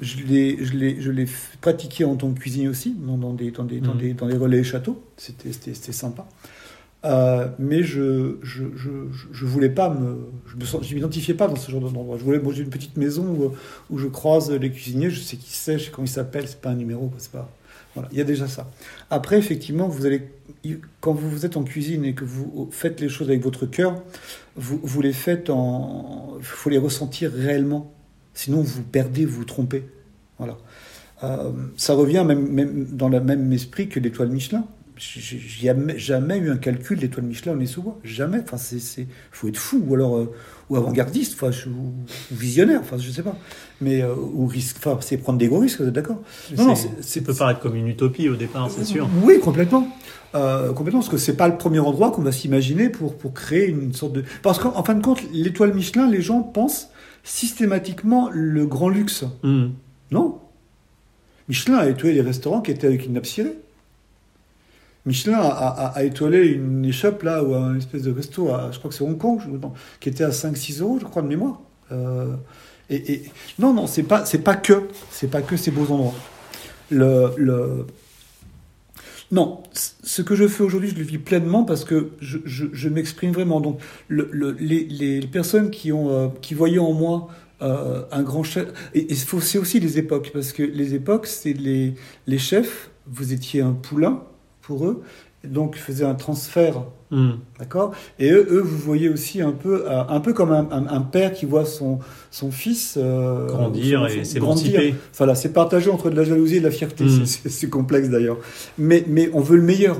Je 0.00 0.24
l'ai, 0.24 0.56
je 0.64 0.72
l'ai, 0.72 0.98
je 0.98 1.10
l'ai 1.10 1.26
f- 1.26 1.56
pratiqué 1.60 2.04
en 2.06 2.16
tant 2.16 2.32
que 2.32 2.38
cuisinier 2.40 2.68
aussi, 2.68 2.94
dans, 2.98 3.34
des, 3.34 3.50
dans, 3.50 3.64
des, 3.64 3.80
dans, 3.80 3.92
Mhm. 3.92 4.00
des, 4.00 4.14
dans 4.14 4.26
les 4.26 4.36
relais 4.38 4.64
châteaux. 4.64 5.02
C'était, 5.18 5.52
c'était, 5.52 5.74
c'était 5.74 5.92
sympa. 5.92 6.26
Euh, 7.06 7.48
mais 7.58 7.82
je, 7.82 8.36
je, 8.42 8.64
je, 8.76 8.90
je- 9.32 9.46
voulais 9.46 9.70
pas 9.70 9.88
me, 9.88 10.18
je 10.46 10.56
me 10.56 10.94
m'identifiais 10.94 11.32
pas 11.34 11.48
dans 11.48 11.56
ce 11.56 11.70
genre 11.70 11.80
d'endroit. 11.80 12.18
Je 12.18 12.24
voulais, 12.24 12.38
moi 12.38 12.52
j'ai 12.52 12.62
une 12.62 12.68
petite 12.70 12.98
maison 12.98 13.54
où, 13.88 13.98
je 13.98 14.06
croise 14.06 14.50
les 14.50 14.70
cuisiniers, 14.70 15.08
je 15.08 15.20
sais 15.20 15.36
qui 15.38 15.50
c'est, 15.52 15.78
je 15.78 15.84
sais 15.86 15.90
comment 15.90 16.04
ils 16.04 16.08
s'appellent, 16.08 16.46
c'est 16.46 16.60
pas 16.60 16.68
un 16.70 16.74
numéro, 16.74 17.10
c'est 17.16 17.32
pas, 17.32 17.50
voilà, 17.94 18.08
il 18.12 18.18
y 18.18 18.20
a 18.20 18.24
déjà 18.24 18.46
ça. 18.48 18.70
Après, 19.08 19.38
effectivement, 19.38 19.88
vous 19.88 20.04
allez, 20.04 20.28
quand 21.00 21.12
vous 21.14 21.46
êtes 21.46 21.56
en 21.56 21.64
cuisine 21.64 22.04
et 22.04 22.12
que 22.14 22.24
vous 22.24 22.68
faites 22.70 23.00
les 23.00 23.08
choses 23.08 23.28
avec 23.28 23.42
votre 23.42 23.64
cœur, 23.64 24.02
vous, 24.56 24.78
vous 24.82 25.00
les 25.00 25.14
faites 25.14 25.48
en, 25.48 26.36
faut 26.42 26.68
les 26.68 26.78
ressentir 26.78 27.32
réellement. 27.32 27.90
Sinon, 28.34 28.60
vous 28.60 28.82
perdez, 28.82 29.24
vous 29.24 29.38
vous 29.38 29.44
trompez. 29.44 29.84
Voilà. 30.38 30.58
Euh, 31.22 31.50
ça 31.76 31.94
revient 31.94 32.24
même, 32.26 32.46
même 32.48 32.84
dans 32.92 33.08
le 33.08 33.20
même 33.20 33.52
esprit 33.52 33.88
que 33.88 34.00
l'étoile 34.00 34.28
Michelin. 34.28 34.64
J'ai 35.00 35.38
jamais, 35.96 36.36
eu 36.36 36.50
un 36.50 36.58
calcul 36.58 36.98
d'étoile 36.98 37.24
Michelin 37.24 37.58
en 37.58 37.66
sous 37.66 37.82
bois. 37.82 37.98
Jamais. 38.04 38.40
Enfin, 38.42 38.58
c'est, 38.58 39.06
faut 39.32 39.48
être 39.48 39.56
fou 39.56 39.82
ou 39.88 39.94
alors 39.94 40.18
euh, 40.18 40.30
ou 40.68 40.76
avant-gardiste, 40.76 41.32
enfin, 41.40 41.50
ou, 41.68 41.94
visionnaire. 42.30 42.80
Enfin, 42.82 42.98
je 42.98 43.10
sais 43.10 43.22
pas. 43.22 43.34
Mais 43.80 44.02
euh, 44.02 44.14
ou 44.14 44.46
risque. 44.46 44.76
Enfin, 44.78 44.98
c'est 45.00 45.16
prendre 45.16 45.38
des 45.38 45.48
gros 45.48 45.58
risques. 45.60 45.80
Vous 45.80 45.88
êtes 45.88 45.94
d'accord? 45.94 46.20
Non, 46.56 46.74
C'est- 47.00 47.22
peut 47.22 47.32
paraître 47.32 47.60
comme 47.60 47.76
une 47.76 47.88
utopie 47.88 48.28
au 48.28 48.36
départ, 48.36 48.70
c'est 48.70 48.84
sûr. 48.84 49.08
oui, 49.24 49.40
complètement. 49.40 49.88
Euh, 50.34 50.72
complètement, 50.74 51.00
parce 51.00 51.10
que 51.10 51.16
c'est 51.16 51.36
pas 51.36 51.48
le 51.48 51.56
premier 51.56 51.80
endroit 51.80 52.10
qu'on 52.10 52.22
va 52.22 52.30
s'imaginer 52.30 52.90
pour, 52.90 53.16
pour 53.16 53.32
créer 53.32 53.68
une 53.68 53.94
sorte 53.94 54.12
de. 54.12 54.24
Parce 54.42 54.58
qu'en 54.58 54.76
en 54.76 54.84
fin 54.84 54.94
de 54.94 55.02
compte, 55.02 55.22
l'étoile 55.32 55.72
Michelin, 55.72 56.10
les 56.10 56.20
gens 56.20 56.42
pensent 56.42 56.90
systématiquement 57.24 58.28
le 58.30 58.66
grand 58.66 58.90
luxe. 58.90 59.24
Mhm. 59.42 59.72
Non? 60.10 60.38
Michelin 61.48 61.78
a 61.78 61.88
étoilé 61.88 62.14
les 62.14 62.20
restaurants 62.20 62.60
qui 62.60 62.70
étaient 62.70 62.86
avec 62.86 63.06
une 63.06 63.14
nappe 63.14 63.26
cirée. 63.26 63.56
Michelin 65.06 65.38
a, 65.40 66.04
étoilé 66.04 66.46
une 66.48 66.84
échoppe 66.84 67.22
là, 67.22 67.42
ou 67.42 67.54
un 67.54 67.76
espèce 67.76 68.02
de 68.02 68.12
resto, 68.12 68.50
à, 68.50 68.70
je 68.70 68.78
crois 68.78 68.90
que 68.90 68.94
c'est 68.96 69.04
Hong 69.04 69.16
Kong, 69.16 69.40
qui 69.98 70.08
était 70.10 70.24
à 70.24 70.30
5-6 70.30 70.80
euros, 70.82 70.98
je 71.00 71.06
crois, 71.06 71.22
de 71.22 71.28
mémoire. 71.28 71.60
Euh, 71.90 72.34
et, 72.90 73.22
non, 73.58 73.72
non, 73.72 73.86
c'est 73.86 74.02
pas, 74.02 74.26
c'est 74.26 74.40
pas 74.42 74.56
que, 74.56 74.88
c'est 75.10 75.30
pas 75.30 75.42
que 75.42 75.56
ces 75.56 75.70
beaux 75.70 75.90
endroits. 75.92 76.14
Le, 76.90 77.30
le... 77.36 77.86
Non, 79.32 79.62
ce 79.72 80.22
que 80.22 80.34
je 80.34 80.48
fais 80.48 80.64
aujourd'hui, 80.64 80.90
je 80.90 80.96
le 80.96 81.02
vis 81.04 81.18
pleinement 81.18 81.62
parce 81.62 81.84
que 81.84 82.10
je, 82.20 82.38
je- 82.44 82.88
m'exprime 82.88 83.30
vraiment. 83.32 83.60
Donc, 83.60 83.80
le- 84.08 84.28
le- 84.32 84.56
les, 84.58 84.84
les 84.84 85.20
personnes 85.26 85.70
qui, 85.70 85.92
ont, 85.92 86.10
euh, 86.10 86.28
qui 86.42 86.54
voyaient 86.54 86.80
en 86.80 86.92
moi 86.92 87.28
euh, 87.62 88.02
un 88.10 88.22
grand 88.22 88.42
chef, 88.42 88.68
et, 88.94 89.12
et 89.12 89.14
c'est 89.14 89.58
aussi 89.58 89.78
les 89.78 89.98
époques, 89.98 90.30
parce 90.32 90.52
que 90.52 90.62
les 90.64 90.94
époques, 90.94 91.26
c'est 91.26 91.52
les, 91.52 91.94
les 92.26 92.38
chefs, 92.38 92.90
vous 93.06 93.32
étiez 93.32 93.60
un 93.62 93.72
poulain 93.72 94.24
pour 94.70 94.86
eux, 94.86 95.02
donc 95.44 95.74
faisaient 95.76 96.04
un 96.04 96.14
transfert 96.14 96.84
Mhm. 97.12 97.38
D'accord? 97.58 97.90
Et 98.20 98.30
eux, 98.30 98.46
eux, 98.52 98.60
vous 98.60 98.78
voyez 98.78 99.08
aussi 99.08 99.42
un 99.42 99.50
peu, 99.50 99.82
euh, 99.84 100.04
un 100.08 100.20
peu 100.20 100.32
comme 100.32 100.52
un, 100.52 100.68
un- 100.70 100.86
un 100.86 101.00
père 101.00 101.32
qui 101.32 101.44
voit 101.44 101.64
son, 101.64 101.98
son 102.30 102.52
fils 102.52 102.94
euh, 102.96 103.48
Grandir 103.48 104.06
son- 104.08 104.14
et 104.20 104.24
s'émanciper. 104.24 104.94
Voilà, 105.18 105.34
c'est 105.34 105.52
partagé 105.52 105.90
entre 105.90 106.08
de 106.10 106.14
la 106.14 106.22
jalousie 106.22 106.58
et 106.58 106.60
de 106.60 106.66
la 106.66 106.70
fierté. 106.70 107.02
Mm. 107.02 107.26
C'est- 107.26 107.48
complexe 107.68 108.10
d'ailleurs. 108.10 108.38
Mais, 108.78 109.02
mais 109.08 109.28
on 109.32 109.40
veut 109.40 109.56
le 109.56 109.64
meilleur. 109.64 109.96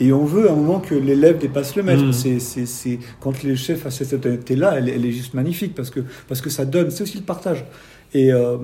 Et 0.00 0.10
on 0.10 0.24
veut 0.24 0.48
à 0.48 0.52
un 0.52 0.56
moment 0.56 0.80
que 0.80 0.94
l'élève 0.94 1.36
dépasse 1.36 1.76
le 1.76 1.82
maître. 1.82 2.02
Mm. 2.04 2.12
C'est, 2.14 2.98
quand 3.20 3.42
les 3.42 3.56
chefs 3.56 3.84
ont 3.84 3.90
cette 3.90 4.24
honnêteté-là, 4.24 4.76
elle, 4.78 4.88
elle 4.88 5.04
est 5.04 5.12
juste 5.12 5.34
magnifique 5.34 5.74
parce 5.74 5.90
que, 5.90 6.00
parce 6.28 6.40
que 6.40 6.48
ça 6.48 6.64
donne, 6.64 6.90
c'est 6.90 7.02
aussi 7.02 7.18
le 7.18 7.24
partage. 7.24 7.66
Et, 8.14 8.32
euh, 8.32 8.56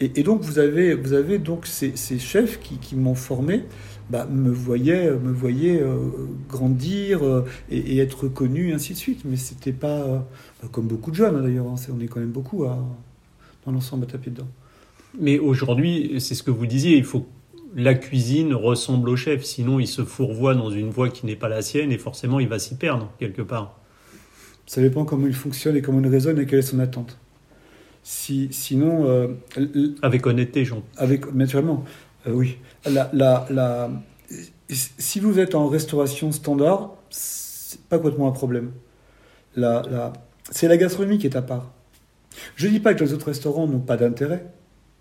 et, 0.00 0.10
et 0.18 0.22
donc 0.24 0.40
vous 0.42 0.58
avez, 0.58 0.94
vous 0.94 1.12
avez 1.12 1.38
donc 1.38 1.64
ces, 1.66 1.92
ces 1.94 2.18
chefs 2.18 2.58
qui, 2.58 2.78
qui 2.78 2.96
m'ont 2.96 3.14
formé, 3.14 3.62
bah, 4.10 4.26
me 4.26 4.50
voyaient, 4.50 5.10
me 5.10 5.32
voyaient 5.32 5.80
euh, 5.80 5.96
grandir 6.48 7.24
euh, 7.24 7.44
et, 7.70 7.78
et 7.78 7.98
être 7.98 8.24
reconnu, 8.24 8.72
ainsi 8.74 8.92
de 8.92 8.98
suite. 8.98 9.22
Mais 9.24 9.36
c'était 9.36 9.72
pas 9.72 10.02
euh, 10.02 10.18
bah, 10.62 10.68
comme 10.70 10.86
beaucoup 10.86 11.10
de 11.10 11.16
jeunes 11.16 11.36
hein, 11.36 11.42
d'ailleurs. 11.42 11.66
hein, 11.66 11.76
on 11.94 12.00
est 12.00 12.06
quand 12.06 12.20
même 12.20 12.30
beaucoup 12.32 12.64
à, 12.64 12.78
dans 13.64 13.72
l'ensemble 13.72 14.04
à 14.04 14.06
taper 14.06 14.30
dedans. 14.30 14.48
Mais 15.18 15.38
aujourd'hui, 15.38 16.16
c'est 16.20 16.34
ce 16.34 16.42
que 16.42 16.50
vous 16.50 16.66
disiez, 16.66 16.96
il 16.96 17.04
faut 17.04 17.26
la 17.76 17.94
cuisine 17.94 18.54
ressemble 18.54 19.08
au 19.08 19.16
chef. 19.16 19.42
Sinon, 19.44 19.80
il 19.80 19.86
se 19.88 20.04
fourvoie 20.04 20.54
dans 20.54 20.70
une 20.70 20.90
voie 20.90 21.08
qui 21.08 21.26
n'est 21.26 21.36
pas 21.36 21.48
la 21.48 21.62
sienne 21.62 21.90
et 21.92 21.98
forcément, 21.98 22.40
il 22.40 22.48
va 22.48 22.58
s'y 22.58 22.76
perdre 22.76 23.12
quelque 23.18 23.42
part. 23.42 23.78
Ça 24.66 24.80
dépend 24.80 25.04
comment 25.04 25.26
il 25.26 25.34
fonctionne 25.34 25.76
et 25.76 25.82
comment 25.82 26.00
il 26.00 26.06
résonne 26.06 26.38
et 26.40 26.46
quelle 26.46 26.60
est 26.60 26.62
son 26.62 26.78
attente. 26.78 27.18
Si, 28.02 28.48
sinon, 28.50 29.06
euh, 29.08 29.28
Avec 30.02 30.26
honnêteté, 30.26 30.64
Jean. 30.64 30.82
avec 30.96 31.34
naturellement, 31.34 31.84
euh, 32.26 32.32
oui. 32.32 32.58
La, 32.90 33.08
la, 33.12 33.46
la, 33.50 33.90
si 34.68 35.20
vous 35.20 35.38
êtes 35.38 35.54
en 35.54 35.68
restauration 35.68 36.32
standard, 36.32 36.90
c'est 37.10 37.80
pas 37.80 37.98
complètement 37.98 38.28
un 38.28 38.32
problème. 38.32 38.72
C'est 40.50 40.68
la 40.68 40.76
gastronomie 40.76 41.18
qui 41.18 41.26
est 41.26 41.36
à 41.36 41.42
part. 41.42 41.70
Je 42.56 42.68
dis 42.68 42.80
pas 42.80 42.94
que 42.94 43.02
les 43.04 43.12
autres 43.12 43.26
restaurants 43.26 43.66
n'ont 43.66 43.78
pas 43.78 43.96
d'intérêt. 43.96 44.44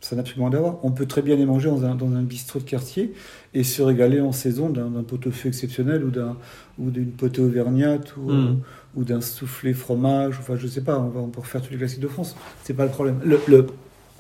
Ça 0.02 0.16
n'a 0.18 0.22
absolument 0.22 0.50
rien 0.50 0.58
à 0.58 0.62
voir. 0.62 0.76
On 0.84 0.92
peut 0.92 1.06
très 1.06 1.22
bien 1.22 1.36
les 1.38 1.46
manger 1.46 1.70
dans 1.70 1.86
un, 1.86 1.96
dans 1.96 2.12
un 2.14 2.22
bistrot 2.24 2.60
de 2.60 2.66
quartier 2.66 3.14
et 3.54 3.64
se 3.64 3.82
régaler 3.82 4.20
en 4.20 4.34
saison 4.34 4.70
d'un, 4.70 4.90
pot-au-feu 5.04 5.48
exceptionnel 5.48 6.04
ou, 6.04 6.10
d'un, 6.12 6.38
ou 6.78 6.90
d'une 6.92 7.12
potée 7.12 7.42
auvergnate 7.42 8.16
ou, 8.18 8.30
Mhm. 8.32 8.60
ou 8.96 9.04
d'un 9.06 9.22
soufflé 9.22 9.74
fromage. 9.74 10.36
Enfin, 10.40 10.56
je 10.58 10.68
sais 10.68 10.82
pas, 10.82 11.00
on, 11.00 11.08
va, 11.08 11.22
on 11.22 11.30
peut 11.30 11.40
refaire 11.40 11.62
tous 11.62 11.72
les 11.72 11.78
classiques 11.78 12.02
de 12.02 12.10
France. 12.10 12.36
C'est 12.66 12.74
pas 12.74 12.84
le 12.86 12.92
problème. 12.92 13.20
Le, 13.24 13.40
le- 13.48 13.68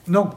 non. 0.07 0.29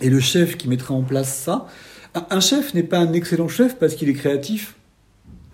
Et 0.00 0.08
le 0.08 0.20
chef 0.20 0.56
qui 0.56 0.68
mettra 0.68 0.94
en 0.94 1.02
place 1.02 1.34
ça, 1.36 1.66
un, 2.14 2.40
chef 2.40 2.74
n'est 2.74 2.82
pas 2.82 2.98
un 2.98 3.12
excellent 3.12 3.48
chef 3.48 3.76
parce 3.78 3.94
qu'il 3.94 4.08
est 4.08 4.14
créatif 4.14 4.74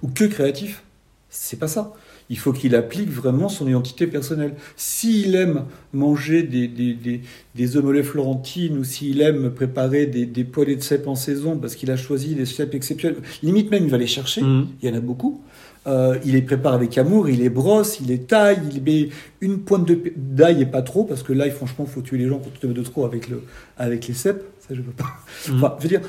ou 0.03 0.09
que 0.09 0.25
créatif. 0.25 0.83
C'est 1.31 1.59
pas 1.59 1.69
ça. 1.69 1.93
Il 2.29 2.39
faut 2.39 2.53
qu'il 2.53 2.75
applique 2.77 3.11
vraiment 3.11 3.49
son 3.49 3.67
identité 3.69 4.07
personnelle. 4.07 4.55
S'il 4.77 5.35
aime 5.35 5.65
manger 5.93 6.43
des, 6.45 6.69
des, 6.69 6.95
des, 6.95 7.23
des 7.57 7.77
omelets 7.77 8.05
florentines 8.05 8.79
ou 8.79 8.85
s'il 8.85 9.21
aime 9.21 9.51
préparer 9.51 10.07
des, 10.07 10.27
des 10.27 10.45
poêlés 10.45 10.77
de 10.77 10.83
cèpes 10.83 11.09
en 11.09 11.17
saison 11.17 11.57
parce 11.57 11.75
qu'il 11.75 11.91
a 11.91 11.97
choisi 11.97 12.35
des 12.37 12.47
cèpes 12.47 12.75
exceptionnels, 12.75 13.19
limite 13.43 13.71
même 13.71 13.85
il 13.85 13.91
va 13.91 13.99
les 13.99 14.07
chercher, 14.07 14.43
Mhm. 14.43 14.69
il 14.81 14.89
y 14.89 14.93
en 14.93 14.97
a 14.97 15.01
beaucoup. 15.01 15.41
Euh, 15.87 16.19
il 16.25 16.33
les 16.33 16.43
prépare 16.43 16.75
avec 16.75 16.99
amour, 16.99 17.29
il 17.31 17.39
les 17.39 17.49
brosse, 17.49 18.01
il 18.01 18.09
les 18.09 18.21
taille, 18.21 18.61
il 18.71 18.83
met 18.83 19.09
une 19.41 19.61
pointe 19.61 19.91
d'ail 20.17 20.61
et 20.61 20.67
pas 20.67 20.83
trop, 20.83 21.05
parce 21.05 21.23
que 21.23 21.33
l'ail, 21.33 21.51
franchement, 21.51 21.87
faut 21.87 22.03
tuer 22.03 22.19
les 22.19 22.29
gens 22.29 22.39
quand 22.39 22.51
tu 22.53 22.59
te 22.59 22.67
mets 22.67 22.75
de 22.75 22.83
trop 22.83 23.07
avec, 23.07 23.29
le, 23.29 23.43
avec 23.79 24.07
les 24.07 24.15
cèpes. 24.15 24.45
Ça, 24.59 24.75
je 24.75 24.83
veux 24.83 24.93
pas. 24.93 25.11
Mhm. 25.49 25.57
Enfin, 25.57 25.77
je 25.79 25.83
veux 25.85 25.89
dire, 25.89 26.03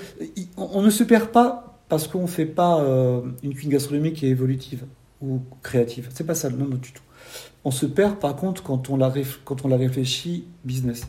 on, 0.58 0.82
ne 0.82 0.90
se 0.90 1.04
perd 1.04 1.30
pas 1.30 1.80
parce 1.88 2.08
qu'on 2.08 2.24
ne 2.24 2.28
fait 2.28 2.46
pas 2.46 2.82
euh, 2.82 3.22
une 3.44 3.54
cuisine 3.54 3.72
gastronomique 3.72 4.24
évolutive 4.24 4.84
ou 5.22 5.42
créative. 5.64 6.10
C'est 6.14 6.26
pas 6.26 6.36
ça, 6.36 6.50
non, 6.50 6.66
non, 6.66 6.76
du 6.76 6.92
tout. 6.92 7.04
On 7.64 7.72
se 7.72 7.86
perd, 7.86 8.18
par 8.18 8.36
contre, 8.36 8.64
quand 8.64 8.90
on 8.90 8.98
la, 8.98 9.10
réf- 9.10 9.40
quand 9.46 9.64
on 9.64 9.70
la 9.70 9.78
réfléchit 9.78 10.46
business. 10.66 11.04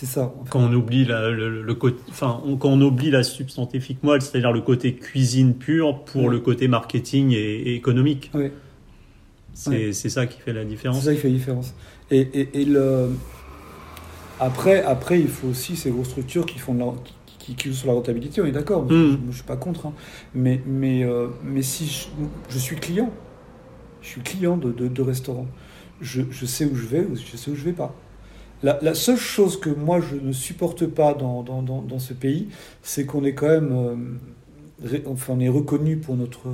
C'est 0.00 0.06
ça. 0.06 0.32
en 0.40 0.44
fait. 0.44 0.50
Quand 0.50 0.60
on 0.60 0.72
oublie 0.72 1.04
la, 1.04 1.30
le, 1.30 1.60
le 1.62 1.74
côté, 1.74 1.98
enfin, 2.08 2.40
on- 2.46 2.56
quand 2.56 2.70
on 2.70 2.80
oublie 2.80 3.10
la 3.10 3.22
substantifique 3.22 4.02
moelle, 4.02 4.22
c'est-à-dire 4.22 4.50
le 4.50 4.62
côté 4.62 4.94
cuisine 4.94 5.52
pure 5.54 6.04
pour 6.04 6.22
Ouais. 6.24 6.30
le 6.30 6.40
côté 6.40 6.68
marketing 6.68 7.32
et, 7.32 7.36
et 7.36 7.74
économique. 7.74 8.30
Ouais. 8.32 8.50
C'est 9.52 9.70
Ouais. 9.70 9.92
c'est 9.92 10.08
ça 10.08 10.26
qui 10.26 10.40
fait 10.40 10.54
la 10.54 10.62
C'est 10.62 10.68
différence. 10.68 11.04
ça 11.04 11.12
qui 11.12 11.20
fait 11.20 11.28
la 11.28 11.34
différence. 11.34 11.74
Et, 12.10 12.20
et, 12.20 12.62
et 12.62 12.64
le... 12.64 13.10
après, 14.38 14.82
après, 14.82 15.20
il 15.20 15.28
faut 15.28 15.48
aussi 15.48 15.76
ces 15.76 15.90
grosses 15.90 16.08
structures 16.08 16.46
qui 16.46 16.58
font 16.58 16.72
de 16.74 16.78
la... 16.80 16.92
qui, 17.38 17.54
qui, 17.54 17.74
sur 17.74 17.88
la 17.88 17.92
rentabilité, 17.94 18.40
on 18.40 18.46
est 18.46 18.52
d'accord. 18.52 18.84
Mm. 18.84 18.88
Je, 18.90 19.16
je 19.32 19.36
suis 19.36 19.44
pas 19.44 19.56
contre. 19.56 19.86
hein. 19.86 19.92
Mais, 20.34 20.62
mais, 20.66 21.04
euh, 21.04 21.28
mais 21.44 21.62
si 21.62 21.86
je, 21.86 22.06
je 22.48 22.58
suis 22.58 22.76
client, 22.76 23.12
je 24.00 24.08
suis 24.08 24.22
client 24.22 24.56
de, 24.56 24.72
de, 24.72 24.88
de 24.88 25.02
restaurants. 25.02 25.48
Je, 26.00 26.22
je 26.30 26.46
sais 26.46 26.64
où 26.64 26.74
je 26.74 26.86
vais 26.86 27.00
ou 27.04 27.16
je 27.16 27.36
sais 27.36 27.50
où 27.50 27.54
je 27.54 27.64
vais 27.64 27.74
pas. 27.74 27.94
La, 28.62 28.94
seule 28.94 29.16
chose 29.16 29.58
que 29.58 29.70
moi 29.70 30.00
je 30.00 30.16
ne 30.16 30.32
supporte 30.32 30.86
pas 30.86 31.14
dans, 31.14 31.42
dans, 31.42 31.62
dans, 31.62 31.98
ce 31.98 32.12
pays, 32.12 32.48
c'est 32.82 33.06
qu'on 33.06 33.24
est 33.24 33.32
quand 33.32 33.48
même, 33.48 33.72
euh, 34.84 34.98
enfin, 35.06 35.34
on 35.36 35.40
est 35.40 35.48
reconnu 35.48 35.96
pour 35.96 36.14
notre 36.16 36.48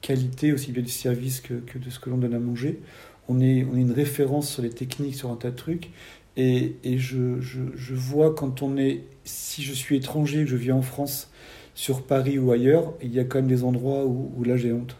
qualité 0.00 0.52
aussi 0.52 0.72
bien 0.72 0.82
du 0.82 0.90
service 0.90 1.40
que, 1.40 1.54
que 1.54 1.78
de 1.78 1.88
ce 1.88 2.00
que 2.00 2.10
l'on 2.10 2.18
donne 2.18 2.34
à 2.34 2.40
manger. 2.40 2.80
On 3.28 3.40
est, 3.40 3.64
on 3.64 3.76
est 3.76 3.80
une 3.80 3.92
référence 3.92 4.50
sur 4.50 4.62
les 4.62 4.70
techniques, 4.70 5.14
sur 5.14 5.30
un 5.30 5.36
tas 5.36 5.50
de 5.50 5.56
trucs. 5.56 5.90
Et, 6.36 6.76
et 6.82 6.98
je, 6.98 7.40
je, 7.40 7.94
vois 7.94 8.34
quand 8.34 8.62
on 8.62 8.76
est, 8.76 9.02
si 9.24 9.62
je 9.62 9.72
suis 9.72 9.96
étranger, 9.96 10.46
je 10.46 10.56
vis 10.56 10.72
en 10.72 10.82
France, 10.82 11.30
sur 11.76 12.02
Paris 12.02 12.38
ou 12.38 12.50
ailleurs, 12.50 12.92
il 13.02 13.14
y 13.14 13.20
a 13.20 13.24
quand 13.24 13.38
même 13.38 13.46
des 13.46 13.62
endroits 13.62 14.04
où, 14.04 14.32
où 14.36 14.44
là 14.44 14.56
j'ai 14.56 14.72
honte. 14.72 14.96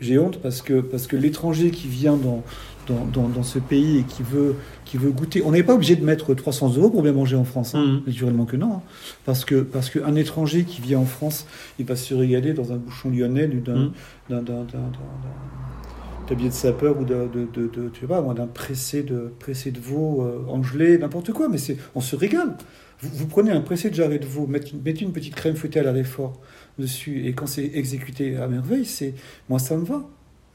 J'ai 0.00 0.18
honte 0.18 0.40
parce 0.40 0.60
que, 0.60 0.80
parce 0.80 1.06
que 1.06 1.16
l'étranger 1.16 1.70
qui 1.70 1.86
vient 1.86 2.16
dans, 2.16 2.42
dans, 2.90 3.04
dans, 3.22 3.28
dans 3.28 3.42
ce 3.42 3.58
pays 3.58 3.98
et 3.98 4.02
qui 4.02 4.22
veut, 4.22 4.56
qui 4.84 4.96
veut 4.98 5.10
goûter, 5.10 5.42
on 5.44 5.52
n'est 5.52 5.62
pas 5.62 5.74
obligé 5.74 5.96
de 5.96 6.04
mettre 6.04 6.34
300 6.34 6.74
euros 6.76 6.90
pour 6.90 7.02
bien 7.02 7.12
manger 7.12 7.36
en 7.36 7.44
France, 7.44 7.74
hein. 7.74 7.84
Mhm. 7.84 8.02
naturellement 8.06 8.44
que 8.44 8.56
non. 8.56 8.72
hein. 8.74 8.82
Parce 9.24 9.44
que 9.44 9.56
parce 9.62 9.90
qu'un 9.90 10.14
étranger 10.16 10.64
qui 10.64 10.80
vient 10.80 10.98
en 10.98 11.04
France, 11.06 11.46
il 11.78 11.86
va 11.86 11.96
se 11.96 12.12
régaler 12.14 12.52
dans 12.52 12.72
un 12.72 12.76
bouchon 12.76 13.10
lyonnais 13.10 13.46
ou 13.48 13.60
d'un 13.60 13.92
d'un- 14.28 14.42
d'un- 14.42 14.64
d'un- 14.64 14.64
d'un- 14.64 16.28
d'un 16.28 16.34
billet 16.36 16.48
de 16.50 16.54
sapeur 16.54 16.98
ou 17.00 17.04
de, 17.04 17.14
de, 17.32 17.46
de, 17.52 17.66
de- 17.68 17.88
tu 17.88 18.02
sais 18.02 18.06
pas, 18.06 18.22
moi, 18.22 18.34
d'un 18.34 18.46
pressé 18.46 19.02
de, 19.02 19.32
pressé 19.40 19.72
de 19.72 19.80
veau 19.80 20.22
euh, 20.22 20.44
engelé, 20.48 20.96
n'importe 20.98 21.32
quoi, 21.32 21.48
mais 21.48 21.58
on 21.96 22.00
se 22.00 22.14
régale. 22.14 22.56
Vous, 23.00 23.08
vous 23.14 23.26
prenez 23.26 23.50
un 23.50 23.60
pressé 23.62 23.90
de 23.90 23.94
jarret 23.94 24.18
de 24.20 24.26
veau, 24.26 24.46
mettez, 24.46 24.72
une- 24.72 24.82
mettez 24.82 25.04
une 25.04 25.12
petite 25.12 25.34
crème 25.34 25.56
fouettée 25.56 25.80
à 25.80 25.82
la 25.82 25.92
réfort 25.92 26.40
dessus, 26.78 27.26
et 27.26 27.32
quand 27.32 27.46
c'est 27.46 27.70
exécuté 27.74 28.36
à 28.36 28.46
merveille, 28.46 28.84
c'est, 28.84 29.14
moi 29.48 29.58
ça 29.58 29.76
me 29.76 29.84
va. 29.84 30.02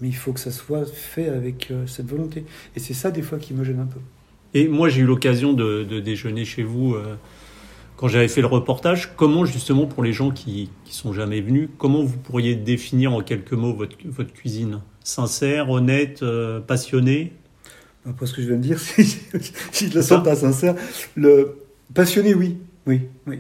Mais 0.02 0.10
il 0.10 0.16
faut 0.16 0.34
que 0.34 0.40
ça 0.40 0.52
soit 0.52 0.86
fait 0.86 1.30
avec 1.30 1.72
euh, 1.72 1.88
cette 1.88 2.08
volonté. 2.08 2.46
Et 2.76 2.80
c'est 2.80 2.94
ça 2.94 3.12
des 3.12 3.22
fois 3.22 3.38
qui 3.38 3.54
me 3.54 3.64
gêne 3.64 3.80
un 3.80 3.86
peu. 3.86 4.00
Et 4.54 4.68
moi, 4.68 4.90
j'ai 4.90 5.02
eu 5.02 5.06
l'occasion 5.06 5.54
de, 5.54 5.84
de 5.84 6.00
déjeuner 6.00 6.46
chez 6.46 6.64
vous 6.64 6.94
euh, 6.94 7.16
quand 7.98 8.08
j'avais 8.08 8.28
fait 8.28 8.42
le 8.42 8.48
reportage. 8.48 9.14
Comment, 9.16 9.46
justement, 9.46 9.86
pour 9.86 10.04
les 10.04 10.14
gens 10.14 10.32
qui 10.32 10.70
qui 10.84 10.94
sont 10.94 11.14
jamais 11.14 11.42
venus, 11.42 11.70
comment 11.78 12.04
vous 12.04 12.18
pourriez 12.18 12.56
définir 12.56 13.14
en 13.14 13.22
quelques 13.22 13.54
mots 13.54 13.74
votre, 13.74 13.98
votre 14.06 14.34
cuisine? 14.34 14.82
Sincère, 15.04 15.70
honnête, 15.70 16.24
euh, 16.24 16.60
passionnée? 16.60 17.34
Après 18.08 18.26
ce 18.26 18.34
que 18.34 18.42
je 18.42 18.48
viens 18.48 18.58
de 18.58 18.62
dire, 18.62 18.80
si, 18.80 19.04
je 19.74 19.96
le 19.96 20.02
Ça 20.02 20.16
sens 20.16 20.24
pas 20.24 20.36
sincère, 20.36 20.76
le 21.16 21.58
passionné, 21.94 22.34
oui, 22.34 22.58
oui, 22.86 23.02
oui. 23.26 23.40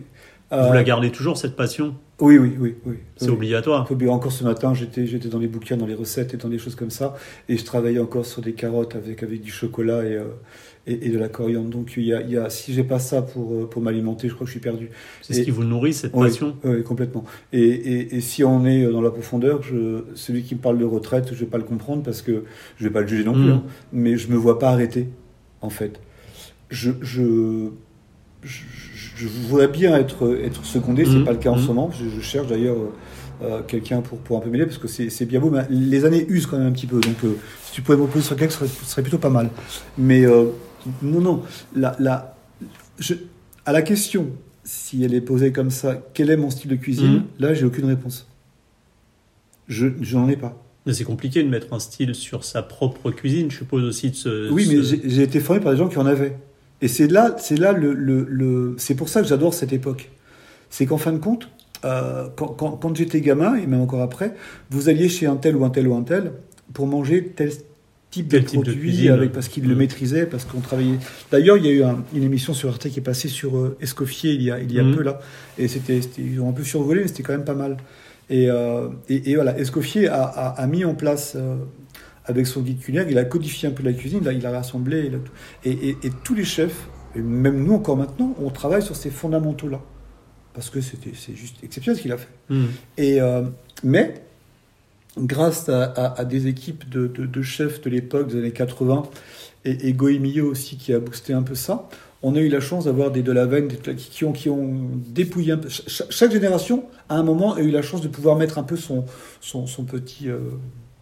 Euh, 0.55 0.67
Vous 0.67 0.73
la 0.73 0.83
gardez 0.83 1.11
toujours, 1.11 1.37
cette 1.37 1.55
passion 1.55 1.95
Oui, 2.21 2.37
oui, 2.37 2.53
oui, 2.59 2.75
oui. 2.85 2.95
C'est 3.17 3.27
Oui. 3.27 3.33
obligatoire. 3.33 3.87
Encore 4.09 4.31
ce 4.31 4.43
matin, 4.43 4.73
j'étais, 4.73 5.05
j'étais 5.05 5.27
dans 5.29 5.39
les 5.39 5.47
bouquins, 5.47 5.77
dans 5.77 5.85
les 5.85 5.93
recettes 5.95 6.33
et 6.33 6.37
dans 6.37 6.49
des 6.49 6.57
choses 6.59 6.75
comme 6.75 6.89
ça, 6.91 7.15
et 7.49 7.57
je 7.57 7.63
travaillais 7.65 7.99
encore 7.99 8.25
sur 8.25 8.41
des 8.41 8.53
carottes 8.53 8.95
avec, 8.95 9.23
avec 9.23 9.41
du 9.41 9.51
chocolat 9.51 10.03
et, 10.05 10.13
euh, 10.15 10.25
et, 10.87 11.07
et 11.07 11.09
de 11.09 11.17
la 11.17 11.27
coriandre. 11.29 11.69
Donc 11.69 11.93
il 11.97 12.03
y 12.05 12.13
a, 12.13 12.21
il 12.21 12.29
y 12.31 12.37
a, 12.37 12.49
si 12.49 12.73
j'ai 12.73 12.83
pas 12.83 12.99
ça 12.99 13.21
pour, 13.21 13.53
euh, 13.53 13.65
pour 13.69 13.81
m'alimenter, 13.81 14.29
je 14.29 14.33
crois 14.33 14.45
que 14.45 14.49
je 14.49 14.57
suis 14.57 14.59
perdu. 14.61 14.89
C'est 15.21 15.33
ce 15.33 15.41
qui 15.41 15.51
vous 15.51 15.63
nourrit, 15.63 15.93
cette 15.93 16.11
Oui, 16.13 16.27
passion 16.27 16.55
oui, 16.63 16.83
complètement. 16.83 17.25
Et, 17.53 17.59
et, 17.61 18.15
et 18.15 18.21
si 18.21 18.43
on 18.43 18.65
est 18.65 18.85
dans 18.85 19.01
la 19.01 19.11
profondeur, 19.11 19.61
je, 19.63 20.03
celui 20.15 20.43
qui 20.43 20.55
me 20.55 20.59
parle 20.61 20.77
de 20.77 20.85
retraite, 20.85 21.29
je 21.33 21.39
vais 21.39 21.45
pas 21.47 21.57
le 21.57 21.63
comprendre 21.63 22.03
parce 22.03 22.21
que 22.21 22.43
je 22.77 22.83
vais 22.85 22.93
pas 22.93 23.01
le 23.01 23.07
juger 23.07 23.23
non 23.25 23.33
plus, 23.33 23.41
Mm. 23.49 23.49
hein, 23.51 23.63
mais 23.91 24.15
je 24.17 24.29
me 24.29 24.35
vois 24.37 24.57
pas 24.59 24.69
arrêter, 24.69 25.07
en 25.61 25.69
fait. 25.69 25.99
Je, 26.69 26.91
je, 27.01 27.69
je, 28.45 28.61
je 29.17 29.27
voudrais 29.27 29.67
bien 29.67 29.97
être, 29.97 30.37
être 30.43 30.63
secondé, 30.65 31.05
c'est 31.05 31.11
Mm. 31.19 31.25
pas 31.25 31.31
le 31.31 31.37
cas 31.37 31.49
en 31.51 31.57
ce 31.57 31.67
moment. 31.67 31.91
Je, 31.91 32.05
je 32.09 32.21
cherche 32.21 32.47
d'ailleurs 32.47 32.77
euh, 32.77 32.89
euh, 33.43 33.61
quelqu'un 33.67 34.01
pour, 34.01 34.19
pour 34.19 34.37
un 34.37 34.41
peu 34.41 34.49
m'aider 34.49 34.65
parce 34.65 34.77
que 34.77 34.87
c'est 34.87 35.25
bien 35.25 35.39
beau, 35.39 35.49
mais 35.49 35.65
les 35.69 36.05
années 36.05 36.25
usent 36.29 36.45
quand 36.45 36.57
même 36.57 36.67
un 36.67 36.71
petit 36.71 36.87
peu. 36.87 36.99
Donc, 37.01 37.15
euh, 37.23 37.35
si 37.65 37.73
tu 37.73 37.81
pouvais 37.81 37.97
m'opposer 37.97 38.23
sur 38.25 38.35
quelqu'un, 38.35 38.51
ce 38.53 38.59
serait, 38.59 38.69
ce 38.69 38.85
serait 38.91 39.01
plutôt 39.01 39.17
pas 39.17 39.29
mal. 39.29 39.49
Mais 39.97 40.25
euh, 40.25 40.45
non, 41.01 41.19
non, 41.21 41.43
la, 41.75 41.95
la, 41.99 42.37
je, 42.99 43.13
à 43.65 43.71
la 43.73 43.81
question, 43.81 44.27
si 44.63 45.03
elle 45.03 45.13
est 45.13 45.21
posée 45.21 45.51
comme 45.51 45.71
ça, 45.71 46.01
quel 46.13 46.29
est 46.29 46.37
mon 46.37 46.49
style 46.49 46.69
de 46.71 46.75
cuisine? 46.75 47.11
Mhm. 47.13 47.23
Là, 47.39 47.53
j'ai 47.53 47.65
aucune 47.65 47.85
réponse. 47.85 48.27
Je, 49.67 49.87
je 50.01 50.17
n'en 50.17 50.29
ai 50.29 50.35
pas. 50.37 50.61
Mais 50.85 50.93
c'est 50.93 51.03
compliqué 51.03 51.41
de 51.41 51.49
mettre 51.49 51.73
un 51.73 51.79
style 51.79 52.13
sur 52.13 52.43
sa 52.43 52.61
propre 52.61 53.09
cuisine, 53.09 53.49
je 53.49 53.57
suppose 53.57 53.83
aussi 53.83 54.11
de 54.11 54.15
se. 54.15 54.51
Oui, 54.51 54.67
mais 54.69 54.83
j'ai 54.83 55.23
été 55.23 55.39
formé 55.39 55.59
par 55.59 55.71
des 55.71 55.79
gens 55.79 55.87
qui 55.87 55.97
en 55.97 56.05
avaient. 56.05 56.37
Et 56.81 56.87
c'est 56.87 57.07
là, 57.07 57.35
c'est 57.39 57.57
là 57.57 57.71
le, 57.71 57.93
le, 57.93 58.25
le- 58.29 58.75
c'est 58.77 58.95
pour 58.95 59.09
ça 59.09 59.21
que 59.21 59.27
j'adore 59.27 59.53
cette 59.53 59.73
époque. 59.73 60.11
C'est 60.69 60.85
qu'en 60.85 60.97
fin 60.97 61.13
de 61.13 61.17
compte, 61.19 61.49
euh, 61.85 62.27
quand, 62.35 62.47
quand, 62.47 62.71
quand 62.71 62.95
j'étais 62.95 63.21
gamin 63.21 63.55
et 63.55 63.65
même 63.67 63.81
encore 63.81 64.01
après, 64.01 64.33
vous 64.71 64.89
alliez 64.89 65.07
chez 65.09 65.25
un 65.25 65.35
tel 65.35 65.55
ou 65.55 65.63
un 65.65 65.69
tel 65.69 65.87
ou 65.87 65.95
un 65.95 66.03
tel 66.03 66.31
pour 66.73 66.87
manger 66.87 67.31
tel 67.35 67.51
type 68.11 68.29
Tel 68.29 68.43
de 68.43 68.47
type 68.47 68.61
produit 68.61 69.09
avec 69.09 69.31
parce 69.33 69.47
qu'ils 69.49 69.67
le 69.67 69.75
Mm. 69.75 69.77
maîtrisaient, 69.77 70.25
parce 70.25 70.45
qu'on 70.45 70.61
travaillait. 70.61 70.97
D'ailleurs, 71.31 71.57
il 71.57 71.65
y 71.65 71.69
a 71.69 71.71
eu 71.71 71.83
un- 71.83 72.03
une 72.13 72.23
émission 72.23 72.53
sur 72.53 72.69
Arte 72.69 72.87
qui 72.89 72.99
est 72.99 73.03
passée 73.03 73.27
sur 73.27 73.57
euh, 73.57 73.77
Escoffier 73.81 74.31
il 74.33 74.41
y 74.41 74.51
a 74.51 74.59
il 74.59 74.71
y 74.71 74.79
a 74.79 74.83
Mm. 74.83 74.95
peu 74.95 75.03
là, 75.03 75.19
et 75.57 75.67
c'était 75.67 75.99
ils 76.17 76.39
ont 76.39 76.49
un 76.49 76.53
peu 76.53 76.63
survolé, 76.63 77.01
mais 77.01 77.07
c'était 77.07 77.23
quand 77.23 77.33
même 77.33 77.43
pas 77.45 77.55
mal. 77.55 77.77
Et, 78.29 78.49
euh, 78.49 78.87
et, 79.09 79.31
et 79.31 79.35
voilà, 79.35 79.57
Escoffier 79.59 80.07
a, 80.07 80.23
a, 80.23 80.47
a 80.61 80.67
mis 80.67 80.83
en 80.85 80.95
place 80.95 81.33
euh, 81.35 81.55
avec 82.27 82.47
son 82.47 82.61
guide 82.61 82.79
culinaire, 82.79 83.07
il 83.09 83.17
a 83.17 83.25
codifié 83.25 83.67
un 83.69 83.71
peu 83.71 83.83
la 83.83 83.93
cuisine, 83.93 84.21
il 84.31 84.45
a 84.45 84.51
rassemblé, 84.51 85.05
il 85.07 85.15
a 85.15 85.19
tout. 85.19 85.31
Et, 85.63 85.71
et- 85.89 85.97
et 86.03 86.09
tous 86.23 86.33
les 86.33 86.43
chefs, 86.43 86.87
et 87.15 87.19
même 87.21 87.63
nous 87.63 87.73
encore 87.73 87.97
maintenant, 87.97 88.35
on 88.41 88.49
travaille 88.49 88.81
sur 88.81 88.95
ces 88.95 89.09
fondamentaux-là. 89.09 89.81
Parce 90.53 90.69
que 90.69 90.79
c'est 90.81 91.35
juste 91.35 91.57
exceptionnel 91.63 91.97
ce 91.97 92.01
qu'il 92.01 92.11
a 92.13 92.17
fait. 92.17 92.29
Hmm. 92.49 92.65
Et, 92.97 93.21
euh, 93.21 93.43
mais, 93.83 94.13
grâce 95.17 95.69
à, 95.69 95.83
à- 95.83 96.19
à 96.21 96.25
des 96.25 96.47
équipes 96.47 96.89
de, 96.89 97.07
de- 97.07 97.25
de 97.25 97.41
chefs 97.41 97.81
de 97.81 97.89
l'époque, 97.89 98.27
des 98.29 98.37
années 98.39 98.51
80, 98.51 99.03
et, 99.65 99.87
et 99.89 99.93
Goemio 99.93 100.45
aussi 100.49 100.77
qui 100.77 100.93
a 100.93 100.99
boosté 100.99 101.33
un 101.33 101.43
peu 101.43 101.55
ça, 101.55 101.87
on 102.23 102.35
a 102.35 102.39
eu 102.39 102.49
la 102.49 102.59
chance 102.59 102.85
d'avoir 102.85 103.11
des 103.11 103.21
de 103.21 103.31
la 103.31 103.45
veine 103.45 103.67
des- 103.67 103.95
qui, 103.95 104.09
qui 104.09 104.25
ont, 104.25 104.31
qui 104.31 104.49
ont 104.49 104.89
dépouillé 105.07 105.51
un 105.53 105.57
peu. 105.57 105.69
Cha- 105.69 106.05
chaque 106.09 106.31
génération, 106.31 106.85
à 107.09 107.17
un 107.17 107.23
moment, 107.23 107.53
a 107.53 107.61
eu 107.61 107.69
la 107.71 107.81
chance 107.81 108.01
de 108.01 108.07
pouvoir 108.07 108.35
mettre 108.35 108.57
un 108.57 108.63
peu 108.63 108.77
son, 108.77 109.05
son, 109.41 109.67
son 109.67 109.83
petit, 109.83 110.29
euh, 110.29 110.39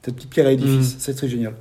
sa 0.06 0.12
petite 0.12 0.30
pierre 0.30 0.48
à 0.48 0.52
édifice. 0.52 0.96
Mm. 0.96 1.00
C'est 1.00 1.14
très 1.16 1.28
génial. 1.30 1.54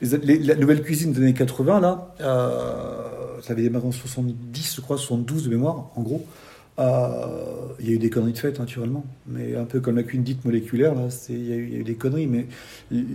Les- 0.00 0.18
les- 0.18 0.38
la 0.38 0.54
nouvelle 0.54 0.82
cuisine 0.82 1.12
des 1.12 1.20
années 1.20 1.34
80, 1.34 1.80
là, 1.80 2.14
euh, 2.20 3.02
ça 3.42 3.52
avait 3.52 3.62
démarré 3.62 3.86
en 3.86 3.92
70, 3.92 4.74
je 4.76 4.80
crois, 4.80 4.96
72 4.98 5.44
de 5.44 5.48
mémoire, 5.50 5.90
en 5.96 6.02
gros. 6.02 6.24
Euh, 6.78 7.26
il 7.80 7.86
y 7.88 7.90
a 7.90 7.92
eu 7.94 7.98
des 7.98 8.08
conneries 8.10 8.32
de 8.34 8.38
fait, 8.38 8.56
naturellement. 8.58 9.04
Mais 9.26 9.56
un 9.56 9.64
peu 9.64 9.80
comme 9.80 9.96
la 9.96 10.04
cuisine 10.04 10.22
dite 10.22 10.44
moléculaire, 10.44 10.94
là, 10.94 11.08
il 11.28 11.48
y, 11.48 11.52
a 11.52 11.56
eu, 11.56 11.66
il 11.66 11.72
y 11.72 11.76
a 11.76 11.78
eu 11.80 11.84
des 11.84 11.94
conneries. 11.96 12.28
Mais 12.28 12.46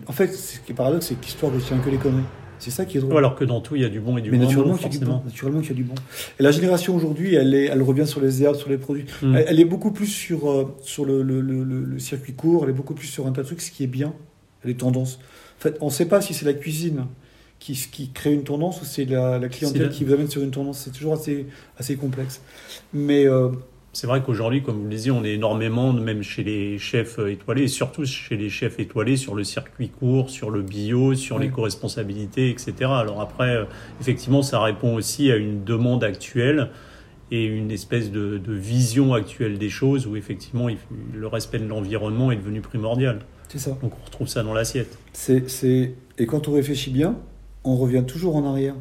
en 0.07 0.11
fait, 0.11 0.33
ce 0.33 0.59
qui 0.59 0.73
est 0.73 0.75
paradoxe, 0.75 1.05
c'est 1.07 1.15
que 1.15 1.23
l'histoire 1.23 1.53
retient 1.53 1.77
que 1.77 1.89
les 1.89 1.97
conneries. 1.97 2.23
C'est 2.59 2.71
ça 2.71 2.85
qui 2.85 2.97
est 2.97 3.01
drôle. 3.01 3.17
Alors 3.17 3.35
que 3.35 3.43
dans 3.45 3.61
tout, 3.61 3.75
il 3.75 3.81
y 3.81 3.85
a 3.85 3.89
du 3.89 3.99
bon 4.01 4.17
et 4.17 4.21
du 4.21 4.31
Mais 4.31 4.37
moins 4.37 4.45
naturellement 4.47 4.73
bon, 4.73 4.77
qu'il 4.77 4.93
y 4.93 4.95
a 4.95 4.99
du 4.99 5.05
bon. 5.05 5.21
Naturellement 5.25 5.59
qu'il 5.61 5.69
y 5.69 5.73
a 5.73 5.75
du 5.75 5.83
bon. 5.83 5.95
Et 6.39 6.43
la 6.43 6.51
génération 6.51 6.95
aujourd'hui, 6.95 7.35
elle, 7.35 7.53
est, 7.53 7.65
elle 7.65 7.81
revient 7.81 8.07
sur 8.07 8.21
les 8.21 8.43
herbes, 8.43 8.55
sur 8.55 8.69
les 8.69 8.77
produits. 8.77 9.05
Mm. 9.21 9.35
Elle, 9.35 9.45
elle 9.49 9.59
est 9.59 9.65
beaucoup 9.65 9.91
plus 9.91 10.07
sur, 10.07 10.49
euh, 10.49 10.75
sur 10.81 11.03
le, 11.05 11.23
le- 11.23 11.41
le- 11.41 11.63
le- 11.63 11.83
le 11.83 11.99
circuit 11.99 12.33
court, 12.33 12.63
elle 12.63 12.69
est 12.69 12.73
beaucoup 12.73 12.93
plus 12.93 13.07
sur 13.07 13.27
un 13.27 13.31
tas 13.31 13.41
de 13.41 13.47
trucs, 13.47 13.61
ce 13.61 13.71
qui 13.71 13.83
est 13.83 13.87
bien. 13.87 14.13
Elle 14.63 14.71
est 14.71 14.79
tendance. 14.79 15.19
En 15.59 15.61
fait, 15.61 15.77
on 15.81 15.85
ne 15.87 15.91
sait 15.91 16.07
pas 16.07 16.21
si 16.21 16.33
c'est 16.33 16.45
la 16.45 16.53
cuisine 16.53 17.05
qui, 17.59 17.73
qui 17.91 18.09
crée 18.11 18.33
une 18.33 18.43
tendance 18.43 18.81
ou 18.81 18.85
c'est 18.85 19.05
la, 19.05 19.39
la 19.39 19.47
clientèle 19.49 19.89
qui 19.89 20.03
vous 20.03 20.13
amène 20.13 20.29
sur 20.29 20.41
une 20.41 20.51
tendance. 20.51 20.79
C'est 20.79 20.91
toujours 20.91 21.13
assez, 21.13 21.45
assez 21.77 21.95
complexe. 21.95 22.41
Mais 22.93 23.25
euh, 23.25 23.49
C'est 23.93 24.07
vrai 24.07 24.21
qu'aujourd'hui, 24.21 24.61
comme 24.63 24.77
vous 24.77 24.83
le 24.83 24.89
disiez, 24.89 25.11
on 25.11 25.23
est 25.23 25.33
énormément, 25.35 25.93
même 25.93 26.23
chez 26.23 26.43
les 26.43 26.77
chefs 26.79 27.19
étoilés, 27.19 27.63
et 27.63 27.67
surtout 27.69 28.05
chez 28.05 28.35
les 28.35 28.49
chefs 28.49 28.79
étoilés, 28.79 29.15
sur 29.15 29.35
le 29.35 29.43
circuit 29.45 29.87
court, 29.89 30.29
sur 30.29 30.49
le 30.49 30.61
bio, 30.61 31.13
sur 31.15 31.37
Oui. 31.37 31.43
l'éco-responsabilité, 31.43 32.49
etc. 32.49 32.73
Alors 32.85 33.21
après, 33.21 33.55
euh, 33.55 33.65
effectivement, 34.01 34.41
ça 34.41 34.61
répond 34.61 34.95
aussi 34.95 35.31
à 35.31 35.37
une 35.37 35.63
demande 35.63 36.03
actuelle 36.03 36.69
et 37.31 37.45
une 37.45 37.71
espèce 37.71 38.11
de, 38.11 38.37
de 38.37 38.53
vision 38.53 39.13
actuelle 39.13 39.57
des 39.57 39.69
choses 39.69 40.05
où 40.05 40.15
effectivement 40.17 40.67
le 41.13 41.27
respect 41.27 41.59
de 41.59 41.65
l'environnement 41.67 42.31
est 42.31 42.35
devenu 42.35 42.59
primordial. 42.61 43.19
C'est 43.53 43.59
ça. 43.59 43.77
Donc 43.81 43.91
on 44.01 44.05
retrouve 44.05 44.27
ça 44.27 44.41
dans 44.43 44.53
l'assiette. 44.53 44.97
C'est, 45.13 45.47
c'est... 45.49 45.93
Et 46.17 46.25
quand 46.25 46.47
on 46.47 46.53
réfléchit 46.53 46.89
bien, 46.89 47.15
on 47.63 47.75
revient 47.77 48.03
toujours 48.05 48.35
en 48.35 48.45
arrière. 48.49 48.73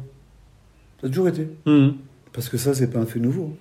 Ça 1.01 1.07
a 1.07 1.09
toujours 1.09 1.27
été. 1.27 1.47
Mhm. 1.65 1.93
Parce 2.33 2.49
que 2.49 2.57
ça, 2.57 2.73
c'est 2.73 2.87
pas 2.87 2.99
un 2.99 3.05
fait 3.05 3.19
nouveau. 3.19 3.55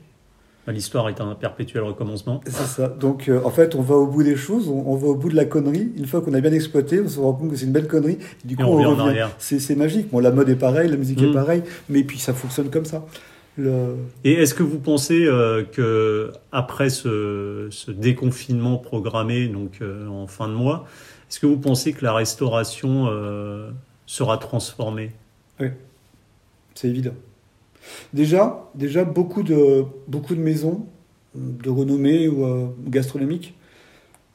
Bah, 0.66 0.72
L'histoire 0.72 1.08
est 1.10 1.20
un 1.20 1.34
perpétuel 1.34 1.82
recommencement. 1.82 2.40
C'est 2.46 2.52
ça. 2.52 2.88
Donc, 2.88 3.28
euh, 3.28 3.42
en 3.44 3.50
fait, 3.50 3.74
on 3.74 3.82
va 3.82 3.96
au 3.96 4.06
bout 4.06 4.22
des 4.22 4.36
choses, 4.36 4.68
on, 4.68 4.84
on 4.86 4.96
va 4.96 5.08
au 5.08 5.14
bout 5.14 5.28
de 5.28 5.34
la 5.36 5.44
connerie. 5.44 5.92
Une 5.96 6.06
fois 6.06 6.22
qu'on 6.22 6.32
a 6.34 6.40
bien 6.40 6.52
exploité, 6.52 7.00
on 7.00 7.08
se 7.08 7.18
rend 7.20 7.32
compte 7.34 7.50
que 7.50 7.56
c'est 7.56 7.66
une 7.66 7.72
belle 7.72 7.88
connerie. 7.88 8.18
Et 8.44 8.48
du 8.48 8.54
Et 8.54 8.56
coup, 8.56 8.62
on 8.62 8.66
on, 8.66 8.76
revient 8.76 8.86
en 8.86 8.98
arrière. 9.06 9.30
C'est, 9.38 9.58
c'est 9.58 9.74
magique. 9.74 10.10
Bon, 10.10 10.20
la 10.20 10.30
mode 10.30 10.48
est 10.48 10.56
pareille, 10.56 10.88
la 10.88 10.96
musique 10.96 11.20
est 11.20 11.26
Mm. 11.26 11.34
pareille, 11.34 11.62
mais 11.90 12.04
puis 12.04 12.18
ça 12.18 12.32
fonctionne 12.32 12.70
comme 12.70 12.84
ça. 12.86 13.04
Le... 13.58 13.96
Et 14.24 14.32
est-ce 14.32 14.54
que 14.54 14.62
vous 14.62 14.78
pensez 14.78 15.26
euh, 15.26 15.62
que 15.62 16.32
après 16.52 16.88
ce, 16.88 17.68
ce 17.70 17.90
déconfinement 17.90 18.78
programmé 18.78 19.46
donc 19.46 19.78
euh, 19.82 20.08
en 20.08 20.26
fin 20.26 20.48
de 20.48 20.54
mois, 20.54 20.86
est-ce 21.28 21.38
que 21.38 21.46
vous 21.46 21.58
pensez 21.58 21.92
que 21.92 22.02
la 22.02 22.14
restauration 22.14 23.08
euh, 23.08 23.70
sera 24.06 24.38
transformée? 24.38 25.12
C'est 26.74 26.88
évident. 26.88 27.14
Déjà, 28.14 28.70
déjà 28.74 29.04
beaucoup, 29.04 29.42
de, 29.42 29.84
beaucoup 30.08 30.34
de 30.34 30.40
maisons 30.40 30.86
de 31.34 31.68
renommée 31.68 32.28
ou 32.28 32.44
euh, 32.44 32.68
gastronomiques 32.86 33.54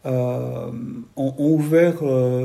ont, 0.06 0.72
ont 1.16 1.52
ouvert 1.52 1.96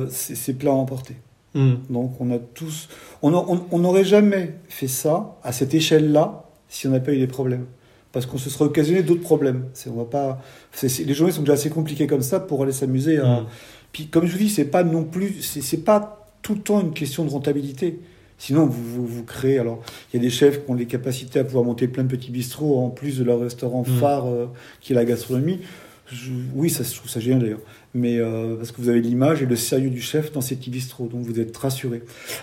ces, 0.09 0.35
ces 0.35 0.55
plats 0.55 0.73
à 0.73 0.75
emporter. 0.75 1.15
Hmm. 1.55 1.75
Donc 1.91 2.19
on 2.19 2.31
a 2.33 2.39
tous, 2.39 2.89
on 3.21 3.79
n'aurait 3.79 4.05
jamais 4.05 4.55
fait 4.69 4.89
ça 4.89 5.37
à 5.45 5.53
cette 5.53 5.75
échelle-là 5.75 6.49
si 6.73 6.87
on 6.87 6.91
n'a 6.91 7.01
pas 7.01 7.13
eu 7.13 7.19
des 7.19 7.27
problèmes, 7.27 7.67
parce 8.13 8.27
qu'on 8.27 8.39
se 8.39 8.51
serait 8.51 8.65
occasionné 8.65 9.03
d'autres 9.03 9.21
problèmes. 9.23 9.67
On 9.87 9.93
va 9.93 10.05
pas, 10.05 10.43
les 10.83 11.15
journées 11.15 11.33
sont 11.33 11.43
déjà 11.43 11.53
assez 11.53 11.71
compliquées 11.71 12.07
comme 12.07 12.23
ça 12.23 12.41
pour 12.41 12.63
aller 12.63 12.73
s'amuser. 12.73 13.19
À... 13.19 13.41
Hmm. 13.43 13.47
Puis 13.93 14.07
comme 14.09 14.27
je 14.27 14.33
vous 14.33 14.39
dis, 14.39 14.49
c'est 14.51 14.65
pas 14.65 14.83
non 14.83 15.05
plus, 15.05 15.43
c'est, 15.43 15.85
pas 15.85 16.27
tout 16.43 16.55
le 16.55 16.61
temps 16.61 16.81
une 16.81 16.93
question 16.95 17.25
de 17.25 17.31
rentabilité. 17.31 18.01
Sinon, 18.39 18.67
vous, 18.67 18.83
vous, 18.83 19.07
vous 19.07 19.23
créez. 19.23 19.59
Alors, 19.59 19.83
il 20.13 20.17
y 20.17 20.19
a 20.19 20.23
des 20.23 20.31
chefs 20.31 20.65
qui 20.65 20.71
ont 20.71 20.75
les 20.75 20.87
capacités 20.87 21.39
à 21.39 21.45
pouvoir 21.45 21.65
monter 21.65 21.87
plein 21.89 22.03
de 22.03 22.09
petits 22.09 22.31
bistrots 22.33 22.81
en 22.81 22.89
plus 22.91 23.19
de 23.19 23.25
leur 23.25 23.39
restaurant 23.41 23.83
Mm. 23.83 24.01
phare 24.01 24.27
euh, 24.27 24.47
qui 24.81 24.93
est 24.93 24.97
la 24.97 25.05
gastronomie. 25.05 25.61
Je- 26.11 26.31
oui, 26.55 26.69
ça, 26.69 26.83
je 26.83 26.95
trouve 26.95 27.09
ça 27.11 27.21
génial 27.21 27.41
d'ailleurs. 27.41 27.61
Mais 27.95 28.19
euh, 28.19 28.57
parce 28.57 28.73
que 28.73 28.81
vous 28.81 28.89
avez 28.89 29.01
l'image 29.01 29.43
et 29.43 29.47
le 29.47 29.57
sérieux 29.57 29.91
du 29.91 30.01
chef 30.01 30.33
dans 30.33 30.41
ces 30.41 30.57
petits 30.57 30.71
bistrots, 30.71 31.07
donc 31.07 31.21
vous 31.23 31.39
êtes 31.39 31.57
rassurés. 31.57 32.03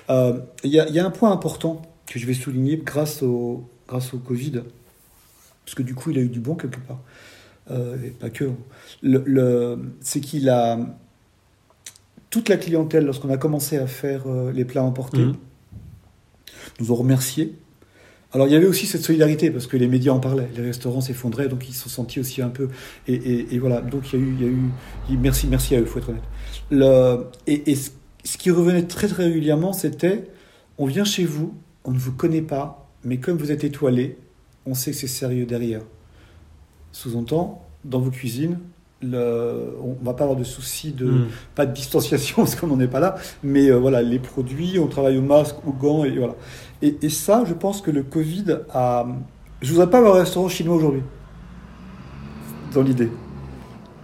Euh, 0.10 0.40
Il 0.64 0.72
y, 0.72 0.80
a, 0.80 0.88
il 0.88 0.96
y 0.96 1.00
a 1.00 1.06
un 1.06 1.12
point 1.12 1.32
important 1.32 1.82
que 2.08 2.18
je 2.18 2.26
vais 2.26 2.34
souligner 2.34 2.78
grâce 2.84 3.22
au, 3.22 3.64
grâce 3.90 4.14
au 4.14 4.20
Covid, 4.20 4.62
parce 5.66 5.76
que 5.76 5.82
du 5.84 5.96
coup, 5.96 6.12
il 6.12 6.18
a 6.20 6.22
eu 6.22 6.30
du 6.30 6.40
bon 6.40 6.54
quelque 6.56 6.80
part. 6.80 7.02
Euh, 7.72 7.98
et 8.06 8.12
pas 8.12 8.30
que. 8.30 8.46
Le, 9.02 9.22
le- 9.26 9.80
c'est 10.02 10.22
qu'il 10.22 10.48
a. 10.50 10.80
Toute 12.30 12.48
la 12.50 12.58
clientèle, 12.58 13.06
lorsqu'on 13.06 13.32
a 13.32 13.38
commencé 13.38 13.78
à 13.78 13.88
faire 13.88 14.24
euh, 14.28 14.52
les 14.52 14.64
plats 14.66 14.84
emportés, 14.84 15.26
Mhm. 15.26 15.36
nous 16.80 16.92
ont 16.92 16.96
remerciés. 16.96 17.56
Alors 18.32 18.46
il 18.46 18.54
y 18.54 18.56
avait 18.56 18.68
aussi 18.68 18.86
cette 18.86 19.02
solidarité 19.02 19.50
parce 19.50 19.66
que 19.66 19.76
les 19.76 19.88
médias 19.88 20.12
en 20.14 20.20
parlaient, 20.20 20.50
les 20.56 20.62
restaurants 20.62 21.02
s'effondraient, 21.02 21.48
donc 21.48 21.68
ils 21.68 21.74
se 21.74 21.82
sont 21.84 21.90
sentis 21.90 22.20
aussi 22.20 22.44
un 22.44 22.50
peu. 22.50 22.70
Et, 23.08 23.16
et- 23.16 23.56
et 23.56 23.58
voilà, 23.58 23.82
donc 23.82 24.14
il 24.14 24.20
y 24.20 24.22
a 24.22 24.26
eu, 24.26 24.34
il 24.36 24.42
y 24.42 24.46
a 24.46 24.52
eu 24.52 24.60
il- 25.10 25.18
merci, 25.18 25.48
merci 25.48 25.76
à 25.76 25.82
eux, 25.82 25.86
faut 25.86 25.98
être 25.98 26.10
honnête. 26.10 26.22
Le, 26.70 27.26
et, 27.48 27.72
et 27.72 27.76
ce 27.76 27.90
ce 28.26 28.38
qui 28.38 28.52
revenait 28.52 28.84
très 28.84 29.08
très 29.08 29.24
régulièrement, 29.24 29.74
c'était 29.74 30.28
on 30.78 30.86
vient 30.86 31.06
chez 31.06 31.24
vous, 31.26 31.56
on 31.86 31.92
ne 31.92 31.98
vous 31.98 32.12
connaît 32.12 32.42
pas, 32.44 32.89
mais 33.04 33.18
comme 33.18 33.38
vous 33.38 33.52
êtes 33.52 33.64
étoilé, 33.64 34.18
on 34.66 34.74
sait 34.74 34.92
que 34.92 34.98
c'est 34.98 35.08
sérieux 35.08 35.46
derrière. 35.46 35.82
Sous-entend, 36.92 37.66
dans 37.86 38.00
vos 38.00 38.12
cuisines, 38.12 38.60
le, 39.02 39.76
on 39.82 39.96
va 40.04 40.14
pas 40.14 40.26
avoir 40.26 40.38
de 40.38 40.44
soucis 40.44 40.92
de 40.92 41.06
Hmm. 41.06 41.28
pas 41.56 41.66
de 41.66 41.74
distanciation 41.74 42.38
parce 42.44 42.56
qu'on 42.56 42.68
n'en 42.68 42.80
est 42.80 42.88
pas 42.88 43.00
là, 43.00 43.16
mais 43.44 43.70
euh, 43.72 43.78
voilà, 43.78 44.02
les 44.02 44.20
produits, 44.20 44.78
on 44.80 44.88
travaille 44.88 45.18
au 45.18 45.22
masque, 45.22 45.56
aux 45.66 45.72
gants, 45.72 46.04
et 46.04 46.18
voilà. 46.18 46.36
Et, 46.82 46.98
et 47.02 47.10
ça, 47.10 47.44
je 47.48 47.54
pense 47.54 47.82
que 47.82 47.92
le 47.92 48.04
Covid 48.04 48.46
a. 48.74 49.08
Je 49.62 49.72
voudrais 49.72 49.90
pas 49.90 50.00
avoir 50.00 50.16
un 50.16 50.20
restaurant 50.20 50.50
chinois 50.50 50.76
aujourd'hui, 50.76 51.04
dans 52.74 52.82
l'idée. 52.84 53.10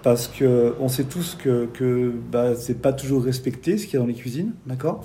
Parce 0.04 0.28
que 0.28 0.76
on 0.80 0.88
sait 0.88 1.06
tous 1.06 1.36
que, 1.36 1.66
que 1.74 2.12
bah, 2.32 2.56
c'est 2.56 2.80
pas 2.82 2.94
toujours 2.94 3.24
respecté 3.24 3.78
ce 3.78 3.86
qu'il 3.86 3.96
y 3.96 3.98
a 3.98 4.00
dans 4.00 4.06
les 4.06 4.14
cuisines, 4.14 4.54
d'accord? 4.68 5.04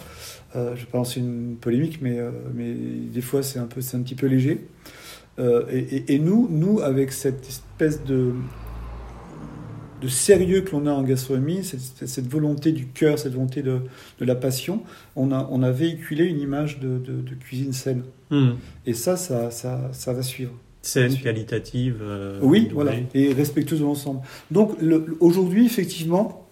Euh, 0.56 0.74
Je 0.76 0.80
vais 0.80 0.86
pas 0.90 0.98
lancer 0.98 1.20
une 1.20 1.56
polémique, 1.60 2.00
mais, 2.02 2.18
euh, 2.18 2.30
mais 2.54 2.72
des 2.74 3.20
fois 3.20 3.42
c'est 3.42 3.58
un, 3.58 3.66
peu, 3.66 3.80
un 3.94 4.00
petit 4.00 4.14
peu 4.14 4.26
léger. 4.26 4.66
Euh, 5.38 5.64
et, 5.70 5.78
et- 5.78 6.14
et 6.14 6.18
nous, 6.18 6.48
nous, 6.50 6.80
avec 6.80 7.12
cette 7.12 7.46
espèce 7.48 8.04
de, 8.04 8.32
de 10.02 10.08
sérieux 10.08 10.62
que 10.62 10.72
l'on 10.72 10.86
a 10.86 10.92
en 10.92 11.02
gastronomie, 11.02 11.62
cette, 11.64 12.06
cette 12.08 12.26
volonté 12.26 12.72
du 12.72 12.86
cœur, 12.86 13.18
cette 13.18 13.32
volonté 13.34 13.62
de, 13.62 13.80
de 14.18 14.24
la 14.24 14.34
passion, 14.34 14.82
on 15.16 15.30
a, 15.32 15.46
on 15.50 15.62
a 15.62 15.70
véhiculé 15.70 16.24
une 16.24 16.40
image 16.40 16.80
de, 16.80 16.98
de- 16.98 17.20
de 17.20 17.34
cuisine 17.34 17.72
saine. 17.72 18.02
Hmm. 18.30 18.52
Et 18.86 18.94
ça, 18.94 19.16
ça, 19.16 19.50
ça, 19.50 19.90
ça 19.92 20.12
va 20.12 20.22
suivre. 20.22 20.52
Saine, 20.82 21.14
qualitative. 21.18 21.98
euh, 22.00 22.38
Oui, 22.42 22.60
doublée. 22.62 22.74
voilà, 22.74 22.92
et 23.14 23.32
respectueuse 23.34 23.80
de 23.80 23.84
l'ensemble. 23.84 24.20
Donc 24.50 24.80
le- 24.80 25.16
aujourd'hui, 25.20 25.66
effectivement, 25.66 26.46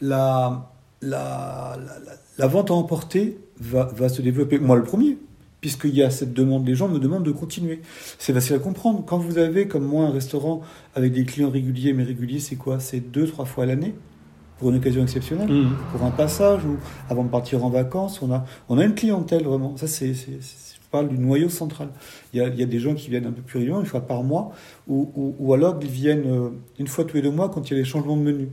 la, 0.00 0.70
la, 1.02 1.76
la, 1.78 1.98
la- 2.04 2.12
la 2.38 2.46
vente 2.46 2.70
à 2.70 2.74
emporter 2.74 3.38
va, 3.60 3.84
va 3.94 4.08
se 4.08 4.22
développer. 4.22 4.58
Moi, 4.58 4.76
le 4.76 4.82
premier, 4.84 5.18
puisqu'il 5.60 5.94
y 5.94 6.02
a 6.02 6.10
cette 6.10 6.32
demande, 6.32 6.66
les 6.66 6.74
gens 6.74 6.88
me 6.88 6.98
demandent 6.98 7.24
de 7.24 7.32
continuer. 7.32 7.80
C'est 8.18 8.32
facile 8.32 8.56
à 8.56 8.58
comprendre. 8.58 9.04
Quand 9.06 9.18
vous 9.18 9.38
avez, 9.38 9.66
comme 9.68 9.84
moi, 9.84 10.06
un 10.06 10.10
restaurant 10.10 10.60
avec 10.94 11.12
des 11.12 11.24
clients 11.24 11.50
réguliers, 11.50 11.92
mais 11.92 12.04
réguliers, 12.04 12.38
c'est 12.40 12.56
quoi? 12.56 12.78
C'est 12.80 13.00
deux, 13.00 13.26
trois 13.26 13.44
fois 13.44 13.64
à 13.64 13.66
l'année 13.66 13.94
pour 14.58 14.70
une 14.70 14.76
occasion 14.76 15.02
exceptionnelle 15.02 15.48
Hmm. 15.50 15.70
pour 15.92 16.02
un 16.04 16.10
passage 16.10 16.64
ou 16.64 16.76
avant 17.08 17.22
de 17.24 17.28
partir 17.28 17.64
en 17.64 17.70
vacances. 17.70 18.20
On 18.22 18.32
a, 18.32 18.44
on 18.68 18.78
a 18.78 18.84
une 18.84 18.94
clientèle 18.94 19.44
vraiment. 19.44 19.76
Ça, 19.76 19.86
c'est, 19.86 20.14
je 20.14 20.90
parle 20.90 21.08
du 21.08 21.18
noyau 21.18 21.48
central. 21.48 21.88
Il 22.32 22.38
y, 22.38 22.42
a, 22.42 22.48
il 22.48 22.58
y 22.58 22.62
a 22.62 22.66
des 22.66 22.78
gens 22.80 22.94
qui 22.94 23.08
viennent 23.10 23.26
un 23.26 23.32
peu 23.32 23.42
plus 23.42 23.58
régulièrement, 23.58 23.82
une 23.82 23.86
fois 23.88 24.00
par 24.06 24.22
mois, 24.24 24.52
ou, 24.88 25.10
ou, 25.14 25.34
ou 25.38 25.54
alors 25.54 25.78
ils 25.80 25.88
viennent 25.88 26.26
euh, 26.26 26.48
une 26.78 26.86
fois 26.88 27.04
tous 27.04 27.16
les 27.16 27.22
deux 27.22 27.30
mois 27.30 27.48
quand 27.50 27.68
il 27.70 27.74
y 27.74 27.76
a 27.76 27.78
les 27.78 27.84
changements 27.84 28.16
de 28.16 28.22
menu. 28.22 28.48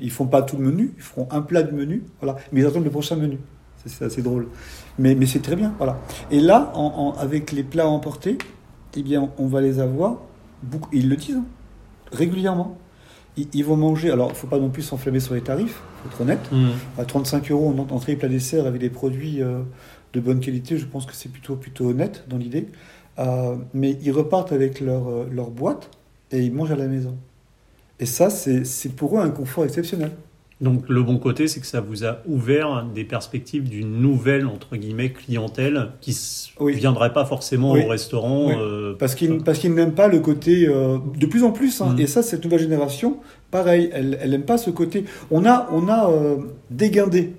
Ils 0.00 0.10
font 0.10 0.26
pas 0.26 0.42
tout 0.42 0.56
le 0.56 0.64
menu, 0.64 0.92
ils 0.96 1.02
feront 1.02 1.28
un 1.30 1.40
plat 1.42 1.62
de 1.62 1.74
menu, 1.74 2.02
voilà, 2.20 2.36
mais 2.52 2.60
ils 2.60 2.66
attendent 2.66 2.84
le 2.84 2.90
prochain 2.90 3.16
menu. 3.16 3.38
C'est, 3.86 4.04
assez 4.04 4.22
drôle. 4.22 4.48
Mais, 4.98 5.14
mais 5.14 5.24
c'est 5.26 5.38
très 5.40 5.56
bien, 5.56 5.72
voilà. 5.78 5.98
Et 6.30 6.40
là, 6.40 6.70
en, 6.74 7.14
en- 7.14 7.18
avec 7.18 7.52
les 7.52 7.62
plats 7.62 7.84
à 7.84 7.86
emporter, 7.86 8.36
eh 8.96 9.02
bien, 9.02 9.30
on 9.38 9.46
va 9.46 9.60
les 9.60 9.78
avoir, 9.80 10.16
beaucoup, 10.62 10.90
ils 10.92 11.08
le 11.08 11.16
disent, 11.16 11.36
hein, 11.36 11.44
régulièrement. 12.12 12.76
Ils, 13.36 13.46
ils 13.54 13.64
vont 13.64 13.76
manger, 13.76 14.10
alors 14.10 14.30
il 14.30 14.34
faut 14.36 14.46
pas 14.48 14.58
non 14.58 14.68
plus 14.68 14.82
s'enflammer 14.82 15.20
sur 15.20 15.34
les 15.34 15.40
tarifs, 15.42 15.80
faut 16.02 16.08
être 16.10 16.20
honnête. 16.20 16.50
Hmm. 16.52 16.70
À 16.98 17.04
35 17.04 17.50
euros 17.50 17.68
en 17.70 17.94
entrée 17.94 18.16
plat 18.16 18.28
dessert 18.28 18.66
avec 18.66 18.80
des 18.80 18.90
produits 18.90 19.42
euh, 19.42 19.60
de 20.12 20.20
bonne 20.20 20.40
qualité, 20.40 20.76
je 20.76 20.84
pense 20.86 21.06
que 21.06 21.14
c'est 21.14 21.30
plutôt, 21.30 21.54
plutôt 21.56 21.88
honnête 21.90 22.24
dans 22.28 22.36
l'idée. 22.36 22.68
Euh, 23.18 23.56
mais 23.74 23.96
ils 24.02 24.12
repartent 24.12 24.52
avec 24.52 24.80
leur, 24.80 25.08
euh, 25.08 25.28
leur 25.30 25.50
boîte 25.50 25.90
et 26.30 26.40
ils 26.40 26.52
mangent 26.52 26.72
à 26.72 26.76
la 26.76 26.86
maison. 26.86 27.16
Et 28.00 28.06
ça, 28.06 28.30
c'est 28.30 28.62
pour 28.94 29.18
eux 29.18 29.20
un 29.20 29.30
confort 29.30 29.64
exceptionnel. 29.64 30.12
Donc 30.60 30.88
le 30.88 31.04
bon 31.04 31.18
côté, 31.18 31.46
c'est 31.46 31.60
que 31.60 31.66
ça 31.66 31.80
vous 31.80 32.04
a 32.04 32.18
ouvert 32.26 32.84
des 32.92 33.04
perspectives 33.04 33.68
d'une 33.68 34.00
nouvelle 34.00 34.44
entre 34.46 34.74
guillemets 34.76 35.10
clientèle 35.12 35.90
qui 36.00 36.10
ne 36.58 36.64
Oui. 36.64 36.74
viendrait 36.74 37.12
pas 37.12 37.24
forcément 37.24 37.72
Oui. 37.72 37.84
au 37.84 37.88
restaurant. 37.88 38.48
Oui. 38.48 38.54
euh, 38.58 38.94
Parce 38.98 39.14
qu'ils 39.14 39.38
parce 39.44 39.60
qu'ils 39.60 39.72
n'aiment 39.72 39.94
pas 39.94 40.08
le 40.08 40.18
côté 40.18 40.66
euh, 40.66 40.98
de 41.16 41.26
plus 41.26 41.44
en 41.44 41.52
plus. 41.52 41.80
hein. 41.80 41.94
Mm. 41.96 42.00
Et 42.00 42.06
ça, 42.08 42.22
cette 42.24 42.42
nouvelle 42.42 42.58
génération, 42.58 43.18
pareil, 43.52 43.88
elle 43.92 44.18
elle 44.20 44.30
n'aime 44.30 44.42
pas 44.42 44.58
ce 44.58 44.70
côté. 44.70 45.04
On 45.30 45.44
a 45.46 45.68
on 45.70 45.86
a 45.88 46.10
euh, 46.10 46.38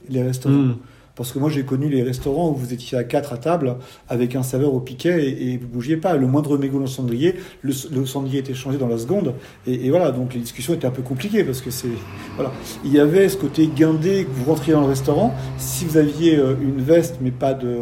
les 0.10 0.24
restaurants. 0.24 0.55
hmm. 0.55 0.76
Parce 1.20 1.34
que 1.34 1.39
moi, 1.39 1.49
j'ai 1.49 1.63
connu 1.63 1.89
les 1.89 2.01
restaurants 2.01 2.49
où 2.49 2.55
vous 2.55 2.72
étiez 2.74 2.97
à 2.97 3.03
quatre 3.03 3.34
à 3.34 3.38
table 3.38 3.76
avec 4.07 4.38
un 4.38 4.41
serveur 4.41 4.74
au 4.74 4.80
piquet 4.80 5.22
et, 5.22 5.51
et 5.51 5.57
vous 5.57 5.67
bougiez 5.67 5.97
pas. 5.97 6.15
Le 6.15 6.28
moindre 6.28 6.57
mégot 6.57 6.78
dans 6.78 6.86
le 6.86 6.88
cendrier, 6.88 7.36
le, 7.61 7.74
le 7.91 8.05
cendrier 8.05 8.39
était 8.39 8.53
changé 8.53 8.78
dans 8.78 8.88
la 8.88 8.97
seconde. 8.97 9.34
Et, 9.67 9.86
et 9.86 9.89
voilà, 9.89 10.11
donc 10.11 10.34
les 10.34 10.39
discussions 10.39 10.74
étaient 10.74 10.88
un 10.88 10.91
peu 10.91 11.01
compliquées 11.01 11.43
parce 11.43 11.59
que 11.59 11.72
c'est 11.72 11.89
voilà. 12.38 12.53
Il 12.86 12.93
y 12.93 13.01
avait 13.01 13.28
ce 13.28 13.36
côté 13.36 13.67
guindé 13.67 14.24
que 14.24 14.30
vous 14.32 14.45
rentriez 14.45 14.72
dans 14.72 14.80
le 14.80 14.88
restaurant. 14.88 15.36
Si 15.57 15.84
vous 15.84 15.97
aviez 15.97 16.38
euh, 16.38 16.55
une 16.61 16.82
veste 16.82 17.17
mais 17.20 17.32
pas 17.32 17.53
de 17.53 17.76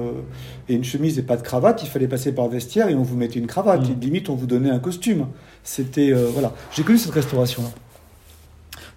et 0.68 0.74
une 0.74 0.84
chemise 0.84 1.20
et 1.20 1.22
pas 1.22 1.38
de 1.38 1.44
cravate, 1.44 1.84
il 1.84 1.90
fallait 1.90 2.08
passer 2.08 2.32
par 2.34 2.46
le 2.46 2.54
vestiaire 2.54 2.90
et 2.90 2.96
on 2.96 3.04
vous 3.04 3.18
mettait 3.18 3.38
une 3.38 3.46
cravate. 3.46 3.88
Mm. 3.88 3.92
Et 3.92 4.04
limite, 4.04 4.30
on 4.30 4.36
vous 4.36 4.48
donnait 4.48 4.72
un 4.72 4.80
costume. 4.80 5.28
C'était 5.64 6.12
euh, 6.12 6.26
voilà. 6.34 6.54
J'ai 6.76 6.82
connu 6.82 6.98
cette 6.98 7.14
restauration-là. 7.14 7.70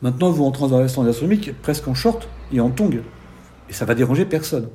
Maintenant, 0.00 0.30
vous 0.30 0.44
rentrez 0.44 0.66
dans 0.66 0.76
un 0.76 0.80
restaurant 0.80 1.06
gastronomique 1.06 1.52
presque 1.60 1.86
en 1.88 1.94
short 1.94 2.26
et 2.54 2.60
en 2.60 2.70
tongs. 2.70 3.02
Et 3.70 3.72
ça 3.72 3.84
va 3.86 3.94
déranger 3.94 4.24
personne. 4.26 4.68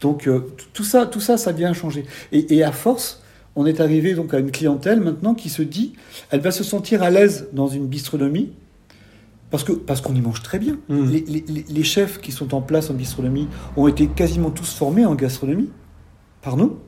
Donc 0.00 0.26
euh, 0.28 0.52
tout 0.74 0.84
ça, 0.84 1.06
tout 1.06 1.20
ça, 1.20 1.38
ça 1.38 1.52
vient 1.52 1.72
changer. 1.72 2.04
Et, 2.32 2.54
et 2.56 2.62
à 2.62 2.72
force, 2.72 3.22
on 3.54 3.64
est 3.64 3.80
arrivé 3.80 4.14
donc 4.14 4.34
à 4.34 4.38
une 4.38 4.50
clientèle 4.50 5.00
maintenant 5.00 5.34
qui 5.34 5.48
se 5.48 5.62
dit, 5.62 5.94
elle 6.30 6.40
va 6.40 6.50
se 6.50 6.62
sentir 6.64 7.02
à 7.02 7.08
l'aise 7.10 7.48
dans 7.54 7.68
une 7.68 7.86
bistronomie 7.86 8.52
parce 9.50 9.64
que 9.64 9.72
parce 9.72 10.00
qu'on 10.02 10.14
y 10.14 10.20
mange 10.20 10.42
très 10.42 10.58
bien. 10.58 10.76
Mm. 10.88 11.10
Les- 11.10 11.24
les- 11.48 11.64
les 11.68 11.82
chefs 11.84 12.20
qui 12.20 12.32
sont 12.32 12.52
en 12.52 12.60
place 12.60 12.90
en 12.90 12.94
bistronomie 12.94 13.48
ont 13.76 13.86
été 13.88 14.08
quasiment 14.08 14.50
tous 14.50 14.74
formés 14.74 15.06
en 15.06 15.14
gastronomie 15.14 15.70
par 16.42 16.56
nous. 16.56 16.78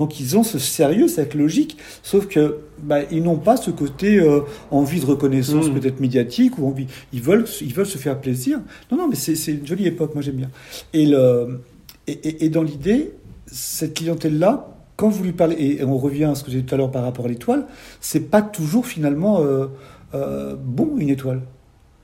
Donc 0.00 0.18
ils 0.18 0.36
ont 0.38 0.42
ce 0.42 0.58
sérieux, 0.58 1.06
cette 1.06 1.34
logique, 1.34 1.76
sauf 2.02 2.26
que 2.26 2.56
bah, 2.82 3.00
ils 3.12 3.22
n'ont 3.22 3.36
pas 3.36 3.56
ce 3.56 3.70
côté 3.70 4.18
euh, 4.18 4.40
envie 4.72 4.98
de 4.98 5.06
reconnaissance 5.06 5.68
Mm. 5.68 5.74
peut-être 5.74 6.00
médiatique 6.00 6.58
ou 6.58 6.66
envie. 6.66 6.86
Ils 7.12 7.20
veulent, 7.22 7.44
ils 7.60 7.72
veulent 7.74 7.86
se 7.86 7.98
faire 7.98 8.18
plaisir. 8.20 8.58
Non, 8.90 8.96
non, 8.98 9.06
mais 9.08 9.14
c'est 9.14 9.36
c'est 9.36 9.52
une 9.52 9.66
jolie 9.66 9.86
époque, 9.86 10.14
moi 10.14 10.22
j'aime 10.22 10.36
bien. 10.36 10.50
Et, 10.94 11.06
le, 11.06 11.60
et, 12.08 12.12
et- 12.12 12.44
et 12.46 12.48
dans 12.48 12.62
l'idée, 12.62 13.12
cette 13.46 13.94
clientèle-là, 13.94 14.52
quand 14.96 15.10
vous 15.10 15.22
lui 15.24 15.32
parlez, 15.32 15.56
et 15.80 15.84
on 15.84 15.98
revient 15.98 16.24
à 16.24 16.34
ce 16.34 16.42
que 16.44 16.50
j'ai 16.50 16.60
dit 16.60 16.66
tout 16.66 16.74
à 16.74 16.78
l'heure 16.78 16.90
par 16.90 17.02
rapport 17.04 17.26
à 17.26 17.28
l'étoile, 17.28 17.66
c'est 18.00 18.30
pas 18.30 18.42
toujours 18.42 18.86
finalement 18.86 19.40
euh, 19.42 19.66
euh, 20.14 20.56
bon 20.58 20.88
une 20.98 21.10
étoile. 21.10 21.42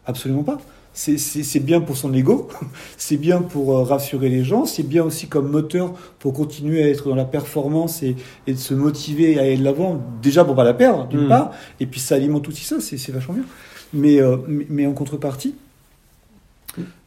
Absolument 0.07 0.45
pas. 0.45 0.59
C'est- 0.99 1.61
bien 1.61 1.81
pour 1.83 1.97
son 1.99 2.13
ego, 2.15 2.49
c'est 2.97 3.19
bien 3.19 3.43
pour 3.43 3.77
euh, 3.77 3.83
rassurer 3.83 4.31
les 4.31 4.45
gens, 4.45 4.65
c'est 4.65 4.83
bien 4.83 5.05
aussi 5.05 5.27
comme 5.29 5.51
moteur 5.51 5.93
pour 6.19 6.33
continuer 6.33 6.83
à 6.83 6.89
être 6.89 7.09
dans 7.11 7.15
la 7.15 7.27
performance 7.27 8.03
et, 8.03 8.17
et 8.47 8.55
de 8.55 8.59
se 8.59 8.73
motiver 8.73 9.39
à 9.39 9.43
aller 9.43 9.59
de 9.59 9.63
l'avant. 9.65 10.01
Déjà 10.23 10.43
pour 10.45 10.55
pas 10.55 10.65
la 10.65 10.73
perdre, 10.75 11.07
d'une 11.09 11.27
Mm. 11.27 11.29
part, 11.29 11.51
et 11.81 11.87
puis 11.87 12.01
ça 12.01 12.15
alimente 12.15 12.49
aussi 12.49 12.65
ça, 12.65 12.77
c'est 12.81 13.13
vachement 13.13 13.35
bien. 13.35 13.45
Mais, 13.93 14.21
euh, 14.23 14.39
mais, 14.49 14.67
mais 14.71 14.87
en 14.87 14.93
contrepartie, 14.95 15.55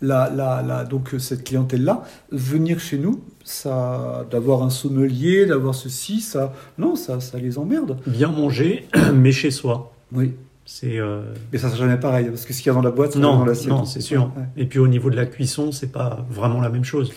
la, 0.01 0.29
la, 0.35 0.61
la, 0.65 0.83
donc 0.83 1.13
euh, 1.13 1.19
cette 1.19 1.43
clientèle-là, 1.43 2.03
venir 2.31 2.79
chez 2.79 2.97
nous, 2.97 3.21
ça, 3.43 4.25
d'avoir 4.31 4.63
un 4.63 4.69
sommelier, 4.69 5.45
d'avoir 5.45 5.73
ceci, 5.75 6.21
ça, 6.21 6.53
non, 6.77 6.95
ça, 6.95 7.19
ça 7.19 7.37
les 7.39 7.57
emmerde. 7.57 7.97
Bien 8.07 8.29
manger, 8.29 8.87
mais 9.13 9.31
chez 9.31 9.51
soi. 9.51 9.91
Oui. 10.11 10.33
C'est 10.71 10.99
euh, 10.99 11.21
Mais 11.51 11.57
ça 11.57 11.67
sera 11.69 11.79
jamais 11.79 11.97
pareil, 11.97 12.27
parce 12.27 12.45
que 12.45 12.53
ce 12.53 12.59
qu'il 12.61 12.67
y 12.67 12.69
a 12.69 12.73
dans 12.75 12.83
la 12.83 12.91
boîte, 12.91 13.13
c'est 13.13 13.19
non, 13.19 13.39
dans 13.39 13.45
l'assiette. 13.45 13.69
non, 13.69 13.85
c'est 13.85 14.01
sûr. 14.01 14.31
Ouais. 14.37 14.43
Et 14.55 14.65
puis 14.67 14.77
au 14.77 14.87
niveau 14.87 15.09
de 15.09 15.15
la 15.15 15.25
cuisson, 15.25 15.71
c'est 15.71 15.91
pas 15.91 16.23
vraiment 16.29 16.61
la 16.61 16.69
même 16.69 16.83
chose. 16.85 17.11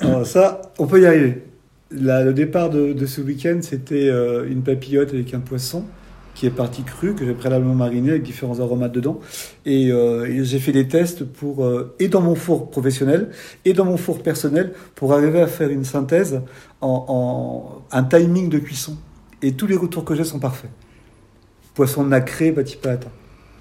Alors 0.00 0.26
ça, 0.26 0.60
on 0.78 0.86
peut 0.86 1.00
y 1.00 1.06
arriver. 1.06 1.42
La- 1.90 2.22
le 2.22 2.34
départ 2.34 2.68
de, 2.68 2.92
de 2.92 3.06
ce 3.06 3.22
week-end, 3.22 3.60
c'était 3.62 4.10
euh, 4.10 4.46
une 4.46 4.62
papillote 4.62 5.08
avec 5.14 5.32
un 5.32 5.40
poisson 5.40 5.84
qui 6.34 6.44
est 6.44 6.50
parti 6.50 6.82
cru, 6.82 7.14
que 7.14 7.24
j'ai 7.24 7.32
préalablement 7.32 7.74
mariné 7.74 8.10
avec 8.10 8.22
différents 8.22 8.60
aromates 8.60 8.92
dedans. 8.92 9.20
Et, 9.64 9.90
euh, 9.90 10.26
et 10.26 10.44
j'ai 10.44 10.58
fait 10.58 10.72
des 10.72 10.86
tests 10.86 11.24
pour, 11.24 11.64
euh, 11.64 11.94
et 11.98 12.08
dans 12.08 12.20
mon 12.20 12.34
four 12.34 12.70
professionnel, 12.70 13.30
et 13.64 13.72
dans 13.72 13.86
mon 13.86 13.96
four 13.96 14.22
personnel, 14.22 14.74
pour 14.96 15.14
arriver 15.14 15.40
à 15.40 15.46
faire 15.46 15.70
une 15.70 15.84
synthèse 15.84 16.42
en, 16.82 17.06
en 17.08 17.96
un 17.96 18.02
timing 18.04 18.50
de 18.50 18.58
cuisson. 18.58 18.98
Et 19.40 19.52
tous 19.52 19.66
les 19.66 19.76
retours 19.76 20.04
que 20.04 20.14
j'ai 20.14 20.24
sont 20.24 20.38
parfaits. 20.38 20.70
Poisson 21.76 22.04
nacré, 22.04 22.52
bâti 22.52 22.76
pas 22.76 22.92
atteint. 22.92 23.12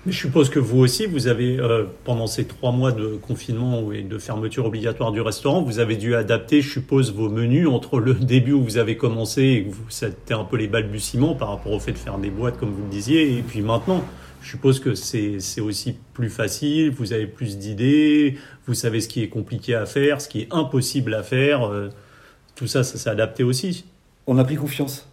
Mais 0.06 0.12
je 0.14 0.20
suppose 0.20 0.50
que 0.50 0.58
vous 0.60 0.80
aussi, 0.80 1.06
vous 1.06 1.28
avez, 1.28 1.60
euh, 1.60 1.84
pendant 2.06 2.28
ces 2.28 2.46
trois 2.46 2.72
mois 2.72 2.94
de 2.94 3.18
confinement 3.18 3.92
et 3.92 4.04
de 4.04 4.18
fermeture 4.18 4.66
obligatoire 4.66 5.12
du 5.12 5.20
restaurant, 5.20 5.62
vous 5.62 5.80
avez 5.80 5.98
dû 5.98 6.16
adapter, 6.16 6.62
je 6.62 6.70
suppose, 6.70 7.14
vos 7.14 7.28
menus 7.28 7.68
entre 7.68 8.00
le 8.00 8.14
début 8.34 8.54
où 8.54 8.64
vous 8.64 8.78
avez 8.78 8.96
commencé 8.96 9.42
et 9.44 9.64
que 9.66 9.72
vous, 9.72 9.84
c'était 9.90 10.34
un 10.34 10.46
peu 10.46 10.56
les 10.56 10.68
balbutiements 10.68 11.36
par 11.36 11.50
rapport 11.50 11.74
au 11.74 11.80
fait 11.80 11.92
de 11.92 11.98
faire 11.98 12.18
des 12.18 12.30
boîtes, 12.30 12.58
comme 12.58 12.72
vous 12.72 12.84
le 12.84 12.90
disiez, 12.90 13.38
et 13.38 13.42
puis 13.42 13.62
maintenant. 13.62 14.04
Je 14.42 14.52
suppose 14.52 14.80
que 14.80 14.94
c'est 14.94 15.40
c'est 15.40 15.60
aussi 15.60 15.96
plus 16.14 16.30
facile, 16.30 16.92
vous 16.92 17.14
avez 17.14 17.26
plus 17.26 17.58
d'idées, 17.58 18.38
vous 18.68 18.76
savez 18.76 19.02
ce 19.02 19.08
qui 19.08 19.24
est 19.24 19.28
compliqué 19.28 19.74
à 19.74 19.88
faire, 19.88 20.22
ce 20.22 20.30
qui 20.30 20.42
est 20.42 20.48
impossible 20.52 21.16
à 21.16 21.24
faire. 21.24 21.64
euh, 21.68 21.90
tout 22.54 22.68
ça, 22.68 22.84
ça 22.84 23.00
s'est 23.00 23.10
adapté 23.10 23.44
aussi. 23.44 23.86
On 24.28 24.38
a 24.38 24.44
pris 24.44 24.56
confiance. 24.56 25.10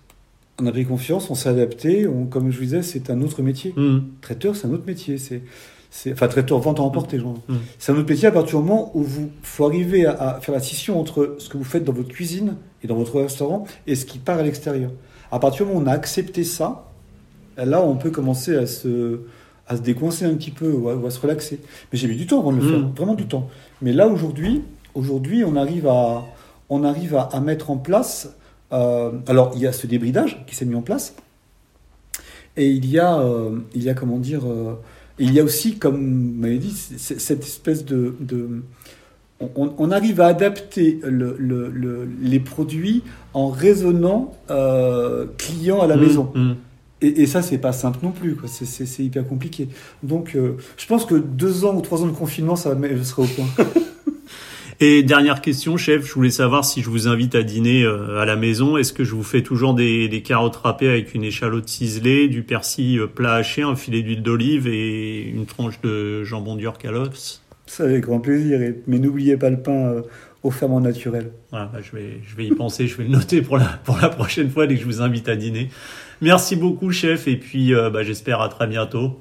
On 0.61 0.66
a 0.66 0.72
pris 0.72 0.84
confiance, 0.84 1.30
on 1.30 1.34
s'est 1.34 1.48
adapté. 1.48 2.07
On, 2.07 2.26
comme 2.26 2.50
je 2.50 2.59
vous 2.59 2.64
disais, 2.64 2.82
c'est 2.82 3.11
un 3.11 3.20
autre 3.22 3.42
métier. 3.42 3.74
Hum, 3.76 4.05
Traiteur, 4.20 4.55
c'est 4.55 4.66
un 4.66 4.72
autre 4.72 4.86
métier. 4.86 5.16
C'est, 5.18 6.12
enfin, 6.12 6.28
traiteur, 6.28 6.59
vente 6.59 6.78
à 6.78 6.82
emporter, 6.82 7.18
genre. 7.18 7.38
Mm. 7.48 7.57
C'est 7.78 7.92
un 7.92 7.96
autre 7.96 8.09
métier 8.09 8.28
à 8.28 8.32
partir 8.32 8.61
du 8.61 8.66
moment 8.66 8.90
où 8.94 9.03
vous 9.03 9.30
faut 9.42 9.66
arriver 9.66 10.07
à, 10.07 10.12
à 10.12 10.40
faire 10.40 10.55
la 10.55 10.61
scission 10.61 11.00
entre 11.00 11.36
ce 11.38 11.48
que 11.48 11.57
vous 11.57 11.64
faites 11.64 11.84
dans 11.84 11.92
votre 11.92 12.09
cuisine 12.09 12.57
et 12.82 12.86
dans 12.86 12.96
votre 12.96 13.20
restaurant 13.20 13.66
et 13.86 13.94
ce 13.94 14.05
qui 14.05 14.18
part 14.18 14.38
à 14.38 14.42
l'extérieur. 14.42 14.90
À 15.30 15.38
partir 15.38 15.64
du 15.64 15.72
moment 15.72 15.84
où 15.84 15.88
on 15.88 15.90
a 15.90 15.94
accepté 15.94 16.44
ça, 16.44 16.90
là, 17.57 17.82
on 17.82 17.96
peut 17.96 18.11
commencer 18.11 18.55
à 18.57 18.66
se, 18.66 19.20
à 19.66 19.76
se 19.76 19.82
décoincer 19.82 20.24
un 20.26 20.34
petit 20.34 20.50
peu 20.50 20.70
ou 20.70 20.88
à, 20.88 20.94
ou 20.94 21.07
à 21.07 21.11
se 21.11 21.20
relaxer. 21.20 21.61
Mais 21.92 21.98
j'ai 21.98 22.09
mis 22.09 22.16
du 22.16 22.26
temps 22.26 22.40
avant 22.40 22.53
de 22.53 22.61
le 22.61 22.68
faire, 22.68 22.88
vraiment 22.96 23.14
du 23.14 23.26
temps. 23.26 23.48
Mais 23.80 23.92
là, 23.92 24.09
aujourd'hui, 24.09 24.62
aujourd'hui, 24.94 25.44
on 25.44 25.57
arrive 25.57 25.86
à, 25.86 26.24
on 26.68 26.84
arrive 26.84 27.16
à, 27.16 27.22
à 27.22 27.40
mettre 27.40 27.70
en 27.70 27.76
place. 27.76 28.34
Euh, 28.72 29.10
alors, 29.26 29.52
il 29.54 29.60
y 29.62 29.66
a 29.66 29.72
ce 29.72 29.86
débridage 29.86 30.44
qui 30.46 30.54
s'est 30.54 30.64
mis 30.64 30.74
en 30.74 30.82
place. 30.82 31.14
Et 32.56 32.70
il 32.70 32.86
y 32.86 32.98
a, 32.98 33.18
euh, 33.20 33.58
il 33.74 33.82
y 33.82 33.88
a 33.90 33.94
comment 33.94 34.18
dire, 34.18 34.42
euh, 34.46 34.74
il 35.18 35.32
y 35.32 35.40
a 35.40 35.44
aussi, 35.44 35.78
comme 35.78 35.96
vous 36.34 36.40
m'avez 36.40 36.58
dit, 36.58 36.70
cette 36.98 37.42
espèce 37.44 37.84
de, 37.84 38.14
de- 38.20 38.62
on, 39.40 39.72
on 39.76 39.90
arrive 39.90 40.20
à 40.20 40.26
adapter 40.26 41.00
le- 41.02 41.34
le- 41.38 41.68
le- 41.68 42.08
les 42.22 42.40
produits 42.40 43.02
en 43.34 43.48
raisonnant 43.48 44.34
client 45.38 45.80
à 45.80 45.86
la 45.86 45.94
hum, 45.94 46.00
maison. 46.00 46.32
hum. 46.34 46.56
Et, 47.00 47.22
et 47.22 47.26
ça, 47.26 47.42
c'est 47.42 47.58
pas 47.58 47.72
simple 47.72 47.98
non 48.02 48.12
plus. 48.12 48.36
C'est- 48.46 49.02
hyper 49.02 49.26
compliqué. 49.26 49.68
Donc, 50.02 50.36
je 50.76 50.86
pense 50.86 51.04
que 51.04 51.14
deux 51.16 51.64
ans 51.64 51.74
ou 51.74 51.80
trois 51.80 52.02
ans 52.02 52.06
de 52.06 52.12
confinement, 52.12 52.54
ça, 52.54 52.74
va- 52.74 52.94
je 52.94 53.02
serai 53.02 53.22
au 53.22 53.26
point. 53.26 53.46
Et 54.80 55.02
dernière 55.02 55.40
question, 55.40 55.76
chef, 55.76 56.06
je 56.06 56.14
voulais 56.14 56.30
savoir 56.30 56.64
si 56.64 56.82
je 56.82 56.90
vous 56.90 57.06
invite 57.06 57.34
à 57.34 57.42
dîner 57.42 57.84
euh, 57.84 58.18
à 58.18 58.24
la 58.24 58.36
maison, 58.36 58.76
est-ce 58.76 58.92
que 58.92 59.04
je 59.04 59.14
vous 59.14 59.22
fais 59.22 59.42
toujours 59.42 59.74
des, 59.74 60.08
des 60.08 60.22
carottes 60.22 60.56
râpées 60.56 60.88
avec 60.88 61.14
une 61.14 61.24
échalote 61.24 61.68
ciselée, 61.68 62.28
du 62.28 62.42
persil 62.42 63.00
euh, 63.00 63.06
plat 63.06 63.34
haché, 63.34 63.62
un 63.62 63.76
filet 63.76 64.02
d'huile 64.02 64.22
d'olive 64.22 64.66
et 64.66 65.22
une 65.22 65.46
tranche 65.46 65.80
de 65.82 66.24
jambon 66.24 66.56
d'York 66.56 66.84
à 66.84 66.90
l'os 66.90 67.42
Ça, 67.66 67.84
avec 67.84 68.04
grand 68.04 68.20
plaisir. 68.20 68.58
Mais 68.86 68.98
n'oubliez 68.98 69.36
pas 69.36 69.50
le 69.50 69.60
pain 69.60 69.72
euh, 69.72 70.02
au 70.42 70.50
ferment 70.50 70.80
naturel. 70.80 71.30
Voilà, 71.50 71.70
bah, 71.72 71.80
je, 71.82 71.96
vais, 71.96 72.20
je 72.26 72.34
vais 72.36 72.46
y 72.46 72.50
penser, 72.50 72.86
je 72.86 72.96
vais 72.96 73.04
le 73.04 73.10
noter 73.10 73.42
pour 73.42 73.58
la, 73.58 73.80
pour 73.84 73.98
la 73.98 74.08
prochaine 74.08 74.50
fois 74.50 74.66
dès 74.66 74.74
que 74.74 74.80
je 74.80 74.86
vous 74.86 75.02
invite 75.02 75.28
à 75.28 75.36
dîner. 75.36 75.68
Merci 76.20 76.56
beaucoup, 76.56 76.90
chef, 76.92 77.28
et 77.28 77.36
puis 77.36 77.74
euh, 77.74 77.90
bah, 77.90 78.02
j'espère 78.02 78.40
à 78.40 78.48
très 78.48 78.66
bientôt. 78.66 79.20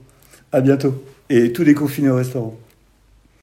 À 0.51 0.61
bientôt. 0.61 1.03
Et 1.29 1.51
tous 1.51 1.63
déconfinés 1.63 2.09
au 2.09 2.15
restaurant. 2.15 2.57